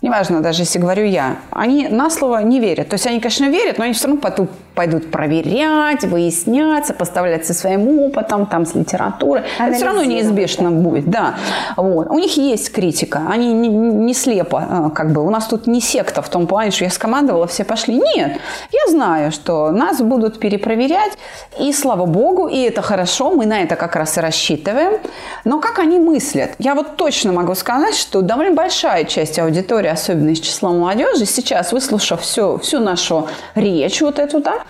неважно 0.00 0.40
даже 0.40 0.62
если 0.62 0.78
говорю 0.78 1.04
я, 1.04 1.36
они 1.50 1.88
на 1.88 2.10
слово 2.10 2.42
не 2.42 2.60
верят. 2.60 2.88
То 2.88 2.94
есть 2.94 3.06
они, 3.06 3.20
конечно, 3.20 3.44
верят, 3.46 3.78
но 3.78 3.84
они 3.84 3.92
все 3.92 4.06
равно 4.06 4.20
потом 4.20 4.48
пойдут 4.78 5.10
проверять, 5.10 6.04
выяснять, 6.04 6.86
сопоставлять 6.86 7.44
со 7.44 7.52
своим 7.52 7.88
опытом, 7.88 8.46
там, 8.46 8.64
с 8.64 8.76
литературой. 8.76 9.42
Это 9.58 9.74
все 9.74 9.86
равно 9.86 10.04
неизбежно 10.04 10.70
будет, 10.70 11.10
да. 11.10 11.34
Вот. 11.76 12.06
У 12.10 12.18
них 12.20 12.36
есть 12.36 12.70
критика, 12.70 13.22
они 13.28 13.52
не, 13.54 13.66
не 13.68 14.14
слепо, 14.14 14.64
а, 14.70 14.90
как 14.90 15.10
бы, 15.10 15.26
у 15.26 15.30
нас 15.30 15.48
тут 15.48 15.66
не 15.66 15.80
секта 15.80 16.22
в 16.22 16.28
том 16.28 16.46
плане, 16.46 16.70
что 16.70 16.84
я 16.84 16.90
скомандовала, 16.90 17.48
все 17.48 17.64
пошли. 17.64 17.96
Нет, 17.96 18.38
я 18.70 18.92
знаю, 18.92 19.32
что 19.32 19.72
нас 19.72 20.00
будут 20.00 20.38
перепроверять, 20.38 21.18
и 21.58 21.72
слава 21.72 22.06
богу, 22.06 22.46
и 22.46 22.60
это 22.60 22.80
хорошо, 22.80 23.32
мы 23.32 23.46
на 23.46 23.62
это 23.62 23.74
как 23.74 23.96
раз 23.96 24.16
и 24.16 24.20
рассчитываем. 24.20 25.00
Но 25.44 25.58
как 25.58 25.80
они 25.80 25.98
мыслят? 25.98 26.50
Я 26.60 26.76
вот 26.76 26.94
точно 26.94 27.32
могу 27.32 27.56
сказать, 27.56 27.96
что 27.96 28.22
довольно 28.22 28.54
большая 28.54 29.02
часть 29.06 29.40
аудитории, 29.40 29.88
особенно 29.88 30.30
из 30.30 30.38
числа 30.38 30.70
молодежи, 30.70 31.26
сейчас, 31.26 31.72
выслушав 31.72 32.20
всю, 32.20 32.58
всю 32.58 32.78
нашу 32.78 33.26
речь 33.56 34.00
вот 34.02 34.20
эту, 34.20 34.40
да, 34.40 34.62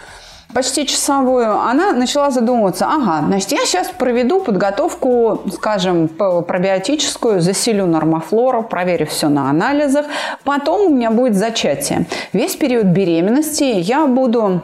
почти 0.55 0.87
часовую, 0.87 1.61
она 1.61 1.93
начала 1.93 2.31
задумываться, 2.31 2.87
ага, 2.87 3.27
значит, 3.27 3.53
я 3.53 3.65
сейчас 3.65 3.89
проведу 3.89 4.41
подготовку, 4.41 5.43
скажем, 5.53 6.09
пробиотическую, 6.09 7.41
заселю 7.41 7.87
нормофлору, 7.87 8.63
проверю 8.63 9.07
все 9.07 9.29
на 9.29 9.51
анализах, 9.51 10.07
потом 10.45 10.81
у 10.87 10.95
меня 10.95 11.11
будет 11.11 11.37
зачатие. 11.37 12.07
Весь 12.33 12.57
период 12.57 12.87
беременности 12.87 13.65
я 13.65 14.07
буду 14.07 14.63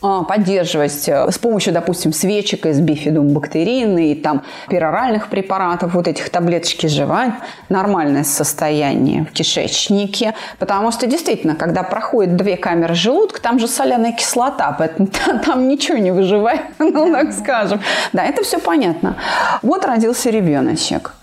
поддерживать 0.00 1.08
э, 1.08 1.30
с 1.30 1.38
помощью, 1.38 1.72
допустим, 1.72 2.12
свечек 2.12 2.66
из 2.66 2.80
бифидум-бактерины 2.80 4.12
и 4.12 4.14
там 4.14 4.42
пероральных 4.68 5.28
препаратов, 5.28 5.94
вот 5.94 6.08
этих 6.08 6.30
таблеточки 6.30 6.86
жевать, 6.86 7.32
нормальное 7.68 8.24
состояние 8.24 9.24
в 9.24 9.32
кишечнике, 9.32 10.34
потому 10.58 10.92
что 10.92 11.06
действительно, 11.06 11.54
когда 11.54 11.82
проходит 11.82 12.36
две 12.36 12.56
камеры 12.56 12.94
желудка, 12.94 13.40
там 13.40 13.58
же 13.58 13.68
соляная 13.68 14.12
кислота, 14.12 14.74
поэтому 14.78 15.08
там 15.44 15.68
ничего 15.68 15.98
не 15.98 16.10
выживает, 16.10 16.62
ну 16.78 17.12
так 17.12 17.32
скажем. 17.32 17.80
Да, 18.12 18.24
это 18.24 18.42
все 18.42 18.58
понятно. 18.58 19.16
Вот 19.62 19.84
родился 19.84 20.30
ребеночек 20.30 21.14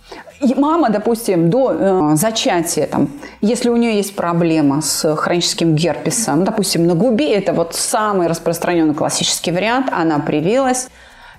мама, 0.56 0.90
допустим, 0.90 1.50
до 1.50 1.72
э, 1.72 2.16
зачатия, 2.16 2.88
там, 2.88 3.10
если 3.42 3.70
у 3.70 3.76
нее 3.76 3.96
есть 3.96 4.16
проблема 4.16 4.82
с 4.82 5.16
хроническим 5.16 5.76
герпесом, 5.76 6.44
допустим, 6.44 6.88
на 6.88 6.96
губе, 6.96 7.34
это 7.34 7.54
вот 7.54 7.76
самый 7.76 8.28
распространенный 8.28 8.94
классический 8.94 9.52
вариант, 9.52 9.88
она 9.92 10.20
привилась. 10.20 10.90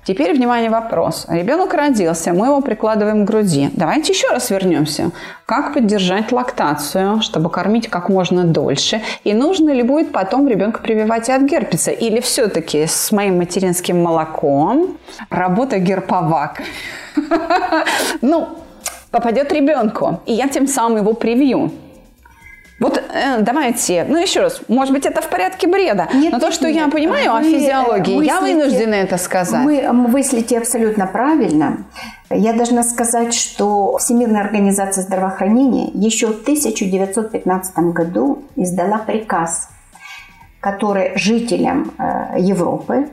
Теперь, 0.07 0.37
внимание, 0.37 0.71
вопрос. 0.71 1.27
Ребенок 1.29 1.75
родился, 1.75 2.33
мы 2.33 2.47
его 2.47 2.61
прикладываем 2.61 3.25
к 3.25 3.29
груди. 3.29 3.71
Давайте 3.73 4.13
еще 4.13 4.29
раз 4.29 4.51
вернемся. 4.51 5.11
Как 5.47 5.75
поддержать 5.75 6.31
лактацию, 6.31 7.21
чтобы 7.23 7.51
кормить 7.51 7.89
как 7.89 8.09
можно 8.09 8.45
дольше? 8.45 9.03
И 9.25 9.35
нужно 9.35 9.71
ли 9.71 9.83
будет 9.83 10.13
потом 10.13 10.47
ребенка 10.47 10.81
прививать 10.81 11.29
от 11.29 11.43
герпеса? 11.43 11.91
Или 11.91 12.21
все-таки 12.21 12.87
с 12.87 13.11
моим 13.11 13.39
материнским 13.39 14.01
молоком 14.01 14.97
работа 15.29 15.81
герповак? 15.81 16.63
Ну, 18.21 18.49
попадет 19.17 19.53
ребенку, 19.53 20.21
и 20.27 20.33
я 20.33 20.49
тем 20.49 20.67
самым 20.67 20.99
его 20.99 21.15
привью. 21.15 21.71
Вот 22.79 22.99
э, 22.99 23.41
давайте, 23.41 24.05
ну 24.07 24.19
еще 24.19 24.41
раз, 24.41 24.61
может 24.69 24.93
быть, 24.93 25.07
это 25.07 25.23
в 25.23 25.29
порядке 25.31 25.67
бреда, 25.67 26.09
нет, 26.13 26.31
но 26.31 26.39
то, 26.39 26.53
что 26.53 26.67
нет, 26.67 26.77
я 26.77 26.89
понимаю 26.89 27.33
вы, 27.33 27.39
о 27.39 27.43
физиологии, 27.43 28.17
мыслите, 28.17 28.27
я 28.27 28.41
вынуждена 28.41 28.95
это 28.95 29.17
сказать. 29.17 29.65
Мы 29.65 29.91
мыслите 29.93 30.59
абсолютно 30.59 31.07
правильно. 31.07 31.87
Я 32.29 32.53
должна 32.53 32.83
сказать, 32.83 33.33
что 33.33 33.97
Всемирная 33.97 34.43
организация 34.43 35.03
здравоохранения 35.03 35.91
еще 35.95 36.27
в 36.27 36.43
1915 36.43 37.79
году 37.95 38.43
издала 38.57 38.99
приказ, 38.99 39.71
который 40.61 41.17
жителям 41.17 41.93
э, 41.99 42.41
Европы 42.41 43.09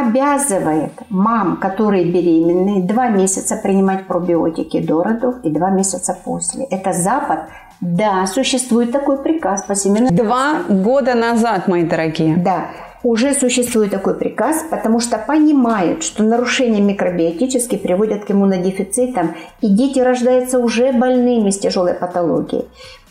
обязывает 0.00 0.92
мам, 1.08 1.56
которые 1.56 2.04
беременные, 2.04 2.82
два 2.82 3.08
месяца 3.08 3.56
принимать 3.56 4.06
пробиотики 4.06 4.80
до 4.80 5.02
родов 5.02 5.36
и 5.42 5.50
два 5.50 5.70
месяца 5.70 6.16
после. 6.24 6.64
Это 6.64 6.92
Запад. 6.92 7.40
Да, 7.80 8.26
существует 8.26 8.92
такой 8.92 9.18
приказ 9.18 9.64
по 9.64 9.74
Всемирной 9.74 10.10
Два 10.10 10.62
года 10.68 11.14
назад, 11.14 11.66
мои 11.66 11.82
дорогие. 11.82 12.36
Да, 12.36 12.66
уже 13.02 13.34
существует 13.34 13.90
такой 13.90 14.14
приказ, 14.14 14.64
потому 14.70 15.00
что 15.00 15.18
понимают, 15.18 16.04
что 16.04 16.22
нарушения 16.22 16.80
микробиотические 16.80 17.80
приводят 17.80 18.24
к 18.24 18.30
иммунодефицитам, 18.30 19.34
и 19.60 19.68
дети 19.68 19.98
рождаются 19.98 20.60
уже 20.60 20.92
больными 20.92 21.50
с 21.50 21.58
тяжелой 21.58 21.94
патологией. 21.94 22.66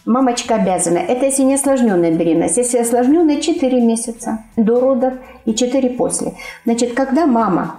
Мамочка 0.05 0.55
обязана. 0.55 0.97
Это 0.97 1.25
если 1.25 1.43
не 1.43 1.55
осложненная 1.55 2.11
беременность. 2.11 2.57
Если 2.57 2.79
осложненная 2.79 3.39
4 3.39 3.81
месяца 3.81 4.39
до 4.55 4.79
родов 4.79 5.13
и 5.45 5.53
4 5.53 5.89
после. 5.91 6.33
Значит, 6.65 6.93
когда 6.93 7.27
мама 7.27 7.75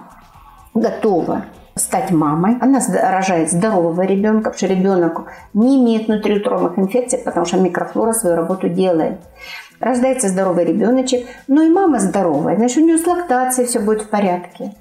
готова 0.73 1.45
стать 1.75 2.11
мамой. 2.11 2.57
Она 2.61 2.79
рожает 3.11 3.51
здорового 3.51 4.01
ребенка, 4.03 4.51
потому 4.51 4.57
что 4.57 4.67
ребенок 4.67 5.21
не 5.53 5.77
имеет 5.77 6.07
внутриутробных 6.07 6.77
инфекций, 6.77 7.19
потому 7.19 7.45
что 7.45 7.57
микрофлора 7.57 8.13
свою 8.13 8.35
работу 8.35 8.69
делает. 8.69 9.19
Рождается 9.79 10.29
здоровый 10.29 10.65
ребеночек, 10.65 11.27
но 11.47 11.63
и 11.63 11.69
мама 11.69 11.99
здоровая, 11.99 12.55
значит, 12.55 12.77
у 12.77 12.85
нее 12.85 12.97
с 12.97 13.05
лактацией 13.05 13.67
все 13.67 13.79
будет 13.79 14.03
в 14.03 14.09
порядке. 14.09 14.73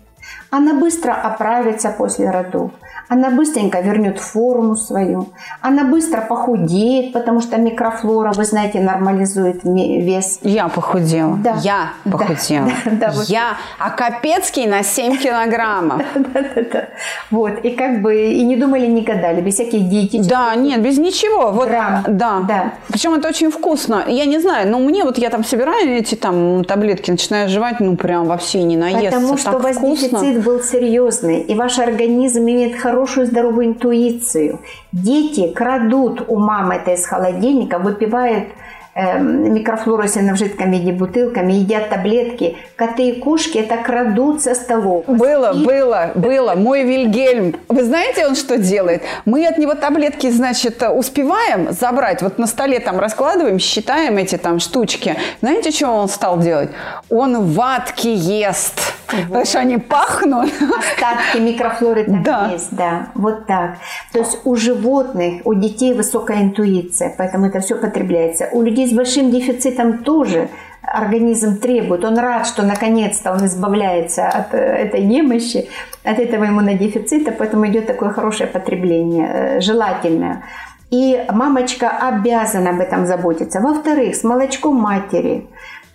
Она 0.52 0.74
быстро 0.74 1.12
оправится 1.14 1.88
после 1.96 2.30
родов 2.30 2.72
она 3.12 3.30
быстренько 3.30 3.80
вернет 3.80 4.18
форму 4.18 4.74
свою, 4.74 5.28
она 5.60 5.84
быстро 5.84 6.22
похудеет, 6.22 7.12
потому 7.12 7.42
что 7.42 7.58
микрофлора, 7.58 8.32
вы 8.32 8.44
знаете, 8.44 8.80
нормализует 8.80 9.60
вес. 9.64 10.38
Я 10.42 10.68
похудела. 10.68 11.36
Да. 11.36 11.56
Я 11.62 11.92
похудела. 12.10 12.70
Да, 12.84 13.08
да, 13.08 13.12
да, 13.12 13.22
Я, 13.26 13.56
а 13.78 13.90
Капецкий 13.90 14.66
на 14.66 14.82
7 14.82 15.16
килограммов. 15.18 16.02
Да-да-да. 16.14 16.88
Вот, 17.30 17.58
и 17.64 17.70
как 17.70 18.02
бы, 18.02 18.32
и 18.32 18.44
не 18.44 18.56
думали, 18.56 18.86
не 18.86 19.02
гадали, 19.02 19.40
без 19.40 19.54
всяких 19.54 19.88
диетических. 19.88 20.28
Да, 20.28 20.54
нет, 20.54 20.80
без 20.82 20.98
ничего. 20.98 21.52
Вот, 21.52 21.68
Грамм. 21.68 22.04
да. 22.08 22.40
да. 22.46 22.72
Причем 22.88 23.14
это 23.14 23.28
очень 23.28 23.50
вкусно. 23.50 24.04
Я 24.06 24.24
не 24.24 24.38
знаю, 24.38 24.70
но 24.70 24.78
мне 24.78 25.04
вот 25.04 25.18
я 25.18 25.30
там 25.30 25.44
собираю 25.44 25.90
эти 25.90 26.14
там 26.14 26.64
таблетки, 26.64 27.10
начинаю 27.10 27.48
жевать, 27.48 27.80
ну 27.80 27.96
прям 27.96 28.26
вообще 28.26 28.62
не 28.62 28.76
наесться. 28.76 29.10
Потому 29.10 29.36
что 29.36 29.56
у 29.56 29.60
вас 29.60 29.78
дефицит 29.78 30.41
был 30.42 30.60
серьезный, 30.60 31.40
и 31.40 31.54
ваш 31.54 31.78
организм 31.78 32.40
имеет 32.40 32.76
хорошую 32.76 33.26
здоровую 33.26 33.66
интуицию. 33.66 34.60
Дети 34.92 35.52
крадут 35.52 36.24
у 36.28 36.36
мамы 36.36 36.74
это 36.74 36.92
из 36.92 37.06
холодильника, 37.06 37.78
выпивают 37.78 38.48
э, 38.94 39.18
микрофлоросина 39.18 40.34
в 40.34 40.38
жидком 40.38 40.70
виде 40.70 40.92
бутылками, 40.92 41.52
едят 41.52 41.88
таблетки. 41.90 42.56
Коты 42.76 43.10
и 43.10 43.20
кошки 43.20 43.58
это 43.58 43.76
крадут 43.76 44.42
со 44.42 44.54
столов. 44.54 45.04
Было, 45.06 45.52
и... 45.54 45.64
было, 45.64 46.10
было. 46.14 46.54
Мой 46.54 46.84
Вильгельм, 46.84 47.56
вы 47.68 47.84
знаете, 47.84 48.26
он 48.26 48.34
что 48.34 48.58
делает? 48.58 49.02
Мы 49.24 49.46
от 49.46 49.58
него 49.58 49.74
таблетки, 49.74 50.30
значит, 50.30 50.82
успеваем 50.82 51.72
забрать. 51.72 52.22
Вот 52.22 52.38
на 52.38 52.46
столе 52.46 52.80
там 52.80 52.98
раскладываем, 52.98 53.58
считаем 53.58 54.16
эти 54.18 54.36
там 54.36 54.58
штучки. 54.60 55.16
Знаете, 55.40 55.70
что 55.70 55.88
он 55.88 56.08
стал 56.08 56.38
делать? 56.38 56.70
Он 57.10 57.46
ватки 57.52 58.08
ест. 58.08 58.94
Вот. 59.12 59.26
Потому 59.26 59.44
что 59.44 59.58
они 59.58 59.78
пахнут. 59.78 60.50
Остатки 60.78 61.38
микрофлоры 61.38 62.04
там 62.04 62.22
да. 62.22 62.50
есть, 62.52 62.74
да. 62.74 63.08
Вот 63.14 63.46
так. 63.46 63.76
То 64.12 64.20
есть 64.20 64.38
у 64.44 64.56
животных, 64.56 65.42
у 65.44 65.54
детей 65.54 65.92
высокая 65.94 66.42
интуиция, 66.42 67.14
поэтому 67.16 67.46
это 67.46 67.60
все 67.60 67.76
потребляется. 67.76 68.48
У 68.52 68.62
людей 68.62 68.81
с 68.86 68.92
большим 68.92 69.30
дефицитом 69.30 69.98
тоже 69.98 70.48
организм 70.82 71.58
требует. 71.58 72.04
Он 72.04 72.18
рад, 72.18 72.46
что 72.46 72.62
наконец-то 72.62 73.32
он 73.32 73.46
избавляется 73.46 74.28
от 74.28 74.54
э, 74.54 74.58
этой 74.58 75.02
немощи, 75.02 75.68
от 76.04 76.18
этого 76.18 76.46
иммунодефицита, 76.46 77.32
поэтому 77.32 77.66
идет 77.68 77.86
такое 77.86 78.10
хорошее 78.10 78.48
потребление, 78.48 79.28
э, 79.28 79.60
желательное. 79.60 80.44
И 80.90 81.24
мамочка 81.30 81.88
обязана 81.88 82.70
об 82.70 82.80
этом 82.80 83.06
заботиться. 83.06 83.60
Во-вторых, 83.60 84.14
с 84.14 84.24
молочком 84.24 84.76
матери 84.76 85.46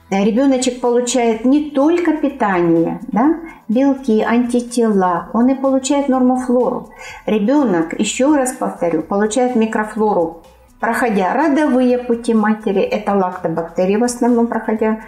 ребеночек 0.10 0.82
получает 0.82 1.46
не 1.46 1.70
только 1.70 2.14
питание, 2.14 3.00
да, 3.08 3.36
белки, 3.68 4.24
антитела, 4.24 5.30
он 5.34 5.50
и 5.50 5.54
получает 5.54 6.08
нормофлору. 6.10 6.90
Ребенок, 7.26 8.00
еще 8.00 8.36
раз 8.36 8.54
повторю, 8.54 9.04
получает 9.04 9.56
микрофлору, 9.56 10.44
проходя 10.80 11.34
родовые 11.34 11.98
пути 11.98 12.34
матери, 12.34 12.82
это 12.82 13.14
лактобактерии 13.14 13.98
в 13.98 14.04
основном 14.04 14.48
проходя, 14.48 15.00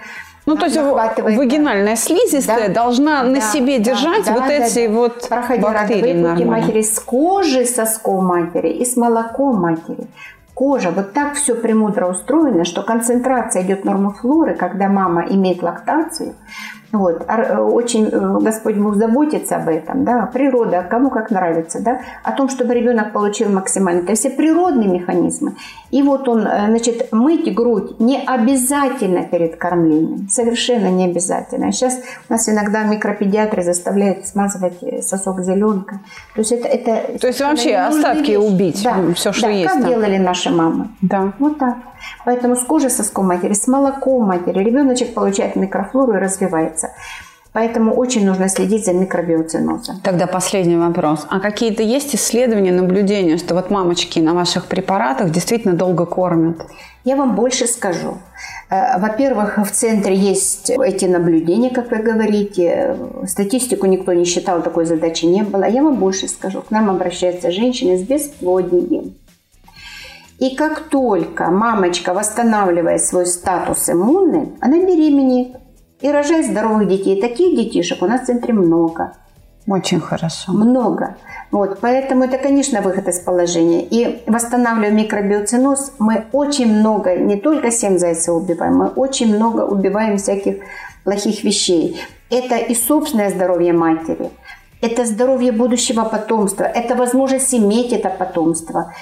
ну, 0.46 0.56
то 0.56 0.66
есть 0.66 0.78
вагинальная 0.78 1.96
слизистая 1.96 2.70
да, 2.70 2.74
должна 2.74 3.24
да, 3.24 3.30
на 3.30 3.42
себе 3.42 3.78
да, 3.78 3.84
держать 3.84 4.26
да, 4.26 4.34
вот 4.34 4.48
да, 4.48 4.54
эти 4.54 4.88
да. 4.88 4.94
вот 4.94 5.30
Проходя 5.30 5.62
бактерии 5.62 6.00
родовые 6.00 6.34
пути 6.34 6.46
матери 6.46 6.82
с 6.82 7.00
кожи 7.00 7.66
сосков 7.66 8.24
матери 8.24 8.70
и 8.70 8.86
с 8.86 8.98
молоком 8.98 9.58
матери. 9.58 10.08
Кожа, 10.56 10.90
вот 10.90 11.14
так 11.14 11.36
все 11.36 11.54
премудро 11.54 12.08
устроено, 12.08 12.66
что 12.66 12.82
концентрация 12.82 13.62
идет 13.62 13.86
нормофлоры, 13.86 14.56
когда 14.56 14.90
мама 14.90 15.26
имеет 15.30 15.62
лактацию, 15.62 16.34
вот. 16.92 17.24
Э, 17.28 17.58
очень 17.58 18.08
э, 18.08 18.40
Господь 18.42 18.76
Бог 18.78 18.96
заботится 18.96 19.58
об 19.58 19.70
этом, 19.70 20.06
да, 20.06 20.26
природа, 20.26 20.86
кому 20.90 21.10
как 21.10 21.30
нравится, 21.30 21.82
да, 21.82 22.02
о 22.24 22.32
том, 22.32 22.50
чтобы 22.50 22.74
ребенок 22.74 23.14
получил 23.14 23.50
максимально. 23.50 24.04
То 24.04 24.12
есть 24.12 24.22
все 24.22 24.32
природные 24.32 24.88
механизмы. 24.88 25.56
И 25.92 26.02
вот 26.02 26.28
он, 26.28 26.48
э, 26.48 26.68
значит, 26.68 27.12
мыть 27.12 27.54
грудь 27.54 28.00
не 28.00 28.20
обязательно 28.26 29.24
перед 29.24 29.56
кормлением, 29.58 30.30
совершенно 30.30 30.88
не 30.88 31.06
обязательно. 31.06 31.72
Сейчас 31.72 32.00
у 32.28 32.34
нас 32.34 32.50
иногда 32.50 32.84
микропедиатры 32.84 33.64
заставляют 33.64 34.26
смазывать 34.26 34.80
сосок 35.06 35.42
зеленкой. 35.42 36.00
То 36.34 36.40
есть 36.40 36.52
это... 36.52 36.68
это 36.68 37.20
То 37.20 37.28
есть 37.28 37.42
вообще 37.42 37.76
остатки 37.76 38.32
вещь. 38.32 38.40
убить, 38.40 38.84
да. 38.84 39.14
все, 39.14 39.32
что 39.32 39.48
да, 39.48 39.50
есть. 39.50 39.74
как 39.74 39.82
там. 39.82 39.90
делали 39.90 40.18
наши 40.18 40.50
мамы. 40.50 40.90
Да. 41.02 41.34
Вот 41.40 41.60
так. 41.60 41.78
Поэтому 42.26 42.56
с 42.56 42.64
кожи 42.64 42.90
соском 42.90 43.28
матери, 43.28 43.54
с 43.54 43.68
молоком 43.68 44.26
матери 44.26 44.64
ребеночек 44.64 45.14
получает 45.14 45.56
микрофлору 45.56 46.14
и 46.14 46.18
развивается. 46.18 46.79
Поэтому 47.52 47.94
очень 47.94 48.26
нужно 48.26 48.48
следить 48.48 48.86
за 48.86 48.94
микробиоцинозом. 48.94 50.02
Тогда 50.04 50.28
последний 50.28 50.78
вопрос. 50.78 51.26
А 51.30 51.40
какие-то 51.40 51.82
есть 51.82 52.16
исследования, 52.16 52.72
наблюдения, 52.72 53.38
что 53.38 53.56
вот 53.56 53.72
мамочки 53.72 54.20
на 54.20 54.34
ваших 54.34 54.66
препаратах 54.66 55.32
действительно 55.32 55.74
долго 55.74 56.06
кормят? 56.06 56.62
Я 57.06 57.16
вам 57.16 57.36
больше 57.36 57.66
скажу. 57.66 58.20
Э, 58.70 59.00
во-первых, 59.00 59.58
в 59.58 59.72
центре 59.72 60.16
есть 60.16 60.70
эти 60.70 61.06
наблюдения, 61.06 61.72
как 61.72 61.90
вы 61.90 61.98
говорите. 61.98 62.96
Статистику 63.26 63.88
никто 63.88 64.14
не 64.14 64.26
считал, 64.26 64.62
такой 64.62 64.86
задачи 64.86 65.26
не 65.26 65.42
было. 65.42 65.64
Я 65.64 65.82
вам 65.82 65.96
больше 65.96 66.28
скажу. 66.28 66.62
К 66.62 66.70
нам 66.70 66.90
обращаются 66.90 67.52
женщины 67.52 67.98
с 67.98 68.04
бесплодием. 68.04 69.16
И 70.38 70.56
как 70.56 70.90
только 70.90 71.50
мамочка 71.50 72.14
восстанавливает 72.14 73.04
свой 73.04 73.26
статус 73.26 73.90
иммунный, 73.90 74.54
она 74.62 74.78
беременеет 74.78 75.58
и 76.02 76.12
рожает 76.12 76.46
здоровых 76.46 76.88
детей. 76.88 77.22
Таких 77.22 77.56
детишек 77.56 78.02
у 78.02 78.06
нас 78.06 78.22
в 78.22 78.26
центре 78.26 78.54
много. 78.54 79.14
Очень 79.68 80.00
хорошо. 80.00 80.52
Много. 80.52 81.16
Вот, 81.52 81.80
поэтому 81.80 82.24
это, 82.24 82.38
конечно, 82.38 82.82
выход 82.82 83.08
из 83.08 83.20
положения. 83.20 83.84
И 83.84 84.24
восстанавливая 84.26 84.92
микробиоциноз, 84.92 85.94
мы 86.00 86.26
очень 86.32 86.74
много, 86.80 87.16
не 87.16 87.36
только 87.36 87.72
7 87.72 87.98
зайцев 87.98 88.36
убиваем, 88.36 88.78
мы 88.78 88.88
очень 88.88 89.36
много 89.36 89.62
убиваем 89.62 90.18
всяких 90.18 90.58
плохих 91.04 91.44
вещей. 91.44 92.02
Это 92.30 92.56
и 92.56 92.76
собственное 92.76 93.30
здоровье 93.30 93.74
матери, 93.74 94.30
это 94.82 95.06
здоровье 95.06 95.52
будущего 95.52 96.04
потомства, 96.04 96.64
это 96.64 96.96
возможность 96.96 97.54
иметь 97.54 97.92
это 97.92 98.10
потомство 98.10 98.94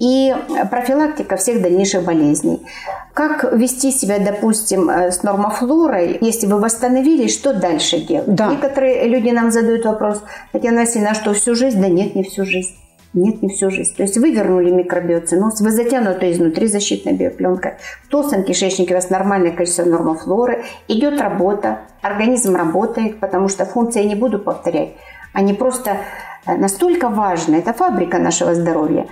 и 0.00 0.34
профилактика 0.70 1.36
всех 1.36 1.62
дальнейших 1.62 2.04
болезней. 2.04 2.66
Как 3.12 3.52
вести 3.52 3.92
себя, 3.92 4.18
допустим, 4.18 4.88
э, 4.88 5.12
с 5.12 5.22
нормофлорой, 5.22 6.16
если 6.20 6.46
вы 6.46 6.58
восстановились, 6.58 7.34
что 7.34 7.52
дальше 7.52 8.00
делать? 8.00 8.34
Да. 8.34 8.50
Некоторые 8.50 9.06
люди 9.06 9.28
нам 9.28 9.50
задают 9.50 9.84
вопрос, 9.84 10.22
Татьяна 10.52 10.80
Васильевна, 10.80 11.10
а 11.10 11.14
что 11.14 11.34
всю 11.34 11.54
жизнь? 11.54 11.80
Да 11.80 11.88
нет, 11.88 12.14
не 12.14 12.24
всю 12.24 12.46
жизнь. 12.46 12.74
Нет, 13.12 13.42
не 13.42 13.48
всю 13.48 13.70
жизнь. 13.70 13.94
То 13.96 14.04
есть 14.04 14.16
вы 14.16 14.30
вернули 14.30 14.70
микробиоциноз, 14.70 15.60
вы 15.60 15.70
затянуты 15.70 16.30
изнутри 16.30 16.68
защитной 16.68 17.12
биопленкой. 17.12 17.72
В 18.04 18.08
толстом 18.08 18.44
кишечнике 18.44 18.94
у 18.94 18.96
вас 18.96 19.10
нормальное 19.10 19.50
количество 19.50 19.84
нормофлоры, 19.84 20.64
идет 20.88 21.20
работа, 21.20 21.80
организм 22.02 22.54
работает, 22.54 23.18
потому 23.18 23.48
что 23.48 23.66
функции 23.66 24.02
я 24.02 24.08
не 24.08 24.14
буду 24.14 24.38
повторять. 24.38 24.90
Они 25.34 25.52
просто 25.52 25.98
э, 26.46 26.56
настолько 26.56 27.08
важны, 27.08 27.56
это 27.56 27.72
фабрика 27.72 28.18
нашего 28.18 28.54
здоровья. 28.54 29.06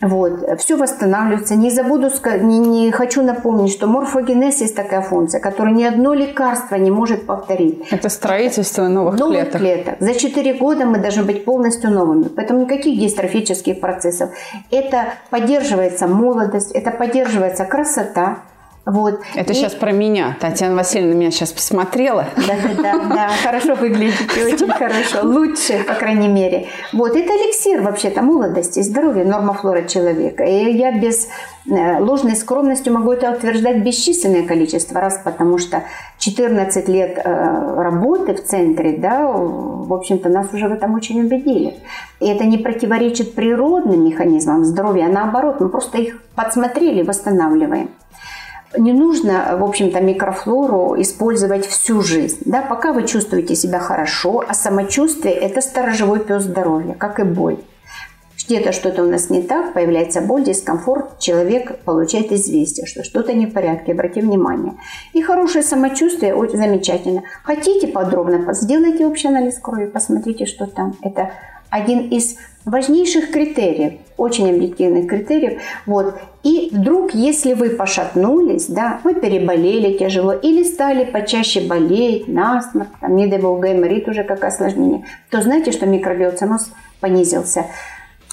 Вот, 0.00 0.60
все 0.60 0.76
восстанавливается. 0.76 1.54
Не 1.54 1.70
забуду, 1.70 2.10
не, 2.40 2.58
не 2.58 2.90
хочу 2.90 3.22
напомнить, 3.22 3.72
что 3.72 3.86
морфогенез 3.86 4.60
есть 4.60 4.74
такая 4.74 5.00
функция, 5.00 5.40
которую 5.40 5.74
ни 5.74 5.84
одно 5.84 6.14
лекарство 6.14 6.74
не 6.76 6.90
может 6.90 7.26
повторить. 7.26 7.86
Это 7.90 8.08
строительство 8.08 8.88
новых, 8.88 9.18
новых 9.18 9.50
клеток. 9.52 9.60
клеток. 9.60 9.94
За 10.00 10.14
4 10.14 10.54
года 10.54 10.84
мы 10.84 10.98
должны 10.98 11.22
быть 11.22 11.44
полностью 11.44 11.90
новыми. 11.90 12.24
Поэтому 12.24 12.62
никаких 12.62 12.98
дистрофических 12.98 13.80
процессов. 13.80 14.30
Это 14.70 15.14
поддерживается 15.30 16.06
молодость, 16.06 16.72
это 16.72 16.90
поддерживается 16.90 17.64
красота, 17.64 18.38
вот. 18.86 19.20
Это 19.34 19.52
и... 19.52 19.56
сейчас 19.56 19.72
про 19.74 19.92
меня. 19.92 20.36
Татьяна 20.40 20.76
Васильевна 20.76 21.14
меня 21.14 21.30
сейчас 21.30 21.52
посмотрела. 21.52 22.26
Да-да-да, 22.36 23.04
да, 23.08 23.30
хорошо 23.42 23.74
выглядите, 23.74 24.44
очень 24.44 24.68
хорошо. 24.68 25.20
Лучше, 25.22 25.84
по 25.84 25.94
крайней 25.94 26.28
мере. 26.28 26.66
Вот, 26.92 27.16
это 27.16 27.32
эликсир 27.32 27.80
вообще-то 27.80 28.20
молодости, 28.20 28.80
здоровья, 28.82 29.24
норма 29.24 29.54
флора 29.54 29.82
человека. 29.82 30.44
И 30.44 30.72
я 30.72 30.98
без 30.98 31.28
э, 31.66 31.98
ложной 31.98 32.36
скромности 32.36 32.90
могу 32.90 33.12
это 33.12 33.30
утверждать 33.30 33.78
бесчисленное 33.78 34.46
количество 34.46 35.00
раз, 35.00 35.18
потому 35.24 35.56
что 35.56 35.84
14 36.18 36.86
лет 36.88 37.18
э, 37.24 37.82
работы 37.82 38.34
в 38.34 38.44
центре, 38.44 38.98
да, 38.98 39.26
в 39.26 39.94
общем-то, 39.94 40.28
нас 40.28 40.52
уже 40.52 40.68
в 40.68 40.72
этом 40.72 40.92
очень 40.94 41.22
убедили. 41.22 41.74
И 42.20 42.28
это 42.28 42.44
не 42.44 42.58
противоречит 42.58 43.34
природным 43.34 44.04
механизмам 44.04 44.62
здоровья, 44.66 45.06
а 45.06 45.08
наоборот, 45.08 45.60
мы 45.60 45.70
просто 45.70 45.96
их 45.98 46.20
подсмотрели, 46.34 47.02
восстанавливаем. 47.02 47.88
Не 48.78 48.92
нужно, 48.92 49.56
в 49.58 49.64
общем-то, 49.64 50.00
микрофлору 50.00 51.00
использовать 51.00 51.66
всю 51.66 52.00
жизнь. 52.00 52.38
Да, 52.44 52.62
пока 52.62 52.92
вы 52.92 53.06
чувствуете 53.06 53.54
себя 53.54 53.78
хорошо, 53.78 54.44
а 54.46 54.54
самочувствие– 54.54 55.34
это 55.34 55.60
сторожевой 55.60 56.20
пес 56.20 56.44
здоровья, 56.44 56.94
как 56.94 57.20
и 57.20 57.24
боль. 57.24 57.58
Где-то 58.46 58.72
что-то 58.72 59.02
у 59.02 59.10
нас 59.10 59.30
не 59.30 59.42
так, 59.42 59.72
появляется 59.72 60.20
боль, 60.20 60.44
дискомфорт, 60.44 61.18
человек 61.18 61.78
получает 61.84 62.30
известие, 62.30 62.84
что 62.84 63.02
что-то 63.02 63.32
не 63.32 63.46
в 63.46 63.54
порядке, 63.54 63.92
обрати 63.92 64.20
внимание. 64.20 64.74
И 65.14 65.22
хорошее 65.22 65.64
самочувствие 65.64 66.34
очень 66.34 66.58
замечательно. 66.58 67.22
Хотите 67.42 67.88
подробно, 67.88 68.52
сделайте 68.52 69.06
общий 69.06 69.28
анализ 69.28 69.58
крови, 69.58 69.86
посмотрите, 69.86 70.44
что 70.44 70.66
там. 70.66 70.94
Это 71.00 71.30
один 71.74 72.08
из 72.08 72.36
важнейших 72.64 73.32
критериев, 73.32 73.94
очень 74.16 74.48
объективных 74.48 75.08
критериев. 75.08 75.60
Вот. 75.86 76.14
И 76.44 76.70
вдруг, 76.72 77.14
если 77.14 77.54
вы 77.54 77.70
пошатнулись, 77.70 78.66
да, 78.66 79.00
вы 79.02 79.14
переболели 79.14 79.98
тяжело 79.98 80.32
или 80.32 80.62
стали 80.62 81.04
почаще 81.04 81.62
болеть, 81.62 82.28
насморк, 82.28 82.88
там, 83.00 83.16
не 83.16 83.26
дай 83.26 83.40
бог, 83.40 83.58
гайморит 83.58 84.08
уже 84.08 84.22
как 84.22 84.44
осложнение, 84.44 85.04
то 85.30 85.42
знаете, 85.42 85.72
что 85.72 85.86
микробиоциноз 85.86 86.70
понизился. 87.00 87.66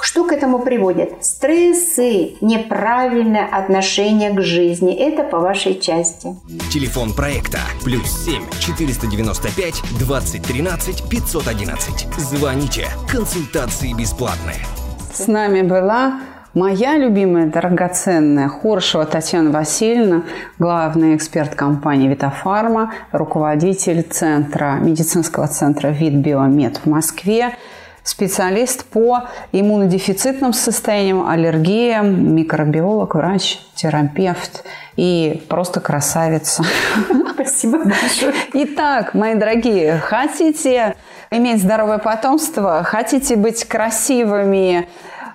Что 0.01 0.25
к 0.25 0.31
этому 0.31 0.59
приводит? 0.59 1.23
Стрессы, 1.23 2.33
неправильное 2.41 3.45
отношение 3.45 4.31
к 4.31 4.41
жизни. 4.41 4.95
Это 4.95 5.23
по 5.23 5.39
вашей 5.39 5.79
части. 5.79 6.35
Телефон 6.73 7.13
проекта 7.13 7.59
плюс 7.83 8.25
7 8.25 8.41
495 8.59 9.83
2013 9.99 11.07
511. 11.07 12.07
Звоните. 12.17 12.87
Консультации 13.07 13.93
бесплатные. 13.93 14.65
С 15.13 15.27
нами 15.27 15.61
была 15.61 16.19
моя 16.55 16.97
любимая, 16.97 17.45
драгоценная 17.45 18.49
Хоршева 18.49 19.05
Татьяна 19.05 19.51
Васильевна, 19.51 20.23
главный 20.57 21.15
эксперт 21.15 21.53
компании 21.53 22.07
«Витофарма», 22.07 22.91
руководитель 23.11 24.01
центра, 24.01 24.79
медицинского 24.81 25.47
центра 25.47 25.89
«Вид 25.89 26.15
Биомед» 26.15 26.77
в 26.77 26.89
Москве 26.89 27.55
специалист 28.03 28.85
по 28.85 29.23
иммунодефицитным 29.51 30.53
состояниям, 30.53 31.27
аллергиям, 31.27 32.35
микробиолог, 32.35 33.15
врач, 33.15 33.59
терапевт 33.75 34.63
и 34.95 35.43
просто 35.49 35.79
красавица. 35.79 36.63
Спасибо 37.33 37.79
большое. 37.79 38.33
Итак, 38.53 39.13
мои 39.13 39.35
дорогие, 39.35 39.97
хотите 39.97 40.95
иметь 41.31 41.61
здоровое 41.61 41.97
потомство, 41.97 42.83
хотите 42.83 43.35
быть 43.35 43.63
красивыми, 43.65 44.87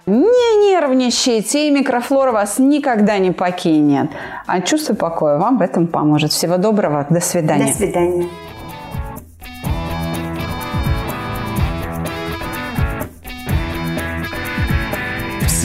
не 0.06 0.70
нервничайте, 0.70 1.68
и 1.68 1.70
микрофлора 1.70 2.30
вас 2.30 2.58
никогда 2.58 3.18
не 3.18 3.32
покинет. 3.32 4.10
А 4.46 4.60
чувство 4.60 4.94
покоя 4.94 5.36
вам 5.36 5.58
в 5.58 5.62
этом 5.62 5.88
поможет. 5.88 6.32
Всего 6.32 6.58
доброго, 6.58 7.06
до 7.10 7.20
свидания. 7.20 7.66
До 7.66 7.72
свидания. 7.72 8.28